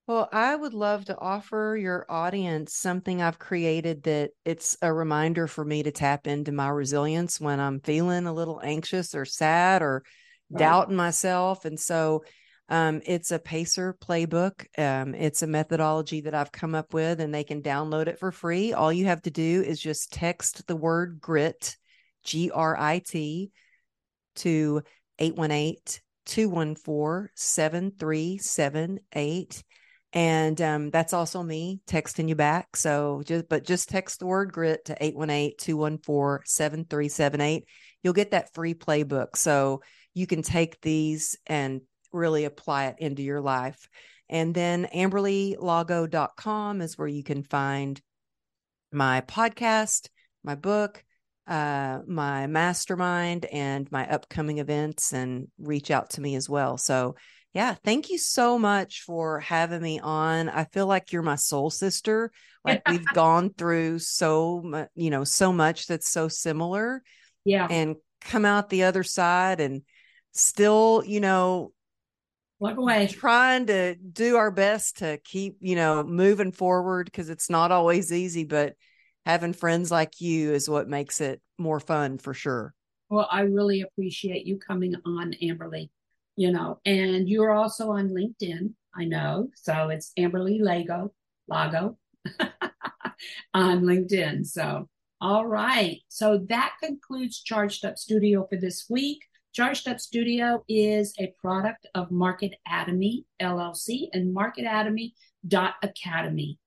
well, 0.05 0.27
I 0.33 0.53
would 0.53 0.73
love 0.73 1.05
to 1.05 1.17
offer 1.17 1.77
your 1.79 2.05
audience 2.09 2.75
something 2.75 3.21
I've 3.21 3.39
created 3.39 4.03
that 4.03 4.31
it's 4.43 4.75
a 4.81 4.91
reminder 4.91 5.47
for 5.47 5.63
me 5.63 5.81
to 5.83 5.91
tap 5.91 6.27
into 6.27 6.51
my 6.51 6.67
resilience 6.67 7.39
when 7.39 7.61
I'm 7.61 7.79
feeling 7.79 8.27
a 8.27 8.33
little 8.33 8.59
anxious 8.61 9.15
or 9.15 9.23
sad 9.23 9.81
or 9.81 10.03
right. 10.49 10.59
doubting 10.59 10.97
myself. 10.97 11.63
And 11.63 11.79
so 11.79 12.25
um, 12.67 13.01
it's 13.05 13.31
a 13.31 13.39
pacer 13.39 13.95
playbook. 13.97 14.65
Um, 14.77 15.15
it's 15.15 15.41
a 15.41 15.47
methodology 15.47 16.19
that 16.21 16.35
I've 16.35 16.51
come 16.51 16.75
up 16.75 16.93
with, 16.93 17.21
and 17.21 17.33
they 17.33 17.45
can 17.45 17.61
download 17.61 18.07
it 18.07 18.19
for 18.19 18.33
free. 18.33 18.73
All 18.73 18.91
you 18.91 19.05
have 19.05 19.21
to 19.21 19.31
do 19.31 19.63
is 19.65 19.79
just 19.79 20.11
text 20.11 20.67
the 20.67 20.75
word 20.75 21.21
grit, 21.21 21.77
G 22.25 22.51
R 22.51 22.77
I 22.77 22.99
T, 22.99 23.51
to 24.37 24.81
818 25.17 26.01
214 26.25 27.29
7378 27.35 29.63
and 30.15 30.61
um, 30.61 30.91
that's 30.91 31.13
also 31.13 31.41
me 31.41 31.81
texting 31.87 32.29
you 32.29 32.35
back. 32.35 32.75
So 32.75 33.23
just 33.25 33.49
but 33.49 33.65
just 33.65 33.89
text 33.89 34.19
the 34.19 34.27
word 34.27 34.53
grit 34.53 34.85
to 34.85 34.95
818-214-7378 34.95 37.63
you'll 38.03 38.13
get 38.13 38.31
that 38.31 38.53
free 38.53 38.75
playbook. 38.75 39.35
So 39.35 39.81
you 40.13 40.27
can 40.27 40.43
take 40.43 40.79
these 40.81 41.37
and 41.47 41.81
really 42.11 42.45
apply 42.45 42.87
it 42.87 42.97
into 42.99 43.23
your 43.23 43.41
life. 43.41 43.87
And 44.29 44.53
then 44.53 44.87
amberlylago.com 44.93 46.81
is 46.81 46.97
where 46.97 47.07
you 47.07 47.23
can 47.23 47.43
find 47.43 47.99
my 48.91 49.21
podcast 49.21 50.09
my 50.43 50.55
book 50.55 51.03
uh, 51.47 51.99
my 52.07 52.47
mastermind 52.47 53.45
and 53.45 53.91
my 53.91 54.09
upcoming 54.09 54.59
events 54.59 55.13
and 55.13 55.47
reach 55.59 55.91
out 55.91 56.09
to 56.11 56.21
me 56.21 56.35
as 56.35 56.49
well 56.49 56.77
so 56.77 57.15
yeah, 57.53 57.75
thank 57.85 58.09
you 58.09 58.17
so 58.17 58.57
much 58.57 59.03
for 59.03 59.39
having 59.39 59.81
me 59.81 59.99
on. 59.99 60.49
I 60.49 60.63
feel 60.65 60.87
like 60.87 61.11
you're 61.11 61.21
my 61.21 61.35
soul 61.35 61.69
sister. 61.69 62.31
Like 62.65 62.81
we've 62.89 63.05
gone 63.13 63.51
through 63.51 63.99
so 63.99 64.87
you 64.95 65.11
know, 65.11 65.23
so 65.23 65.53
much 65.53 65.87
that's 65.87 66.09
so 66.09 66.27
similar. 66.27 67.03
Yeah. 67.45 67.67
And 67.69 67.95
come 68.21 68.45
out 68.45 68.69
the 68.69 68.83
other 68.83 69.03
side 69.03 69.59
and 69.59 69.83
still, 70.31 71.03
you 71.05 71.19
know, 71.19 71.71
walk 72.59 72.77
away 72.77 73.07
trying 73.07 73.67
to 73.67 73.95
do 73.95 74.37
our 74.37 74.49
best 74.49 74.99
to 74.99 75.19
keep, 75.23 75.57
you 75.59 75.75
know, 75.75 76.03
moving 76.03 76.51
forward 76.51 77.05
because 77.05 77.29
it's 77.29 77.49
not 77.49 77.71
always 77.71 78.11
easy, 78.11 78.45
but 78.45 78.73
having 79.25 79.53
friends 79.53 79.91
like 79.91 80.21
you 80.21 80.53
is 80.53 80.69
what 80.69 80.87
makes 80.87 81.21
it 81.21 81.41
more 81.57 81.79
fun 81.79 82.17
for 82.17 82.33
sure. 82.33 82.73
Well, 83.09 83.27
I 83.31 83.41
really 83.41 83.81
appreciate 83.81 84.45
you 84.45 84.57
coming 84.57 84.95
on, 85.05 85.33
Amberly 85.41 85.89
you 86.35 86.51
know, 86.51 86.79
and 86.85 87.29
you're 87.29 87.51
also 87.51 87.91
on 87.91 88.09
LinkedIn, 88.09 88.73
I 88.95 89.05
know. 89.05 89.49
So 89.55 89.89
it's 89.89 90.11
Amberly 90.17 90.59
Lago, 90.61 91.13
Lago 91.47 91.97
on 93.53 93.83
LinkedIn. 93.83 94.45
So, 94.45 94.89
all 95.21 95.45
right. 95.45 96.01
So 96.09 96.39
that 96.49 96.73
concludes 96.81 97.41
Charged 97.41 97.85
Up 97.85 97.97
Studio 97.97 98.45
for 98.49 98.57
this 98.57 98.87
week. 98.89 99.23
Charged 99.53 99.87
Up 99.87 99.99
Studio 99.99 100.65
is 100.67 101.13
a 101.19 101.31
product 101.39 101.85
of 101.93 102.09
Market 102.11 102.55
Atomy 102.67 103.25
LLC 103.39 104.07
and 104.11 104.35
marketatomy.academy. 104.35 106.57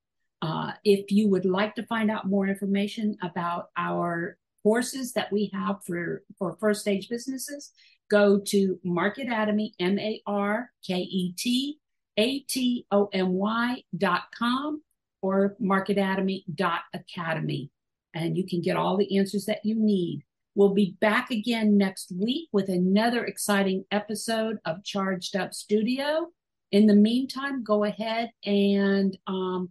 Uh, 0.43 0.73
if 0.85 1.11
you 1.11 1.29
would 1.29 1.45
like 1.45 1.75
to 1.75 1.87
find 1.87 2.11
out 2.11 2.29
more 2.29 2.47
information 2.47 3.17
about 3.23 3.71
our 3.77 4.37
courses 4.63 5.13
that 5.13 5.33
we 5.33 5.51
have 5.53 5.83
for, 5.85 6.23
for 6.39 6.57
first 6.61 6.83
stage 6.83 7.09
businesses, 7.09 7.73
go 8.11 8.39
to 8.39 8.79
Market 8.85 9.29
Atomy, 9.29 9.73
M 9.81 9.99
A 9.99 10.21
R 10.27 10.71
K 10.87 10.95
E 10.95 11.33
T 11.37 11.79
A 12.17 12.41
T 12.41 12.87
O 12.91 13.09
M 13.13 13.33
Y 13.33 13.83
dot 13.97 14.25
com 14.37 14.83
or 15.23 15.57
marketatomy 15.61 16.45
dot 16.55 16.83
academy, 16.93 17.71
and 18.15 18.37
you 18.37 18.47
can 18.47 18.61
get 18.61 18.77
all 18.77 18.97
the 18.97 19.19
answers 19.19 19.47
that 19.47 19.65
you 19.65 19.75
need. 19.75 20.23
We'll 20.55 20.75
be 20.75 20.97
back 21.01 21.31
again 21.31 21.77
next 21.77 22.13
week 22.13 22.49
with 22.53 22.69
another 22.69 23.25
exciting 23.25 23.85
episode 23.91 24.59
of 24.65 24.85
Charged 24.85 25.37
Up 25.37 25.53
Studio. 25.53 26.29
In 26.73 26.87
the 26.87 26.95
meantime, 26.95 27.63
go 27.63 27.85
ahead 27.85 28.31
and 28.45 29.17
um, 29.27 29.71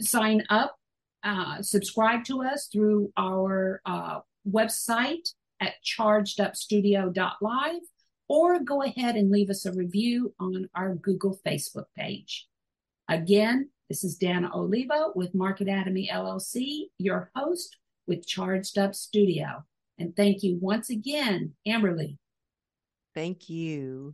sign 0.00 0.44
up, 0.50 0.76
uh, 1.22 1.62
subscribe 1.62 2.24
to 2.24 2.42
us 2.42 2.68
through 2.72 3.12
our 3.16 3.80
uh, 3.84 4.20
website 4.48 5.28
at 5.60 5.74
chargedupstudio.live 5.84 7.80
or 8.28 8.60
go 8.60 8.82
ahead 8.82 9.16
and 9.16 9.30
leave 9.30 9.50
us 9.50 9.66
a 9.66 9.72
review 9.72 10.32
on 10.38 10.68
our 10.74 10.94
Google 10.94 11.38
Facebook 11.46 11.86
page. 11.96 12.46
Again, 13.08 13.70
this 13.88 14.04
is 14.04 14.16
Dana 14.16 14.50
Olivo 14.54 15.12
with 15.16 15.34
Market 15.34 15.66
Atomy 15.66 16.08
LLC, 16.08 16.90
your 16.98 17.30
host 17.34 17.76
with 18.06 18.26
Charged 18.26 18.78
Up 18.78 18.94
Studio. 18.94 19.64
And 19.98 20.14
thank 20.14 20.44
you 20.44 20.58
once 20.60 20.90
again, 20.90 21.54
Amberly. 21.66 22.18
Thank 23.14 23.50
you. 23.50 24.12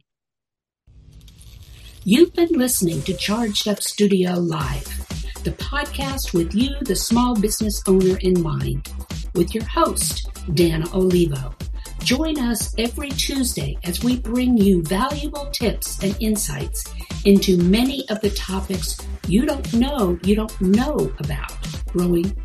You've 2.05 2.33
been 2.33 2.53
listening 2.53 3.03
to 3.03 3.15
Charged 3.15 3.69
Up 3.69 3.83
Studio 3.83 4.33
Live, 4.35 5.06
the 5.47 5.53
podcast 5.53 6.35
with 6.35 6.53
you, 6.57 6.71
the 6.81 6.97
small 6.97 7.41
business 7.41 7.81
owner, 7.87 8.19
in 8.19 8.43
mind, 8.43 8.93
with 9.37 9.55
your 9.55 9.63
host, 9.63 10.29
Dana 10.55 10.85
Olivo. 10.93 11.55
Join 12.01 12.37
us 12.41 12.75
every 12.79 13.11
Tuesday 13.11 13.79
as 13.85 14.03
we 14.03 14.19
bring 14.19 14.59
you 14.59 14.83
valuable 14.83 15.47
tips 15.53 16.03
and 16.03 16.17
insights 16.21 16.93
into 17.25 17.57
many 17.59 18.09
of 18.09 18.21
the 18.23 18.31
topics 18.31 18.99
you 19.29 19.47
don't 19.47 19.73
know 19.73 20.19
you 20.25 20.35
don't 20.35 20.61
know 20.61 21.13
about 21.21 21.53
growing 21.93 22.37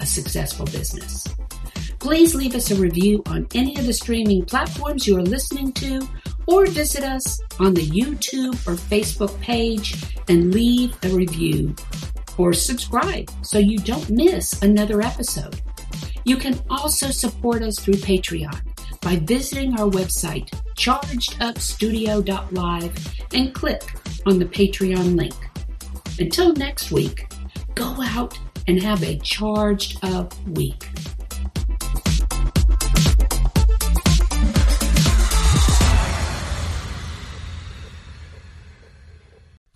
a 0.00 0.06
successful 0.06 0.64
business. 0.64 1.26
Please 1.98 2.34
leave 2.34 2.54
us 2.54 2.70
a 2.70 2.76
review 2.76 3.22
on 3.26 3.46
any 3.54 3.76
of 3.76 3.84
the 3.84 3.92
streaming 3.92 4.42
platforms 4.46 5.06
you 5.06 5.18
are 5.18 5.22
listening 5.22 5.70
to 5.72 6.08
or 6.46 6.64
visit 6.64 7.04
us 7.04 7.38
on 7.60 7.74
the 7.74 7.86
YouTube 7.86 8.54
or 8.66 8.74
Facebook 8.74 9.38
page 9.42 10.02
and 10.28 10.54
leave 10.54 10.96
a 11.04 11.08
review 11.10 11.74
or 12.38 12.52
subscribe 12.52 13.28
so 13.42 13.58
you 13.58 13.78
don't 13.78 14.08
miss 14.08 14.62
another 14.62 15.02
episode. 15.02 15.60
You 16.24 16.36
can 16.36 16.60
also 16.70 17.10
support 17.10 17.62
us 17.62 17.78
through 17.78 17.94
Patreon 17.94 18.60
by 19.00 19.16
visiting 19.16 19.78
our 19.78 19.88
website, 19.88 20.50
chargedupstudio.live, 20.76 23.24
and 23.34 23.54
click 23.54 23.82
on 24.26 24.38
the 24.38 24.44
Patreon 24.44 25.16
link. 25.16 25.34
Until 26.18 26.52
next 26.54 26.90
week, 26.90 27.30
go 27.74 27.94
out 28.02 28.38
and 28.66 28.82
have 28.82 29.02
a 29.02 29.16
charged 29.18 30.04
up 30.04 30.34
week. 30.48 30.84